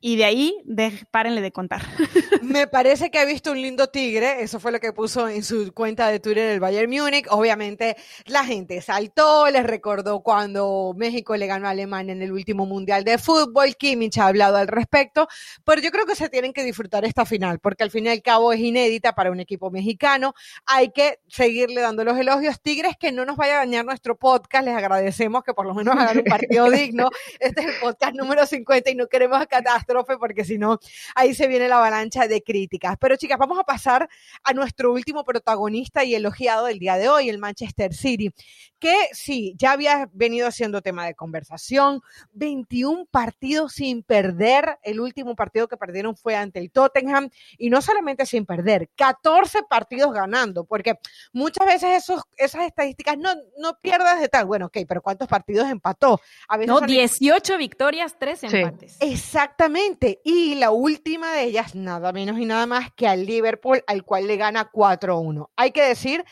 y 0.00 0.16
de 0.16 0.24
ahí, 0.24 0.56
de, 0.64 0.92
párenle 1.10 1.40
de 1.40 1.50
contar. 1.52 1.82
Me 2.42 2.66
parece 2.66 3.10
que 3.10 3.18
ha 3.18 3.24
visto 3.24 3.50
un 3.50 3.60
lindo 3.60 3.88
tigre, 3.88 4.42
eso 4.42 4.60
fue 4.60 4.70
lo 4.70 4.80
que 4.80 4.92
puso 4.92 5.28
en 5.28 5.42
su 5.42 5.72
cuenta 5.72 6.08
de 6.08 6.20
Twitter 6.20 6.50
el 6.50 6.60
Bayern 6.60 6.90
Múnich. 6.90 7.26
Obviamente 7.30 7.96
la 8.26 8.44
gente 8.44 8.80
saltó, 8.80 9.50
les 9.50 9.64
recordó 9.64 10.20
cuando 10.20 10.94
México 10.96 11.36
le 11.36 11.46
ganó 11.46 11.66
a 11.66 11.70
Alemania 11.70 12.12
en 12.12 12.22
el 12.22 12.32
último 12.32 12.64
Mundial 12.66 13.04
de 13.04 13.18
Fútbol, 13.18 13.76
Kimmich 13.76 14.18
ha 14.18 14.26
hablado 14.26 14.56
al 14.56 14.68
respecto, 14.68 15.26
pero 15.64 15.82
yo 15.82 15.90
creo 15.90 16.06
que 16.06 16.14
se 16.14 16.28
tienen 16.28 16.52
que 16.52 16.64
disfrutar 16.64 17.04
esta 17.04 17.26
final, 17.26 17.58
porque 17.58 17.82
al 17.82 17.90
fin 17.90 18.06
y 18.06 18.08
al 18.08 18.22
cabo 18.22 18.52
es 18.52 18.60
inédita 18.60 19.14
para 19.14 19.30
un 19.30 19.40
equipo 19.40 19.70
mexicano, 19.70 20.34
hay 20.64 20.90
que 20.90 21.18
seguirle 21.28 21.80
dando 21.80 22.04
los 22.04 22.16
elogios. 22.18 22.60
Tigres, 22.60 22.94
que 22.98 23.12
no 23.12 23.24
nos 23.24 23.36
vaya 23.36 23.54
a 23.54 23.58
dañar 23.58 23.84
nuestro 23.84 24.16
podcast, 24.16 24.64
les 24.64 24.76
agradecemos 24.76 25.42
que 25.42 25.54
por 25.54 25.66
lo 25.66 25.74
menos 25.74 25.96
hagan 25.96 26.18
un 26.18 26.24
partido 26.24 26.70
digno. 26.70 27.10
Este 27.40 27.62
es 27.62 27.66
el 27.68 27.80
podcast 27.80 28.14
número 28.14 28.46
50 28.46 28.90
y 28.90 28.94
no 28.94 29.06
queremos 29.08 29.40
catástrofe 29.88 30.18
porque 30.18 30.44
si 30.44 30.58
no, 30.58 30.78
ahí 31.14 31.34
se 31.34 31.48
viene 31.48 31.68
la 31.68 31.76
avalancha 31.76 32.28
de 32.28 32.42
críticas. 32.42 32.96
Pero 33.00 33.16
chicas, 33.16 33.38
vamos 33.38 33.58
a 33.58 33.64
pasar 33.64 34.08
a 34.44 34.52
nuestro 34.52 34.92
último 34.92 35.24
protagonista 35.24 36.04
y 36.04 36.14
elogiado 36.14 36.66
del 36.66 36.78
día 36.78 36.96
de 36.96 37.08
hoy, 37.08 37.28
el 37.28 37.38
Manchester 37.38 37.94
City, 37.94 38.32
que 38.78 38.94
sí, 39.12 39.54
ya 39.56 39.72
había 39.72 40.08
venido 40.12 40.50
siendo 40.50 40.82
tema 40.82 41.06
de 41.06 41.14
conversación, 41.14 42.00
21 42.32 43.06
partidos 43.10 43.72
sin 43.72 44.02
perder, 44.02 44.78
el 44.82 45.00
último 45.00 45.34
partido 45.34 45.68
que 45.68 45.76
perdieron 45.76 46.16
fue 46.16 46.36
ante 46.36 46.58
el 46.58 46.70
Tottenham, 46.70 47.30
y 47.56 47.70
no 47.70 47.82
solamente 47.82 48.26
sin 48.26 48.46
perder, 48.46 48.90
14 48.96 49.62
partidos 49.64 50.12
ganando, 50.12 50.64
porque 50.64 50.94
muchas 51.32 51.66
veces 51.66 52.04
esos, 52.04 52.22
esas 52.36 52.66
estadísticas 52.66 53.16
no, 53.18 53.30
no 53.58 53.78
pierdas 53.80 54.20
de 54.20 54.28
tal, 54.28 54.46
bueno, 54.46 54.66
ok, 54.66 54.78
pero 54.86 55.02
¿cuántos 55.02 55.28
partidos 55.28 55.68
empató? 55.68 56.20
A 56.48 56.56
veces 56.56 56.68
no, 56.68 56.80
18 56.80 57.58
victorias, 57.58 58.16
3 58.18 58.44
empates. 58.44 58.96
Exactamente 59.00 59.77
y 60.24 60.54
la 60.56 60.70
última 60.70 61.32
de 61.32 61.44
ellas, 61.44 61.74
nada 61.74 62.12
menos 62.12 62.38
y 62.38 62.44
nada 62.44 62.66
más 62.66 62.92
que 62.94 63.06
al 63.06 63.26
Liverpool, 63.26 63.82
al 63.86 64.04
cual 64.04 64.26
le 64.26 64.36
gana 64.36 64.70
4-1. 64.70 65.50
Hay 65.56 65.70
que 65.70 65.82
decir 65.82 66.24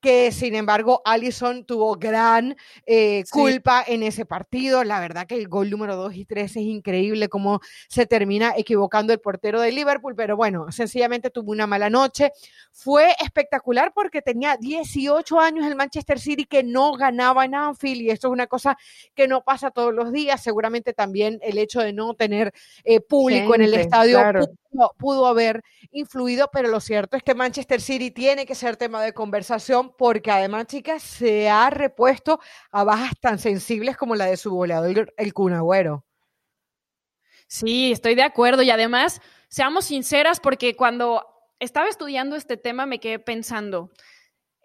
que 0.00 0.30
sin 0.32 0.54
embargo 0.54 1.02
Allison 1.04 1.64
tuvo 1.64 1.96
gran 1.96 2.56
eh, 2.86 3.24
culpa 3.30 3.84
en 3.86 4.02
ese 4.02 4.24
partido. 4.24 4.84
La 4.84 5.00
verdad 5.00 5.26
que 5.26 5.34
el 5.34 5.48
gol 5.48 5.70
número 5.70 5.96
2 5.96 6.14
y 6.14 6.24
3 6.24 6.50
es 6.50 6.56
increíble 6.56 7.28
cómo 7.28 7.60
se 7.88 8.06
termina 8.06 8.54
equivocando 8.56 9.12
el 9.12 9.20
portero 9.20 9.60
de 9.60 9.72
Liverpool, 9.72 10.14
pero 10.14 10.36
bueno, 10.36 10.70
sencillamente 10.70 11.30
tuvo 11.30 11.52
una 11.52 11.66
mala 11.66 11.90
noche. 11.90 12.32
Fue 12.72 13.14
espectacular 13.20 13.92
porque 13.94 14.22
tenía 14.22 14.56
18 14.56 15.40
años 15.40 15.66
el 15.66 15.76
Manchester 15.76 16.20
City 16.20 16.44
que 16.44 16.62
no 16.62 16.92
ganaba 16.92 17.44
en 17.44 17.54
Anfield 17.54 18.02
y 18.02 18.10
esto 18.10 18.28
es 18.28 18.32
una 18.32 18.46
cosa 18.46 18.76
que 19.14 19.26
no 19.26 19.42
pasa 19.42 19.70
todos 19.70 19.92
los 19.92 20.12
días. 20.12 20.42
Seguramente 20.42 20.92
también 20.92 21.38
el 21.42 21.58
hecho 21.58 21.80
de 21.80 21.92
no 21.92 22.14
tener 22.14 22.52
eh, 22.84 23.00
público 23.00 23.54
en 23.54 23.62
el 23.62 23.74
estadio 23.74 24.20
pudo 24.98 25.26
haber 25.26 25.62
influido, 25.90 26.50
pero 26.52 26.68
lo 26.68 26.80
cierto 26.80 27.16
es 27.16 27.22
que 27.22 27.34
Manchester 27.34 27.80
City 27.80 28.10
tiene 28.10 28.46
que 28.46 28.54
ser 28.54 28.76
tema 28.76 29.02
de 29.02 29.12
conversación 29.12 29.87
porque 29.96 30.30
además, 30.30 30.66
chicas, 30.66 31.02
se 31.02 31.48
ha 31.48 31.70
repuesto 31.70 32.40
a 32.70 32.84
bajas 32.84 33.12
tan 33.20 33.38
sensibles 33.38 33.96
como 33.96 34.16
la 34.16 34.26
de 34.26 34.36
su 34.36 34.50
goleador, 34.50 35.12
el 35.16 35.32
Cunagüero. 35.32 36.04
Sí, 37.46 37.92
estoy 37.92 38.14
de 38.14 38.22
acuerdo 38.22 38.62
y 38.62 38.70
además, 38.70 39.20
seamos 39.48 39.86
sinceras 39.86 40.40
porque 40.40 40.76
cuando 40.76 41.26
estaba 41.60 41.88
estudiando 41.88 42.36
este 42.36 42.56
tema 42.56 42.86
me 42.86 43.00
quedé 43.00 43.18
pensando, 43.18 43.90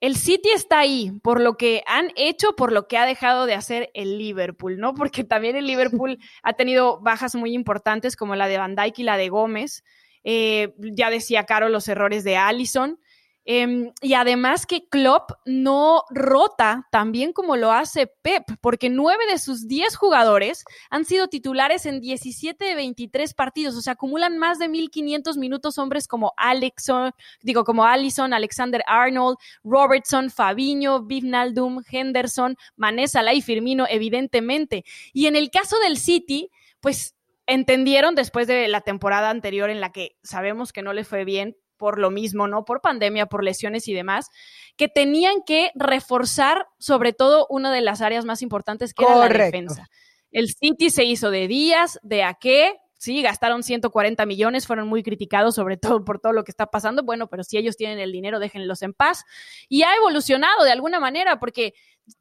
el 0.03 0.17
City 0.17 0.49
está 0.53 0.79
ahí 0.79 1.13
por 1.23 1.39
lo 1.39 1.55
que 1.55 1.81
han 1.88 2.12
hecho, 2.17 2.57
por 2.57 2.73
lo 2.73 2.89
que 2.89 2.97
ha 2.97 3.05
dejado 3.05 3.45
de 3.45 3.53
hacer 3.53 3.89
el 3.93 4.17
Liverpool, 4.17 4.77
¿no? 4.77 4.93
Porque 4.93 5.23
también 5.23 5.55
el 5.55 5.65
Liverpool 5.65 6.19
ha 6.43 6.53
tenido 6.53 6.99
bajas 6.99 7.36
muy 7.36 7.53
importantes 7.53 8.17
como 8.17 8.36
la 8.36 8.49
de 8.49 8.57
Van 8.57 8.75
Dijk 8.75 8.99
y 8.99 9.03
la 9.03 9.15
de 9.15 9.29
Gómez. 9.29 9.81
Eh, 10.25 10.73
ya 10.77 11.09
decía 11.09 11.45
Caro 11.45 11.69
los 11.69 11.88
errores 11.88 12.25
de 12.25 12.36
Allison. 12.36 12.99
Em, 13.45 13.91
y 14.01 14.13
además 14.13 14.65
que 14.65 14.88
Klopp 14.88 15.32
no 15.45 16.03
rota 16.10 16.88
tan 16.91 17.12
bien 17.12 17.34
como 17.34 17.58
lo 17.58 17.71
hace 17.71 18.08
Pep, 18.08 18.43
porque 18.62 18.89
nueve 18.89 19.25
de 19.29 19.38
sus 19.38 19.67
diez 19.67 19.95
jugadores 19.95 20.63
han 20.89 21.03
sido 21.03 21.27
titulares 21.27 21.86
en 21.86 21.99
17 21.99 22.63
de 22.63 22.75
23 22.75 23.34
partidos, 23.34 23.75
o 23.75 23.82
sea, 23.82 23.93
acumulan 23.93 24.38
más 24.38 24.60
de 24.60 24.69
1500 24.69 25.38
minutos 25.38 25.77
hombres 25.77 26.08
como 26.08 26.34
Alexon, 26.38 27.12
digo, 27.41 27.63
como 27.65 27.84
Allison, 27.84 28.34
Alexander 28.34 28.82
Arnold, 28.88 29.38
Robertson, 29.63 30.29
Fabiño, 30.29 31.06
Naldum, 31.23 31.82
Henderson, 31.89 32.56
Manesa, 32.75 33.23
y 33.34 33.41
Firmino, 33.41 33.86
evidentemente. 33.89 34.84
Y 35.13 35.27
en 35.27 35.36
el 35.36 35.49
caso 35.49 35.79
del 35.79 35.97
City, 35.97 36.49
pues 36.79 37.15
entendieron 37.45 38.15
después 38.15 38.47
de 38.47 38.67
la 38.67 38.82
temporada 38.82 39.29
anterior 39.29 39.69
en 39.69 39.82
la 39.82 39.91
que 39.91 40.15
sabemos 40.23 40.71
que 40.71 40.82
no 40.82 40.93
le 40.93 41.03
fue 41.03 41.25
bien, 41.25 41.58
por 41.83 41.99
lo 41.99 42.11
mismo, 42.11 42.47
¿no? 42.47 42.63
Por 42.63 42.79
pandemia, 42.79 43.25
por 43.25 43.43
lesiones 43.43 43.89
y 43.89 43.93
demás, 43.93 44.29
que 44.77 44.87
tenían 44.87 45.43
que 45.45 45.69
reforzar 45.75 46.65
sobre 46.79 47.11
todo 47.11 47.45
una 47.49 47.73
de 47.73 47.81
las 47.81 47.99
áreas 47.99 48.23
más 48.23 48.41
importantes 48.41 48.93
que 48.93 49.03
era 49.03 49.17
la 49.17 49.27
defensa. 49.27 49.89
El 50.31 50.47
City 50.47 50.89
se 50.89 51.03
hizo 51.03 51.29
de 51.29 51.49
días, 51.49 51.99
de 52.01 52.23
a 52.23 52.35
qué, 52.35 52.77
sí, 53.03 53.21
gastaron 53.21 53.63
140 53.63 54.25
millones, 54.25 54.65
fueron 54.65 54.87
muy 54.87 55.03
criticados 55.03 55.55
sobre 55.55 55.75
todo 55.77 56.03
por 56.05 56.19
todo 56.19 56.31
lo 56.31 56.43
que 56.43 56.51
está 56.51 56.67
pasando, 56.67 57.03
bueno, 57.03 57.27
pero 57.27 57.43
si 57.43 57.57
ellos 57.57 57.75
tienen 57.75 57.99
el 57.99 58.11
dinero, 58.11 58.39
déjenlos 58.39 58.81
en 58.81 58.93
paz. 58.93 59.25
Y 59.67 59.83
ha 59.83 59.95
evolucionado 59.95 60.63
de 60.63 60.71
alguna 60.71 60.99
manera, 60.99 61.39
porque 61.39 61.73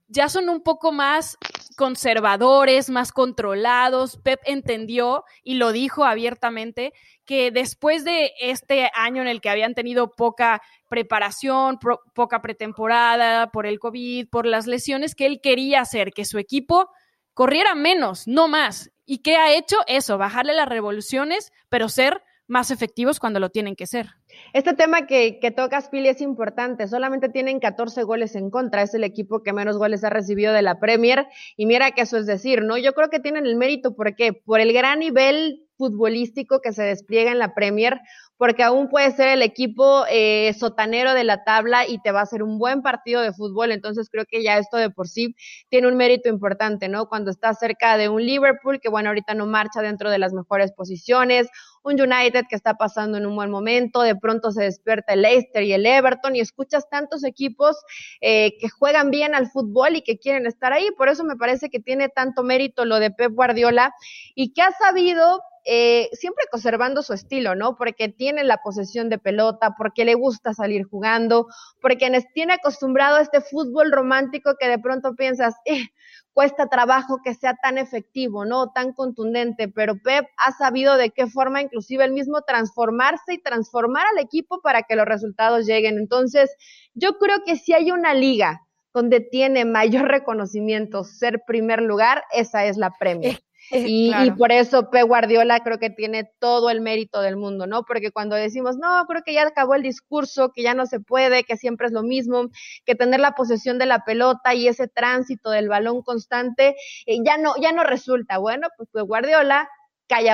ya 0.08 0.28
son 0.28 0.48
un 0.48 0.62
poco 0.62 0.92
más 0.92 1.38
conservadores, 1.76 2.90
más 2.90 3.12
controlados. 3.12 4.18
Pep 4.18 4.40
entendió 4.44 5.24
y 5.42 5.54
lo 5.54 5.72
dijo 5.72 6.04
abiertamente 6.04 6.92
que 7.24 7.50
después 7.50 8.04
de 8.04 8.32
este 8.40 8.90
año 8.94 9.22
en 9.22 9.28
el 9.28 9.40
que 9.40 9.50
habían 9.50 9.74
tenido 9.74 10.10
poca 10.10 10.62
preparación, 10.88 11.78
poca 12.14 12.42
pretemporada 12.42 13.50
por 13.50 13.66
el 13.66 13.78
COVID, 13.78 14.28
por 14.28 14.46
las 14.46 14.66
lesiones, 14.66 15.14
que 15.14 15.26
él 15.26 15.40
quería 15.40 15.80
hacer 15.80 16.12
que 16.12 16.24
su 16.24 16.38
equipo 16.38 16.90
corriera 17.34 17.74
menos, 17.74 18.26
no 18.26 18.48
más. 18.48 18.91
¿Y 19.04 19.18
qué 19.18 19.36
ha 19.36 19.54
hecho? 19.54 19.76
Eso, 19.86 20.18
bajarle 20.18 20.54
las 20.54 20.68
revoluciones, 20.68 21.52
pero 21.68 21.88
ser 21.88 22.22
más 22.46 22.70
efectivos 22.70 23.18
cuando 23.18 23.40
lo 23.40 23.50
tienen 23.50 23.76
que 23.76 23.86
ser. 23.86 24.10
Este 24.52 24.74
tema 24.74 25.06
que, 25.06 25.38
tocas, 25.56 25.88
Pili, 25.88 26.08
es 26.08 26.20
importante. 26.20 26.86
Solamente 26.86 27.28
tienen 27.28 27.60
14 27.60 28.02
goles 28.02 28.36
en 28.36 28.50
contra. 28.50 28.82
Es 28.82 28.94
el 28.94 29.04
equipo 29.04 29.42
que 29.42 29.52
menos 29.52 29.78
goles 29.78 30.04
ha 30.04 30.10
recibido 30.10 30.52
de 30.52 30.62
la 30.62 30.78
Premier. 30.78 31.26
Y 31.56 31.66
mira 31.66 31.92
que 31.92 32.02
eso 32.02 32.18
es 32.18 32.26
decir, 32.26 32.62
¿no? 32.62 32.76
Yo 32.78 32.92
creo 32.92 33.08
que 33.08 33.20
tienen 33.20 33.46
el 33.46 33.56
mérito. 33.56 33.94
¿Por 33.94 34.14
qué? 34.14 34.32
Por 34.32 34.60
el 34.60 34.72
gran 34.72 34.98
nivel 34.98 35.66
futbolístico 35.76 36.60
que 36.60 36.72
se 36.72 36.82
despliega 36.82 37.32
en 37.32 37.38
la 37.38 37.54
Premier, 37.54 38.00
porque 38.42 38.64
aún 38.64 38.88
puede 38.88 39.12
ser 39.12 39.28
el 39.28 39.40
equipo 39.40 40.04
eh, 40.10 40.52
sotanero 40.58 41.14
de 41.14 41.22
la 41.22 41.44
tabla 41.44 41.86
y 41.86 42.00
te 42.00 42.10
va 42.10 42.18
a 42.18 42.22
hacer 42.24 42.42
un 42.42 42.58
buen 42.58 42.82
partido 42.82 43.20
de 43.20 43.32
fútbol. 43.32 43.70
Entonces 43.70 44.08
creo 44.10 44.24
que 44.28 44.42
ya 44.42 44.58
esto 44.58 44.78
de 44.78 44.90
por 44.90 45.06
sí 45.06 45.36
tiene 45.68 45.86
un 45.86 45.96
mérito 45.96 46.28
importante, 46.28 46.88
¿no? 46.88 47.06
Cuando 47.06 47.30
estás 47.30 47.60
cerca 47.60 47.96
de 47.96 48.08
un 48.08 48.20
Liverpool 48.26 48.80
que, 48.80 48.88
bueno, 48.88 49.10
ahorita 49.10 49.34
no 49.34 49.46
marcha 49.46 49.80
dentro 49.80 50.10
de 50.10 50.18
las 50.18 50.32
mejores 50.32 50.72
posiciones, 50.72 51.46
un 51.84 52.00
United 52.00 52.46
que 52.50 52.56
está 52.56 52.74
pasando 52.74 53.16
en 53.16 53.26
un 53.26 53.36
buen 53.36 53.48
momento, 53.48 54.02
de 54.02 54.16
pronto 54.16 54.50
se 54.50 54.64
despierta 54.64 55.12
el 55.12 55.22
Leicester 55.22 55.62
y 55.62 55.72
el 55.72 55.86
Everton 55.86 56.34
y 56.34 56.40
escuchas 56.40 56.88
tantos 56.90 57.22
equipos 57.22 57.76
eh, 58.20 58.58
que 58.58 58.68
juegan 58.68 59.12
bien 59.12 59.36
al 59.36 59.50
fútbol 59.52 59.94
y 59.94 60.02
que 60.02 60.18
quieren 60.18 60.46
estar 60.46 60.72
ahí. 60.72 60.88
Por 60.98 61.08
eso 61.08 61.22
me 61.22 61.36
parece 61.36 61.70
que 61.70 61.78
tiene 61.78 62.08
tanto 62.08 62.42
mérito 62.42 62.86
lo 62.86 62.98
de 62.98 63.12
Pep 63.12 63.30
Guardiola 63.34 63.94
y 64.34 64.52
que 64.52 64.62
ha 64.62 64.72
sabido 64.72 65.40
eh, 65.64 66.10
siempre 66.12 66.44
conservando 66.50 67.02
su 67.02 67.12
estilo, 67.12 67.54
¿no? 67.54 67.76
Porque 67.76 68.08
tiene 68.08 68.31
tiene 68.32 68.44
la 68.44 68.62
posesión 68.62 69.10
de 69.10 69.18
pelota, 69.18 69.74
porque 69.76 70.06
le 70.06 70.14
gusta 70.14 70.54
salir 70.54 70.84
jugando, 70.84 71.48
porque 71.82 72.10
tiene 72.32 72.54
acostumbrado 72.54 73.16
a 73.16 73.20
este 73.20 73.42
fútbol 73.42 73.92
romántico 73.92 74.54
que 74.58 74.68
de 74.68 74.78
pronto 74.78 75.14
piensas, 75.14 75.54
eh, 75.66 75.88
cuesta 76.32 76.66
trabajo 76.68 77.18
que 77.22 77.34
sea 77.34 77.54
tan 77.62 77.76
efectivo, 77.76 78.46
¿no? 78.46 78.72
Tan 78.72 78.94
contundente, 78.94 79.68
pero 79.68 79.98
Pep 80.02 80.26
ha 80.38 80.52
sabido 80.52 80.96
de 80.96 81.10
qué 81.10 81.26
forma 81.26 81.60
inclusive 81.60 82.04
el 82.04 82.12
mismo 82.12 82.40
transformarse 82.40 83.34
y 83.34 83.42
transformar 83.42 84.06
al 84.12 84.24
equipo 84.24 84.62
para 84.62 84.82
que 84.82 84.96
los 84.96 85.04
resultados 85.04 85.66
lleguen. 85.66 85.98
Entonces, 85.98 86.50
yo 86.94 87.18
creo 87.18 87.44
que 87.44 87.56
si 87.56 87.74
hay 87.74 87.90
una 87.90 88.14
liga 88.14 88.62
donde 88.94 89.20
tiene 89.20 89.66
mayor 89.66 90.08
reconocimiento 90.08 91.04
ser 91.04 91.42
primer 91.46 91.82
lugar, 91.82 92.24
esa 92.32 92.64
es 92.64 92.78
la 92.78 92.92
Premier. 92.98 93.42
Y, 93.72 94.30
por 94.32 94.52
eso 94.52 94.90
P. 94.90 95.02
Guardiola 95.02 95.60
creo 95.60 95.78
que 95.78 95.90
tiene 95.90 96.30
todo 96.38 96.70
el 96.70 96.80
mérito 96.80 97.20
del 97.20 97.36
mundo, 97.36 97.66
¿no? 97.66 97.84
Porque 97.84 98.10
cuando 98.10 98.36
decimos, 98.36 98.76
no, 98.76 99.04
creo 99.06 99.22
que 99.22 99.32
ya 99.32 99.46
acabó 99.46 99.74
el 99.74 99.82
discurso, 99.82 100.52
que 100.52 100.62
ya 100.62 100.74
no 100.74 100.86
se 100.86 101.00
puede, 101.00 101.44
que 101.44 101.56
siempre 101.56 101.86
es 101.86 101.92
lo 101.92 102.02
mismo, 102.02 102.50
que 102.84 102.94
tener 102.94 103.20
la 103.20 103.32
posesión 103.32 103.78
de 103.78 103.86
la 103.86 104.04
pelota 104.04 104.54
y 104.54 104.68
ese 104.68 104.88
tránsito 104.88 105.50
del 105.50 105.68
balón 105.68 106.02
constante, 106.02 106.76
eh, 107.06 107.18
ya 107.24 107.38
no, 107.38 107.54
ya 107.60 107.72
no 107.72 107.82
resulta. 107.84 108.38
Bueno, 108.38 108.68
pues 108.76 108.88
Pep 108.92 109.06
Guardiola 109.06 109.68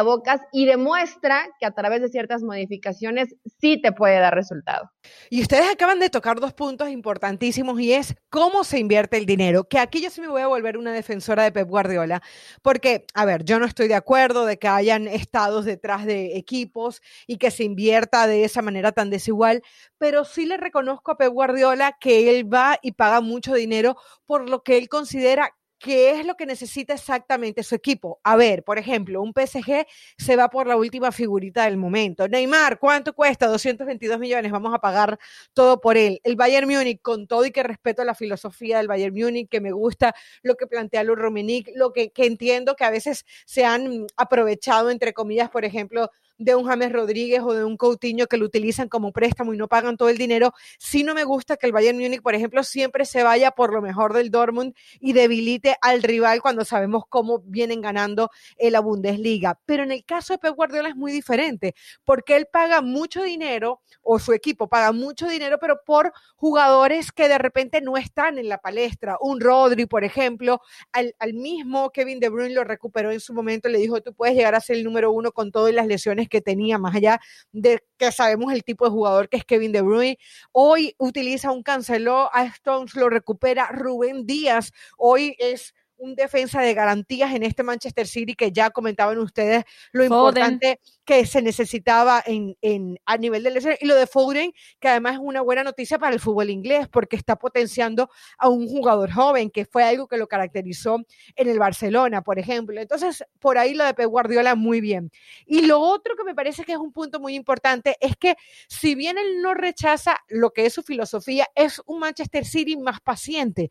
bocas 0.02 0.40
y 0.52 0.66
demuestra 0.66 1.48
que 1.58 1.66
a 1.66 1.70
través 1.70 2.00
de 2.00 2.08
ciertas 2.08 2.42
modificaciones 2.42 3.34
sí 3.60 3.80
te 3.80 3.92
puede 3.92 4.18
dar 4.18 4.34
resultado. 4.34 4.90
Y 5.30 5.40
ustedes 5.40 5.70
acaban 5.70 5.98
de 6.00 6.10
tocar 6.10 6.40
dos 6.40 6.52
puntos 6.52 6.88
importantísimos 6.88 7.80
y 7.80 7.92
es 7.92 8.14
cómo 8.28 8.64
se 8.64 8.78
invierte 8.78 9.16
el 9.16 9.26
dinero, 9.26 9.64
que 9.64 9.78
aquí 9.78 10.00
yo 10.00 10.10
sí 10.10 10.20
me 10.20 10.28
voy 10.28 10.42
a 10.42 10.46
volver 10.46 10.76
una 10.76 10.92
defensora 10.92 11.44
de 11.44 11.52
Pep 11.52 11.68
Guardiola, 11.68 12.22
porque, 12.62 13.06
a 13.14 13.24
ver, 13.24 13.44
yo 13.44 13.58
no 13.58 13.66
estoy 13.66 13.88
de 13.88 13.94
acuerdo 13.94 14.44
de 14.46 14.58
que 14.58 14.68
hayan 14.68 15.06
estados 15.06 15.64
detrás 15.64 16.04
de 16.04 16.36
equipos 16.36 17.00
y 17.26 17.38
que 17.38 17.50
se 17.50 17.64
invierta 17.64 18.26
de 18.26 18.44
esa 18.44 18.62
manera 18.62 18.92
tan 18.92 19.10
desigual, 19.10 19.62
pero 19.98 20.24
sí 20.24 20.46
le 20.46 20.56
reconozco 20.56 21.12
a 21.12 21.16
Pep 21.16 21.32
Guardiola 21.32 21.96
que 21.98 22.30
él 22.30 22.52
va 22.52 22.78
y 22.82 22.92
paga 22.92 23.20
mucho 23.20 23.54
dinero 23.54 23.96
por 24.26 24.48
lo 24.48 24.62
que 24.62 24.76
él 24.76 24.88
considera 24.88 25.54
qué 25.78 26.18
es 26.18 26.26
lo 26.26 26.36
que 26.36 26.46
necesita 26.46 26.94
exactamente 26.94 27.62
su 27.62 27.74
equipo. 27.74 28.20
A 28.24 28.36
ver, 28.36 28.64
por 28.64 28.78
ejemplo, 28.78 29.22
un 29.22 29.32
PSG 29.32 29.86
se 30.16 30.36
va 30.36 30.48
por 30.48 30.66
la 30.66 30.76
última 30.76 31.12
figurita 31.12 31.64
del 31.64 31.76
momento. 31.76 32.28
Neymar, 32.28 32.78
¿cuánto 32.78 33.14
cuesta? 33.14 33.46
222 33.46 34.18
millones, 34.18 34.50
vamos 34.52 34.74
a 34.74 34.80
pagar 34.80 35.18
todo 35.54 35.80
por 35.80 35.96
él. 35.96 36.20
El 36.24 36.36
Bayern 36.36 36.68
Múnich, 36.68 37.00
con 37.00 37.26
todo 37.26 37.44
y 37.46 37.50
que 37.52 37.62
respeto 37.62 38.04
la 38.04 38.14
filosofía 38.14 38.78
del 38.78 38.88
Bayern 38.88 39.14
Múnich, 39.14 39.48
que 39.48 39.60
me 39.60 39.72
gusta 39.72 40.14
lo 40.42 40.56
que 40.56 40.66
plantea 40.66 41.04
Luis 41.04 41.18
Romenick, 41.18 41.70
lo 41.74 41.92
que, 41.92 42.10
que 42.10 42.26
entiendo 42.26 42.76
que 42.76 42.84
a 42.84 42.90
veces 42.90 43.24
se 43.46 43.64
han 43.64 44.06
aprovechado, 44.16 44.90
entre 44.90 45.12
comillas, 45.12 45.50
por 45.50 45.64
ejemplo, 45.64 46.10
de 46.38 46.54
un 46.54 46.64
James 46.64 46.92
Rodríguez 46.92 47.42
o 47.44 47.52
de 47.52 47.64
un 47.64 47.76
Coutinho 47.76 48.26
que 48.26 48.36
lo 48.36 48.46
utilizan 48.46 48.88
como 48.88 49.12
préstamo 49.12 49.52
y 49.52 49.56
no 49.56 49.68
pagan 49.68 49.96
todo 49.96 50.08
el 50.08 50.16
dinero. 50.16 50.54
Sí 50.78 51.02
no 51.02 51.14
me 51.14 51.24
gusta 51.24 51.56
que 51.56 51.66
el 51.66 51.72
Bayern 51.72 51.98
Múnich, 51.98 52.22
por 52.22 52.34
ejemplo, 52.34 52.62
siempre 52.62 53.04
se 53.04 53.22
vaya 53.22 53.50
por 53.50 53.72
lo 53.72 53.82
mejor 53.82 54.14
del 54.14 54.30
Dortmund 54.30 54.74
y 55.00 55.12
debilite 55.12 55.76
al 55.82 56.02
rival 56.02 56.40
cuando 56.40 56.64
sabemos 56.64 57.04
cómo 57.08 57.40
vienen 57.40 57.80
ganando 57.80 58.30
en 58.56 58.72
la 58.72 58.80
Bundesliga. 58.80 59.58
Pero 59.66 59.82
en 59.82 59.92
el 59.92 60.04
caso 60.04 60.34
de 60.34 60.38
Pep 60.38 60.54
Guardiola 60.54 60.88
es 60.88 60.96
muy 60.96 61.12
diferente, 61.12 61.74
porque 62.04 62.36
él 62.36 62.46
paga 62.50 62.80
mucho 62.80 63.22
dinero, 63.22 63.80
o 64.02 64.18
su 64.18 64.32
equipo 64.32 64.68
paga 64.68 64.92
mucho 64.92 65.28
dinero, 65.28 65.58
pero 65.60 65.80
por 65.84 66.12
jugadores 66.36 67.12
que 67.12 67.28
de 67.28 67.38
repente 67.38 67.80
no 67.80 67.96
están 67.96 68.38
en 68.38 68.48
la 68.48 68.58
palestra. 68.58 69.16
Un 69.20 69.40
Rodri, 69.40 69.86
por 69.86 70.04
ejemplo, 70.04 70.60
al, 70.92 71.14
al 71.18 71.34
mismo 71.34 71.90
Kevin 71.90 72.20
De 72.20 72.28
Bruyne 72.28 72.54
lo 72.54 72.64
recuperó 72.64 73.10
en 73.10 73.20
su 73.20 73.34
momento, 73.34 73.68
le 73.68 73.78
dijo, 73.78 74.00
tú 74.00 74.14
puedes 74.14 74.36
llegar 74.36 74.54
a 74.54 74.60
ser 74.60 74.76
el 74.76 74.84
número 74.84 75.10
uno 75.10 75.32
con 75.32 75.50
todas 75.50 75.74
las 75.74 75.86
lesiones 75.86 76.27
que 76.28 76.40
tenía, 76.40 76.78
más 76.78 76.94
allá 76.94 77.20
de 77.52 77.82
que 77.96 78.12
sabemos 78.12 78.52
el 78.52 78.64
tipo 78.64 78.84
de 78.84 78.90
jugador 78.90 79.28
que 79.28 79.38
es 79.38 79.44
Kevin 79.44 79.72
De 79.72 79.82
Bruyne. 79.82 80.18
Hoy 80.52 80.94
utiliza 80.98 81.50
un 81.50 81.62
canceló, 81.62 82.30
a 82.34 82.44
Stones 82.44 82.94
lo 82.94 83.08
recupera, 83.08 83.68
Rubén 83.72 84.26
Díaz 84.26 84.72
hoy 84.96 85.36
es 85.38 85.74
un 85.98 86.14
defensa 86.14 86.62
de 86.62 86.74
garantías 86.74 87.34
en 87.34 87.42
este 87.42 87.62
Manchester 87.62 88.06
City 88.06 88.34
que 88.34 88.52
ya 88.52 88.70
comentaban 88.70 89.18
ustedes 89.18 89.64
lo 89.92 90.04
importante 90.04 90.80
que 91.04 91.24
se 91.26 91.42
necesitaba 91.42 92.22
en, 92.24 92.56
en, 92.60 92.98
a 93.06 93.16
nivel 93.16 93.42
de 93.42 93.50
lesión 93.50 93.74
y 93.80 93.86
lo 93.86 93.94
de 93.94 94.06
Foden, 94.06 94.52
que 94.78 94.88
además 94.88 95.14
es 95.14 95.20
una 95.22 95.40
buena 95.40 95.64
noticia 95.64 95.98
para 95.98 96.14
el 96.14 96.20
fútbol 96.20 96.50
inglés 96.50 96.86
porque 96.88 97.16
está 97.16 97.36
potenciando 97.36 98.10
a 98.36 98.48
un 98.48 98.68
jugador 98.68 99.10
joven, 99.10 99.50
que 99.50 99.64
fue 99.64 99.84
algo 99.84 100.06
que 100.06 100.18
lo 100.18 100.26
caracterizó 100.26 101.00
en 101.34 101.48
el 101.48 101.58
Barcelona, 101.58 102.22
por 102.22 102.38
ejemplo. 102.38 102.80
Entonces, 102.80 103.24
por 103.38 103.58
ahí 103.58 103.74
lo 103.74 103.84
de 103.84 103.94
Pep 103.94 104.08
Guardiola 104.08 104.54
muy 104.54 104.80
bien. 104.80 105.10
Y 105.46 105.62
lo 105.62 105.80
otro 105.80 106.14
que 106.16 106.24
me 106.24 106.34
parece 106.34 106.64
que 106.64 106.72
es 106.72 106.78
un 106.78 106.92
punto 106.92 107.20
muy 107.20 107.34
importante 107.34 107.96
es 108.00 108.16
que 108.16 108.36
si 108.68 108.94
bien 108.94 109.18
él 109.18 109.40
no 109.40 109.54
rechaza 109.54 110.18
lo 110.28 110.50
que 110.50 110.66
es 110.66 110.74
su 110.74 110.82
filosofía, 110.82 111.46
es 111.54 111.80
un 111.86 112.00
Manchester 112.00 112.44
City 112.44 112.76
más 112.76 113.00
paciente 113.00 113.70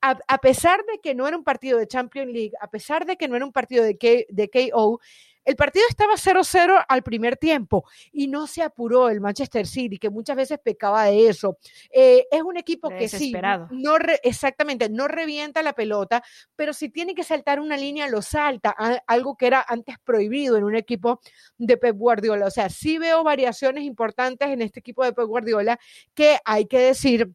a, 0.00 0.38
pesar 0.38 0.84
de 0.84 0.98
que 1.00 1.14
no 1.14 1.26
era 1.26 1.36
un 1.36 1.44
partido 1.44 1.78
de 1.78 1.88
Champions 1.88 2.32
League, 2.32 2.52
a 2.60 2.70
pesar 2.70 3.06
de 3.06 3.16
que 3.16 3.28
no 3.28 3.36
era 3.36 3.44
un 3.44 3.52
partido 3.52 3.84
de, 3.84 4.26
de 4.28 4.50
KO, 4.50 5.00
el 5.48 5.56
partido 5.56 5.86
estaba 5.88 6.12
0-0 6.12 6.84
al 6.86 7.02
primer 7.02 7.38
tiempo 7.38 7.86
y 8.12 8.26
no 8.26 8.46
se 8.46 8.60
apuró 8.60 9.08
el 9.08 9.22
Manchester 9.22 9.66
City, 9.66 9.96
que 9.96 10.10
muchas 10.10 10.36
veces 10.36 10.58
pecaba 10.62 11.04
de 11.04 11.26
eso. 11.26 11.56
Eh, 11.90 12.26
es 12.30 12.42
un 12.42 12.58
equipo 12.58 12.90
que 12.90 13.08
sí, 13.08 13.32
no 13.70 13.96
exactamente, 14.22 14.90
no 14.90 15.08
revienta 15.08 15.62
la 15.62 15.72
pelota, 15.72 16.22
pero 16.54 16.74
si 16.74 16.90
tiene 16.90 17.14
que 17.14 17.24
saltar 17.24 17.60
una 17.60 17.78
línea, 17.78 18.08
lo 18.08 18.20
salta, 18.20 18.76
algo 19.06 19.38
que 19.38 19.46
era 19.46 19.64
antes 19.66 19.96
prohibido 20.04 20.58
en 20.58 20.64
un 20.64 20.76
equipo 20.76 21.18
de 21.56 21.78
Pep 21.78 21.96
Guardiola. 21.96 22.44
O 22.44 22.50
sea, 22.50 22.68
sí 22.68 22.98
veo 22.98 23.24
variaciones 23.24 23.84
importantes 23.84 24.48
en 24.50 24.60
este 24.60 24.80
equipo 24.80 25.02
de 25.02 25.14
Pep 25.14 25.26
Guardiola 25.26 25.80
que 26.12 26.36
hay 26.44 26.66
que 26.66 26.78
decir 26.78 27.32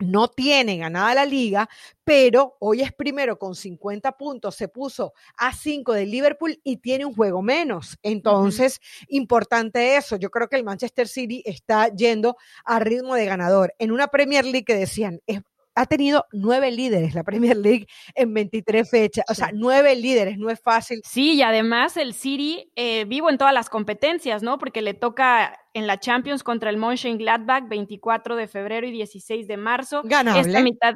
no 0.00 0.28
tiene 0.28 0.78
ganada 0.78 1.14
la 1.14 1.24
liga, 1.24 1.68
pero 2.04 2.56
hoy 2.60 2.82
es 2.82 2.92
primero 2.92 3.38
con 3.38 3.54
50 3.54 4.12
puntos, 4.12 4.54
se 4.54 4.68
puso 4.68 5.12
a 5.36 5.52
5 5.52 5.92
del 5.92 6.10
Liverpool 6.10 6.60
y 6.62 6.78
tiene 6.78 7.04
un 7.04 7.14
juego 7.14 7.42
menos. 7.42 7.98
Entonces, 8.02 8.80
importante 9.08 9.96
eso. 9.96 10.16
Yo 10.16 10.30
creo 10.30 10.48
que 10.48 10.56
el 10.56 10.64
Manchester 10.64 11.08
City 11.08 11.42
está 11.44 11.88
yendo 11.88 12.36
a 12.64 12.78
ritmo 12.78 13.14
de 13.14 13.26
ganador. 13.26 13.74
En 13.78 13.92
una 13.92 14.08
Premier 14.08 14.44
League 14.44 14.64
que 14.64 14.76
decían, 14.76 15.20
es 15.26 15.40
ha 15.76 15.84
tenido 15.84 16.24
nueve 16.32 16.72
líderes 16.72 17.14
la 17.14 17.22
Premier 17.22 17.56
League 17.56 17.86
en 18.14 18.32
23 18.32 18.90
fechas. 18.90 19.24
O 19.28 19.34
sea, 19.34 19.50
nueve 19.52 19.94
líderes, 19.94 20.38
no 20.38 20.50
es 20.50 20.58
fácil. 20.58 21.02
Sí, 21.04 21.34
y 21.34 21.42
además 21.42 21.96
el 21.98 22.14
City 22.14 22.72
eh, 22.76 23.04
vivo 23.04 23.28
en 23.30 23.36
todas 23.36 23.52
las 23.52 23.68
competencias, 23.68 24.42
¿no? 24.42 24.58
Porque 24.58 24.80
le 24.80 24.94
toca 24.94 25.60
en 25.74 25.86
la 25.86 26.00
Champions 26.00 26.42
contra 26.42 26.70
el 26.70 26.78
Mönchengladbach 26.78 27.68
24 27.68 28.36
de 28.36 28.48
febrero 28.48 28.86
y 28.86 28.90
16 28.90 29.46
de 29.46 29.56
marzo. 29.58 30.00
Ganable. 30.02 30.40
Esta 30.40 30.62
mitad, 30.62 30.94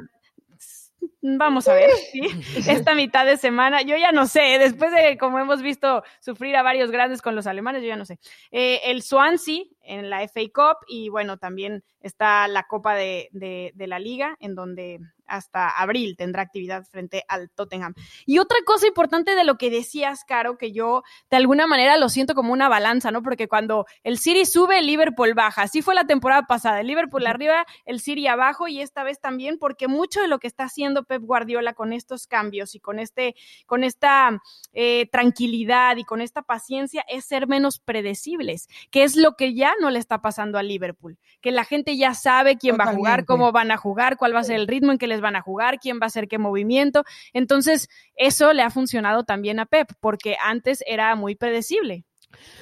Vamos 1.23 1.67
a 1.67 1.73
ver, 1.73 1.89
esta 2.67 2.95
mitad 2.95 3.25
de 3.25 3.37
semana, 3.37 3.83
yo 3.83 3.95
ya 3.95 4.11
no 4.11 4.25
sé, 4.25 4.57
después 4.57 4.91
de 4.91 5.17
como 5.19 5.37
hemos 5.37 5.61
visto 5.61 6.03
sufrir 6.19 6.55
a 6.55 6.63
varios 6.63 6.89
grandes 6.89 7.21
con 7.21 7.35
los 7.35 7.45
alemanes, 7.45 7.83
yo 7.83 7.89
ya 7.89 7.95
no 7.95 8.05
sé. 8.05 8.19
Eh, 8.51 8.79
el 8.85 9.03
Swansea 9.03 9.63
en 9.83 10.09
la 10.09 10.23
FA 10.27 10.41
Cup 10.53 10.77
y 10.87 11.09
bueno, 11.09 11.37
también 11.37 11.83
está 12.01 12.47
la 12.47 12.63
Copa 12.63 12.95
de, 12.95 13.29
de, 13.31 13.87
la 13.87 13.99
Liga, 13.99 14.35
en 14.39 14.55
donde 14.55 14.99
hasta 15.31 15.69
abril 15.69 16.15
tendrá 16.17 16.41
actividad 16.41 16.83
frente 16.83 17.23
al 17.27 17.49
Tottenham. 17.49 17.93
Y 18.25 18.39
otra 18.39 18.57
cosa 18.65 18.87
importante 18.87 19.35
de 19.35 19.43
lo 19.43 19.57
que 19.57 19.69
decías, 19.69 20.23
Caro, 20.25 20.57
que 20.57 20.71
yo 20.71 21.03
de 21.29 21.37
alguna 21.37 21.67
manera 21.67 21.97
lo 21.97 22.09
siento 22.09 22.35
como 22.35 22.51
una 22.53 22.69
balanza, 22.69 23.11
¿no? 23.11 23.23
Porque 23.23 23.47
cuando 23.47 23.85
el 24.03 24.17
City 24.17 24.45
sube, 24.45 24.79
el 24.79 24.85
Liverpool 24.85 25.33
baja. 25.33 25.63
Así 25.63 25.81
fue 25.81 25.95
la 25.95 26.05
temporada 26.05 26.43
pasada, 26.43 26.81
el 26.81 26.87
Liverpool 26.87 27.25
arriba, 27.25 27.65
el 27.85 28.01
City 28.01 28.27
abajo 28.27 28.67
y 28.67 28.81
esta 28.81 29.03
vez 29.03 29.19
también, 29.19 29.57
porque 29.57 29.87
mucho 29.87 30.21
de 30.21 30.27
lo 30.27 30.39
que 30.39 30.47
está 30.47 30.65
haciendo 30.65 31.03
Pep 31.03 31.21
Guardiola 31.21 31.73
con 31.73 31.93
estos 31.93 32.27
cambios 32.27 32.75
y 32.75 32.79
con, 32.79 32.99
este, 32.99 33.35
con 33.65 33.83
esta 33.83 34.41
eh, 34.73 35.07
tranquilidad 35.11 35.97
y 35.97 36.03
con 36.03 36.21
esta 36.21 36.41
paciencia 36.41 37.05
es 37.07 37.25
ser 37.25 37.47
menos 37.47 37.79
predecibles, 37.79 38.67
que 38.89 39.03
es 39.03 39.15
lo 39.15 39.35
que 39.35 39.53
ya 39.53 39.73
no 39.79 39.89
le 39.89 39.99
está 39.99 40.21
pasando 40.21 40.57
a 40.57 40.63
Liverpool, 40.63 41.17
que 41.39 41.51
la 41.51 41.63
gente 41.63 41.95
ya 41.95 42.13
sabe 42.13 42.57
quién 42.57 42.77
va 42.77 42.85
a 42.85 42.93
jugar, 42.93 43.25
cómo 43.25 43.51
van 43.51 43.71
a 43.71 43.77
jugar, 43.77 44.17
cuál 44.17 44.35
va 44.35 44.39
a 44.39 44.43
ser 44.43 44.57
el 44.57 44.67
ritmo 44.67 44.91
en 44.91 44.97
que 44.97 45.07
les 45.07 45.20
van 45.21 45.35
a 45.35 45.41
jugar, 45.41 45.79
quién 45.79 45.99
va 45.99 46.03
a 46.03 46.07
hacer 46.07 46.27
qué 46.27 46.37
movimiento. 46.37 47.03
Entonces, 47.33 47.87
eso 48.15 48.53
le 48.53 48.63
ha 48.63 48.69
funcionado 48.69 49.23
también 49.23 49.59
a 49.59 49.65
Pep, 49.65 49.89
porque 49.99 50.35
antes 50.43 50.83
era 50.85 51.15
muy 51.15 51.35
predecible. 51.35 52.05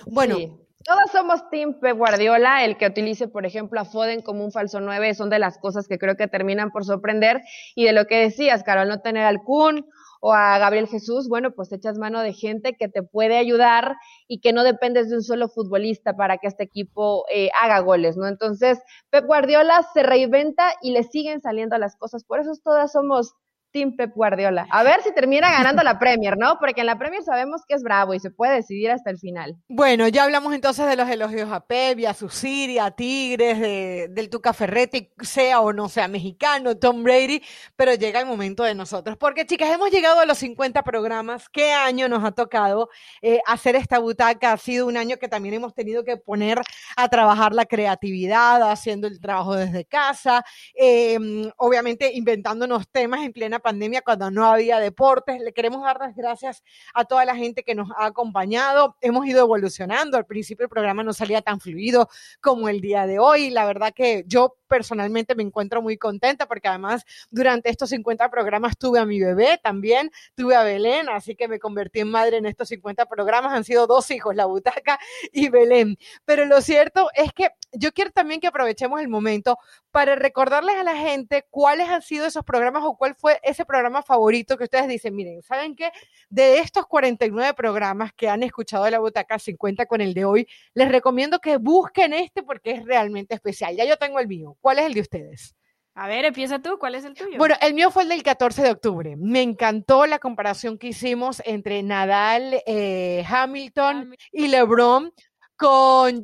Bueno, 0.06 0.38
Todos 0.86 1.12
somos 1.12 1.50
Team 1.50 1.80
Pep 1.80 1.98
Guardiola, 1.98 2.64
el 2.64 2.78
que 2.78 2.88
utilice, 2.88 3.28
por 3.28 3.46
ejemplo, 3.46 3.80
a 3.80 3.86
Foden 3.86 4.22
como 4.22 4.44
un 4.46 4.52
falso 4.52 4.80
9, 4.80 5.14
son 5.14 5.30
de 5.30 5.38
las 5.38 5.58
cosas 5.58 5.88
que 5.88 6.00
creo 6.00 6.16
que 6.16 6.28
terminan 6.28 6.72
por 6.72 6.86
sorprender. 6.86 7.42
Y 7.76 7.86
de 7.86 7.94
lo 7.94 8.06
que 8.06 8.18
decías, 8.18 8.64
Carol, 8.64 8.88
no 8.88 9.02
tener 9.02 9.26
al 9.26 9.44
Kun, 9.44 9.86
o 10.20 10.34
a 10.34 10.58
Gabriel 10.60 10.88
Jesús, 10.88 11.30
bueno, 11.30 11.52
pues 11.52 11.72
echas 11.72 11.98
mano 11.98 12.22
de 12.22 12.34
gente 12.34 12.76
que 12.76 12.90
te 12.90 13.04
puede 13.04 13.38
ayudar 13.38 13.96
y 14.28 14.42
que 14.42 14.54
no 14.54 14.64
dependes 14.64 15.10
de 15.10 15.16
un 15.16 15.24
solo 15.24 15.48
futbolista 15.50 16.16
para 16.16 16.38
que 16.38 16.48
este 16.48 16.64
equipo 16.64 17.26
eh, 17.34 17.50
haga 17.62 17.80
goles, 17.80 18.18
¿no? 18.18 18.28
Entonces, 18.28 18.80
Pep 19.10 19.26
Guardiola 19.26 19.86
se 19.94 20.04
reinventa 20.04 20.74
y 20.82 20.92
le 20.92 21.04
siguen 21.04 21.42
saliendo 21.42 21.78
las 21.78 21.96
cosas. 21.96 22.24
Por 22.24 22.40
eso 22.40 22.52
todas 22.64 22.92
somos 22.92 23.34
Team 23.72 23.96
Pep 23.96 24.14
Guardiola. 24.16 24.68
A 24.72 24.84
ver 24.84 25.02
si 25.04 25.14
termina 25.14 25.52
ganando 25.52 25.84
la 25.84 26.00
Premier, 26.00 26.38
¿no? 26.38 26.58
Porque 26.60 26.82
en 26.82 26.88
la 26.88 26.98
Premier 26.98 27.24
sabemos 27.24 27.62
que 27.68 27.76
es 27.76 27.84
bravo 27.84 28.14
y 28.14 28.20
se 28.20 28.32
puede 28.32 28.56
decidir 28.56 28.92
hasta 28.92 29.10
el 29.10 29.20
final. 29.20 29.56
Bueno, 29.68 30.08
ya 30.08 30.24
hablamos 30.24 30.54
entonces 30.54 30.88
de 30.88 30.96
los 30.96 31.10
elogios 31.10 31.52
a 31.52 31.66
Pep 31.66 32.00
a 32.08 32.14
su 32.14 32.30
Siri, 32.30 32.80
a 32.80 32.92
Tigres, 32.92 33.60
de, 33.60 34.08
del 34.10 34.30
Tuca 34.30 34.54
Ferretti, 34.54 35.12
sea 35.22 35.62
o 35.62 35.74
no 35.74 35.90
sea 35.90 36.08
mexicano, 36.08 36.78
Tom 36.78 37.04
Brady, 37.04 37.42
pero 37.76 37.94
llega 37.94 38.20
el 38.20 38.26
momento 38.26 38.64
de 38.64 38.76
nosotros. 38.76 39.18
Porque, 39.18 39.46
chicas, 39.46 39.70
hemos 39.72 39.92
llegado 39.92 40.20
a 40.20 40.26
los 40.26 40.38
50 40.38 40.84
programas. 40.84 41.50
¿Qué 41.50 41.72
año 41.72 42.08
nos 42.08 42.24
ha 42.24 42.32
tocado 42.32 42.90
eh, 43.22 43.40
hacer 43.46 43.76
esta 43.76 44.00
butaca? 44.00 44.54
Ha 44.54 44.58
sido 44.58 44.88
un 44.88 44.98
año 44.98 45.18
que 45.18 45.28
también 45.28 45.56
hemos 45.56 45.74
tenido 45.74 46.04
que 46.04 46.18
poner 46.18 46.62
a 46.96 47.10
trabajar 47.10 47.54
la 47.54 47.66
creatividad, 47.66 48.70
haciendo 48.70 49.08
el 49.08 49.20
trabajo 49.20 49.56
desde 49.56 49.86
casa, 49.86 50.44
eh, 50.76 51.18
obviamente 51.58 52.12
inventándonos 52.14 52.90
temas 52.90 53.22
en 53.22 53.34
plena 53.34 53.59
pandemia 53.60 54.02
cuando 54.02 54.32
no 54.32 54.46
había 54.46 54.80
deportes. 54.80 55.42
Le 55.42 55.54
queremos 55.54 55.84
dar 55.84 56.00
las 56.00 56.16
gracias 56.16 56.64
a 56.94 57.06
toda 57.06 57.26
la 57.26 57.36
gente 57.36 57.64
que 57.64 57.76
nos 57.76 57.90
ha 57.98 58.06
acompañado. 58.06 58.96
Hemos 59.02 59.26
ido 59.26 59.42
evolucionando. 59.42 60.18
Al 60.18 60.26
principio 60.26 60.64
el 60.64 60.70
programa 60.70 61.04
no 61.04 61.14
salía 61.14 61.42
tan 61.42 61.60
fluido 61.60 62.10
como 62.42 62.70
el 62.70 62.82
día 62.82 63.06
de 63.06 63.20
hoy. 63.20 63.50
La 63.50 63.66
verdad 63.66 63.94
que 63.94 64.24
yo 64.28 64.56
personalmente 64.68 65.36
me 65.36 65.44
encuentro 65.44 65.82
muy 65.82 65.98
contenta 65.98 66.46
porque 66.46 66.68
además 66.68 67.04
durante 67.32 67.70
estos 67.70 67.90
50 67.90 68.30
programas 68.30 68.78
tuve 68.78 69.00
a 69.00 69.06
mi 69.06 69.20
bebé 69.20 69.60
también, 69.62 70.12
tuve 70.36 70.56
a 70.56 70.64
Belén, 70.64 71.10
así 71.10 71.36
que 71.36 71.48
me 71.48 71.60
convertí 71.60 72.00
en 72.02 72.12
madre 72.12 72.38
en 72.38 72.46
estos 72.46 72.70
50 72.70 73.06
programas. 73.08 73.54
Han 73.54 73.64
sido 73.64 73.88
dos 73.88 74.10
hijos, 74.12 74.36
la 74.36 74.46
butaca 74.46 75.00
y 75.34 75.50
Belén. 75.50 75.98
Pero 76.26 76.46
lo 76.46 76.62
cierto 76.62 77.10
es 77.16 77.34
que 77.34 77.50
yo 77.74 77.92
quiero 77.92 78.12
también 78.12 78.40
que 78.40 78.48
aprovechemos 78.48 79.02
el 79.02 79.10
momento 79.10 79.58
para 79.92 80.16
recordarles 80.16 80.76
a 80.76 80.84
la 80.84 80.96
gente 80.96 81.46
cuáles 81.50 81.90
han 81.90 82.02
sido 82.02 82.26
esos 82.26 82.44
programas 82.44 82.84
o 82.86 82.98
cuál 82.98 83.16
fue 83.16 83.40
ese 83.44 83.66
programa 83.66 84.04
favorito 84.04 84.58
que 84.58 84.66
ustedes 84.66 84.88
dicen, 84.88 85.16
miren, 85.16 85.42
¿saben 85.42 85.76
qué? 85.76 85.92
De 86.30 86.60
estos 86.60 86.86
49 86.86 87.54
programas 87.54 88.14
que 88.14 88.30
han 88.30 88.44
escuchado 88.44 88.86
de 88.86 88.92
la 88.92 89.00
butaca 89.00 89.40
50 89.40 89.86
con 89.86 90.02
el 90.02 90.14
de 90.14 90.26
hoy, 90.26 90.48
les 90.74 90.90
recomiendo 90.90 91.40
que 91.40 91.58
busquen 91.58 92.14
este 92.14 92.44
porque 92.44 92.72
es 92.72 92.86
realmente 92.86 93.36
especial. 93.36 93.76
Ya 93.76 93.86
yo 93.86 93.98
tengo 93.98 94.20
el 94.20 94.28
mío. 94.28 94.58
¿Cuál 94.62 94.80
es 94.80 94.86
el 94.86 94.94
de 94.94 95.02
ustedes? 95.02 95.56
A 95.96 96.08
ver, 96.08 96.24
empieza 96.24 96.60
tú, 96.60 96.78
¿cuál 96.80 96.96
es 96.96 97.04
el 97.04 97.14
tuyo? 97.14 97.38
Bueno, 97.38 97.56
el 97.62 97.74
mío 97.74 97.92
fue 97.92 98.04
el 98.04 98.10
del 98.10 98.24
14 98.24 98.62
de 98.62 98.72
octubre. 98.72 99.16
Me 99.18 99.42
encantó 99.42 100.06
la 100.06 100.20
comparación 100.20 100.78
que 100.78 100.88
hicimos 100.88 101.42
entre 101.46 101.84
Nadal, 101.84 102.62
eh, 102.66 103.26
Hamilton 103.28 104.16
y 104.32 104.48
LeBron 104.48 105.12
con 105.58 106.24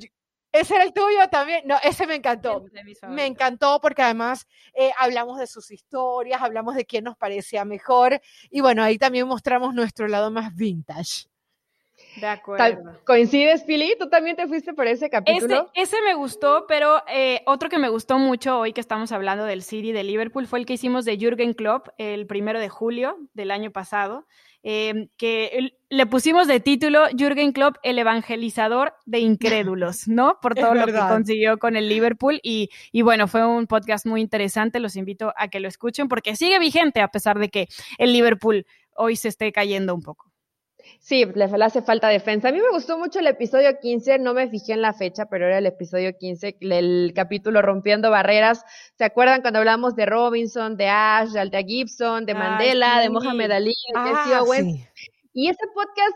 ese 0.55 0.75
era 0.75 0.83
el 0.85 0.93
tuyo 0.93 1.27
también. 1.29 1.63
No, 1.65 1.77
ese 1.83 2.07
me 2.07 2.15
encantó. 2.15 2.65
Me 3.09 3.25
encantó 3.25 3.79
porque 3.81 4.01
además 4.01 4.47
eh, 4.73 4.91
hablamos 4.97 5.37
de 5.37 5.47
sus 5.47 5.69
historias, 5.69 6.41
hablamos 6.41 6.75
de 6.75 6.85
quién 6.85 7.03
nos 7.03 7.17
parecía 7.17 7.65
mejor. 7.65 8.21
Y 8.49 8.61
bueno, 8.61 8.81
ahí 8.81 8.97
también 8.97 9.27
mostramos 9.27 9.73
nuestro 9.73 10.07
lado 10.07 10.31
más 10.31 10.55
vintage. 10.55 11.27
De 12.15 12.27
acuerdo. 12.27 12.93
¿Coincides, 13.05 13.63
Pili? 13.63 13.95
¿Tú 13.99 14.09
también 14.09 14.35
te 14.35 14.47
fuiste 14.47 14.73
por 14.73 14.87
ese 14.87 15.09
capítulo? 15.09 15.69
Ese, 15.73 15.97
me 16.01 16.13
gustó, 16.13 16.65
pero 16.67 17.03
eh, 17.07 17.41
otro 17.45 17.69
que 17.69 17.77
me 17.77 17.89
gustó 17.89 18.17
mucho 18.17 18.59
hoy 18.59 18.73
que 18.73 18.81
estamos 18.81 19.11
hablando 19.11 19.45
del 19.45 19.63
City 19.63 19.91
de 19.91 20.03
Liverpool 20.03 20.47
fue 20.47 20.59
el 20.59 20.65
que 20.65 20.73
hicimos 20.73 21.05
de 21.05 21.17
Jürgen 21.17 21.53
Klopp 21.53 21.89
el 21.97 22.25
primero 22.27 22.59
de 22.59 22.69
julio 22.69 23.17
del 23.33 23.51
año 23.51 23.71
pasado. 23.71 24.25
Em, 24.67 25.09
que 25.15 25.73
le 25.91 26.05
pusimos 26.07 26.47
de 26.47 26.59
título 26.59 27.05
Jürgen 27.15 27.51
Klopp, 27.51 27.75
el 27.83 27.99
evangelizador 27.99 28.95
de 29.05 29.19
incrédulos, 29.19 30.07
¿no? 30.07 30.39
Por 30.41 30.55
todo 30.55 30.73
lo 30.73 30.87
que 30.87 30.93
consiguió 30.93 31.59
con 31.59 31.75
el 31.75 31.87
Liverpool. 31.87 32.39
Y, 32.41 32.71
y, 32.91 33.03
bueno, 33.03 33.27
fue 33.27 33.45
un 33.45 33.67
podcast 33.67 34.07
muy 34.07 34.21
interesante. 34.21 34.79
Los 34.79 34.95
invito 34.95 35.33
a 35.37 35.49
que 35.49 35.59
lo 35.59 35.67
escuchen 35.67 36.07
porque 36.07 36.35
sigue 36.35 36.57
vigente 36.57 37.01
a 37.01 37.09
pesar 37.09 37.37
de 37.37 37.49
que 37.49 37.67
el 37.99 38.11
Liverpool 38.11 38.65
hoy 38.95 39.15
se 39.17 39.27
esté 39.27 39.51
cayendo 39.51 39.93
un 39.93 40.01
poco. 40.01 40.31
Sí, 40.99 41.25
le 41.25 41.45
hace 41.45 41.81
falta 41.81 42.07
defensa. 42.07 42.49
A 42.49 42.51
mí 42.51 42.59
me 42.59 42.71
gustó 42.71 42.97
mucho 42.97 43.19
el 43.19 43.27
episodio 43.27 43.79
15, 43.79 44.19
no 44.19 44.33
me 44.33 44.49
fijé 44.49 44.73
en 44.73 44.81
la 44.81 44.93
fecha, 44.93 45.25
pero 45.25 45.45
era 45.45 45.59
el 45.59 45.65
episodio 45.65 46.17
15, 46.17 46.57
el 46.61 47.11
capítulo 47.15 47.61
Rompiendo 47.61 48.09
Barreras. 48.09 48.63
¿Se 48.97 49.03
acuerdan 49.03 49.41
cuando 49.41 49.59
hablamos 49.59 49.95
de 49.95 50.05
Robinson, 50.05 50.77
de 50.77 50.87
Ash, 50.87 51.29
de 51.29 51.39
Alta 51.39 51.61
Gibson, 51.61 52.25
de 52.25 52.33
Mandela, 52.33 52.99
de 53.01 53.09
Mohamed 53.09 53.51
Ali, 53.51 53.73
de 53.93 53.99
ah, 53.99 54.43
sí. 54.45 54.83
Y 55.33 55.49
ese 55.49 55.67
podcast 55.73 56.15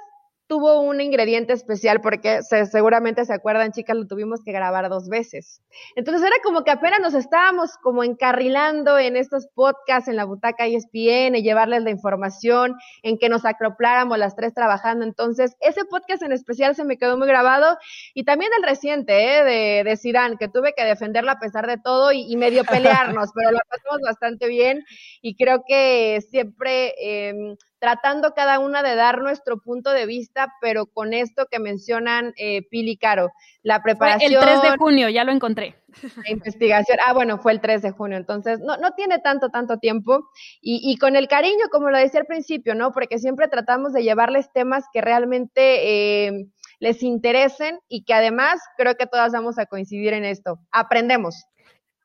tuvo 0.49 0.81
un 0.81 0.99
ingrediente 0.99 1.53
especial 1.53 2.01
porque 2.01 2.41
seguramente 2.41 3.23
se 3.23 3.33
acuerdan, 3.33 3.71
chicas, 3.71 3.95
lo 3.95 4.07
tuvimos 4.07 4.41
que 4.43 4.51
grabar 4.51 4.89
dos 4.89 5.07
veces. 5.07 5.61
Entonces 5.95 6.23
era 6.25 6.35
como 6.43 6.63
que 6.63 6.71
apenas 6.71 6.99
nos 7.01 7.13
estábamos 7.13 7.77
como 7.83 8.03
encarrilando 8.03 8.97
en 8.97 9.15
estos 9.15 9.47
podcasts 9.53 10.09
en 10.09 10.15
la 10.15 10.25
butaca 10.25 10.65
ESPN 10.65 11.35
y 11.35 11.43
llevarles 11.43 11.83
la 11.83 11.91
información, 11.91 12.75
en 13.03 13.19
que 13.19 13.29
nos 13.29 13.45
acopláramos 13.45 14.17
las 14.17 14.35
tres 14.35 14.55
trabajando. 14.55 15.05
Entonces, 15.05 15.55
ese 15.61 15.85
podcast 15.85 16.23
en 16.23 16.31
especial 16.31 16.75
se 16.75 16.83
me 16.83 16.97
quedó 16.97 17.15
muy 17.15 17.27
grabado 17.27 17.77
y 18.15 18.23
también 18.23 18.51
el 18.57 18.63
reciente, 18.63 19.37
¿eh? 19.37 19.43
de, 19.43 19.83
de 19.83 20.37
que 20.39 20.47
tuve 20.47 20.73
que 20.75 20.83
defenderlo 20.83 21.29
a 21.29 21.39
pesar 21.39 21.67
de 21.67 21.77
todo 21.77 22.11
y, 22.11 22.35
medio 22.37 22.63
pelearnos, 22.63 23.29
pero 23.35 23.51
lo 23.51 23.59
pasamos 23.69 24.01
bastante 24.03 24.47
bien 24.47 24.83
y 25.21 25.35
creo 25.35 25.63
que 25.67 26.21
siempre... 26.27 26.95
Eh, 26.99 27.55
tratando 27.79 28.33
cada 28.33 28.59
una 28.59 28.83
de 28.83 28.95
dar 28.95 29.19
nuestro 29.19 29.59
punto 29.59 29.91
de 29.91 30.05
vista, 30.05 30.53
pero 30.61 30.85
con 30.85 31.13
esto 31.13 31.47
que 31.49 31.59
mencionan 31.59 32.33
eh, 32.37 32.67
Pili 32.69 32.97
Caro, 32.97 33.31
la 33.63 33.81
preparación. 33.81 34.33
el 34.33 34.39
3 34.39 34.61
de 34.61 34.77
junio, 34.77 35.09
ya 35.09 35.23
lo 35.23 35.31
encontré. 35.31 35.75
La 36.23 36.31
investigación, 36.31 36.99
ah, 37.05 37.13
bueno, 37.13 37.39
fue 37.39 37.53
el 37.53 37.61
3 37.61 37.81
de 37.81 37.91
junio, 37.91 38.17
entonces 38.17 38.59
no, 38.59 38.77
no 38.77 38.91
tiene 38.91 39.19
tanto, 39.19 39.49
tanto 39.49 39.77
tiempo. 39.77 40.29
Y, 40.61 40.81
y, 40.83 40.97
con 40.97 41.15
el 41.15 41.27
cariño, 41.27 41.65
como 41.71 41.89
lo 41.89 41.97
decía 41.97 42.19
al 42.19 42.27
principio, 42.27 42.75
¿no? 42.75 42.91
Porque 42.91 43.17
siempre 43.17 43.47
tratamos 43.47 43.93
de 43.93 44.03
llevarles 44.03 44.51
temas 44.53 44.83
que 44.93 45.01
realmente 45.01 46.27
eh, 46.27 46.47
les 46.79 47.01
interesen 47.01 47.79
y 47.87 48.03
que 48.03 48.13
además 48.13 48.59
creo 48.77 48.95
que 48.95 49.07
todas 49.07 49.31
vamos 49.31 49.57
a 49.57 49.65
coincidir 49.65 50.13
en 50.13 50.25
esto. 50.25 50.59
Aprendemos. 50.71 51.45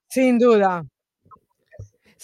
Sin 0.09 0.39
duda. 0.39 0.85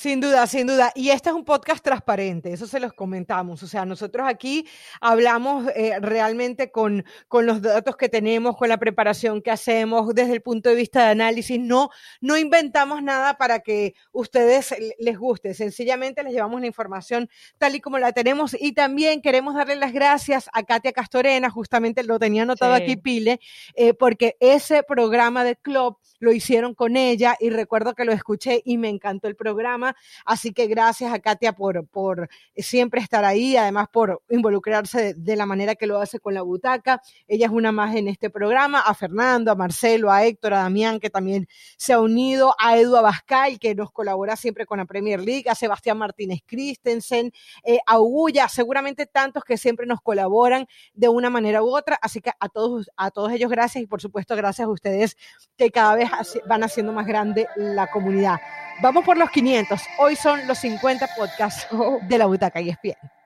Sin 0.01 0.18
duda, 0.18 0.46
sin 0.46 0.66
duda. 0.66 0.92
Y 0.94 1.11
este 1.11 1.28
es 1.28 1.34
un 1.34 1.44
podcast 1.44 1.84
transparente, 1.84 2.55
eso 2.55 2.66
se 2.66 2.80
los 2.80 2.94
comentamos. 2.94 3.62
O 3.62 3.66
sea, 3.66 3.84
nosotros 3.84 4.26
aquí 4.26 4.66
hablamos 4.98 5.68
eh, 5.76 5.98
realmente 6.01 6.70
con, 6.70 7.05
con 7.28 7.44
los 7.44 7.61
datos 7.61 7.98
que 7.98 8.09
tenemos, 8.09 8.57
con 8.57 8.70
la 8.70 8.78
preparación 8.78 9.42
que 9.42 9.51
hacemos 9.51 10.14
desde 10.14 10.32
el 10.32 10.40
punto 10.40 10.70
de 10.70 10.76
vista 10.76 11.05
de 11.05 11.11
análisis. 11.11 11.61
No, 11.61 11.90
no 12.22 12.38
inventamos 12.38 13.03
nada 13.03 13.36
para 13.36 13.61
que 13.61 13.92
ustedes 14.11 14.74
les 14.98 15.18
guste. 15.18 15.53
Sencillamente 15.53 16.22
les 16.22 16.32
llevamos 16.32 16.62
la 16.62 16.68
información 16.68 17.28
tal 17.59 17.74
y 17.74 17.80
como 17.82 17.98
la 17.98 18.12
tenemos. 18.12 18.57
Y 18.59 18.72
también 18.72 19.20
queremos 19.20 19.55
darle 19.55 19.76
las 19.76 19.92
gracias 19.92 20.48
a 20.55 20.62
Katia 20.62 20.92
Castorena, 20.92 21.51
justamente 21.51 22.05
lo 22.05 22.18
tenía 22.18 22.44
anotado 22.44 22.72
aquí 22.72 22.96
Pile, 22.96 23.38
eh, 23.74 23.92
porque 23.92 24.38
ese 24.40 24.82
programa 24.82 25.44
de 25.44 25.57
club 25.57 25.98
lo 26.20 26.32
hicieron 26.32 26.74
con 26.74 26.96
ella 26.96 27.36
y 27.38 27.51
recuerdo 27.51 27.94
que 27.94 28.07
lo 28.07 28.12
escuché 28.12 28.62
y 28.64 28.78
me 28.78 28.88
encantó 28.88 29.28
el 29.28 29.36
programa 29.36 29.89
Así 30.24 30.53
que 30.53 30.66
gracias 30.66 31.12
a 31.12 31.18
Katia 31.18 31.53
por, 31.53 31.86
por 31.86 32.28
siempre 32.57 33.01
estar 33.01 33.24
ahí, 33.24 33.57
además 33.57 33.88
por 33.93 34.22
involucrarse 34.28 35.14
de, 35.14 35.36
la 35.36 35.47
manera 35.47 35.74
que 35.74 35.86
lo 35.86 35.99
hace 35.99 36.20
con 36.20 36.34
la 36.34 36.43
butaca. 36.43 37.01
Ella 37.26 37.47
es 37.47 37.53
una 37.53 37.72
más 37.72 37.95
en 37.97 38.09
este 38.09 38.30
programa, 38.30 38.80
a 38.80 38.95
Fernando, 38.95 39.51
a 39.51 39.55
Marcelo, 39.55 40.11
a 40.11 40.24
Héctor, 40.24 40.55
a 40.55 40.59
Damián, 40.59 41.01
que 41.01 41.11
también 41.11 41.49
se 41.76 41.93
ha 41.93 42.01
unido, 42.01 42.55
a 42.59 42.78
Edu 42.78 42.97
Abascal, 42.97 43.59
que 43.59 43.74
nos 43.74 43.91
colabora 43.91 44.36
siempre 44.36 44.66
con 44.66 44.78
la 44.78 44.84
Premier 44.84 45.20
League, 45.20 45.49
a 45.49 45.55
Sebastián 45.55 45.99
Martínez 45.99 46.41
Christensen, 46.47 47.32
eh, 47.64 47.78
a 47.86 48.01
Uguya, 48.01 48.49
seguramente 48.49 49.07
tantos 49.07 49.45
que 49.45 49.57
siempre 49.57 49.86
nos 49.86 50.01
colaboran 50.01 50.66
de 50.95 51.09
una 51.09 51.30
manera 51.30 51.62
u 51.62 51.76
otra. 51.76 51.99
Así 52.01 52.20
que 52.20 52.30
a 52.38 52.49
todos, 52.49 52.91
a 52.97 53.11
todos 53.11 53.32
ellos 53.32 53.51
gracias 53.51 53.82
y 53.82 53.86
por 53.86 54.01
supuesto 54.01 54.36
gracias 54.36 54.66
a 54.66 54.70
ustedes 54.70 55.16
que 55.57 55.70
cada 55.70 55.97
vez 55.97 56.11
van 56.47 56.62
haciendo 56.62 56.93
más 56.93 57.07
grande 57.07 57.47
la 57.57 57.91
comunidad. 57.91 58.41
Vamos 58.83 59.05
por 59.05 59.18
los 59.18 59.31
500. 59.31 59.81
Hoy 59.99 60.16
son 60.16 60.47
los 60.47 60.59
50 60.59 61.09
podcasts 61.14 61.66
de 62.03 62.18
la 62.18 62.26
Butaca 62.26 62.61
y 62.61 62.70
ESPN. 62.70 63.20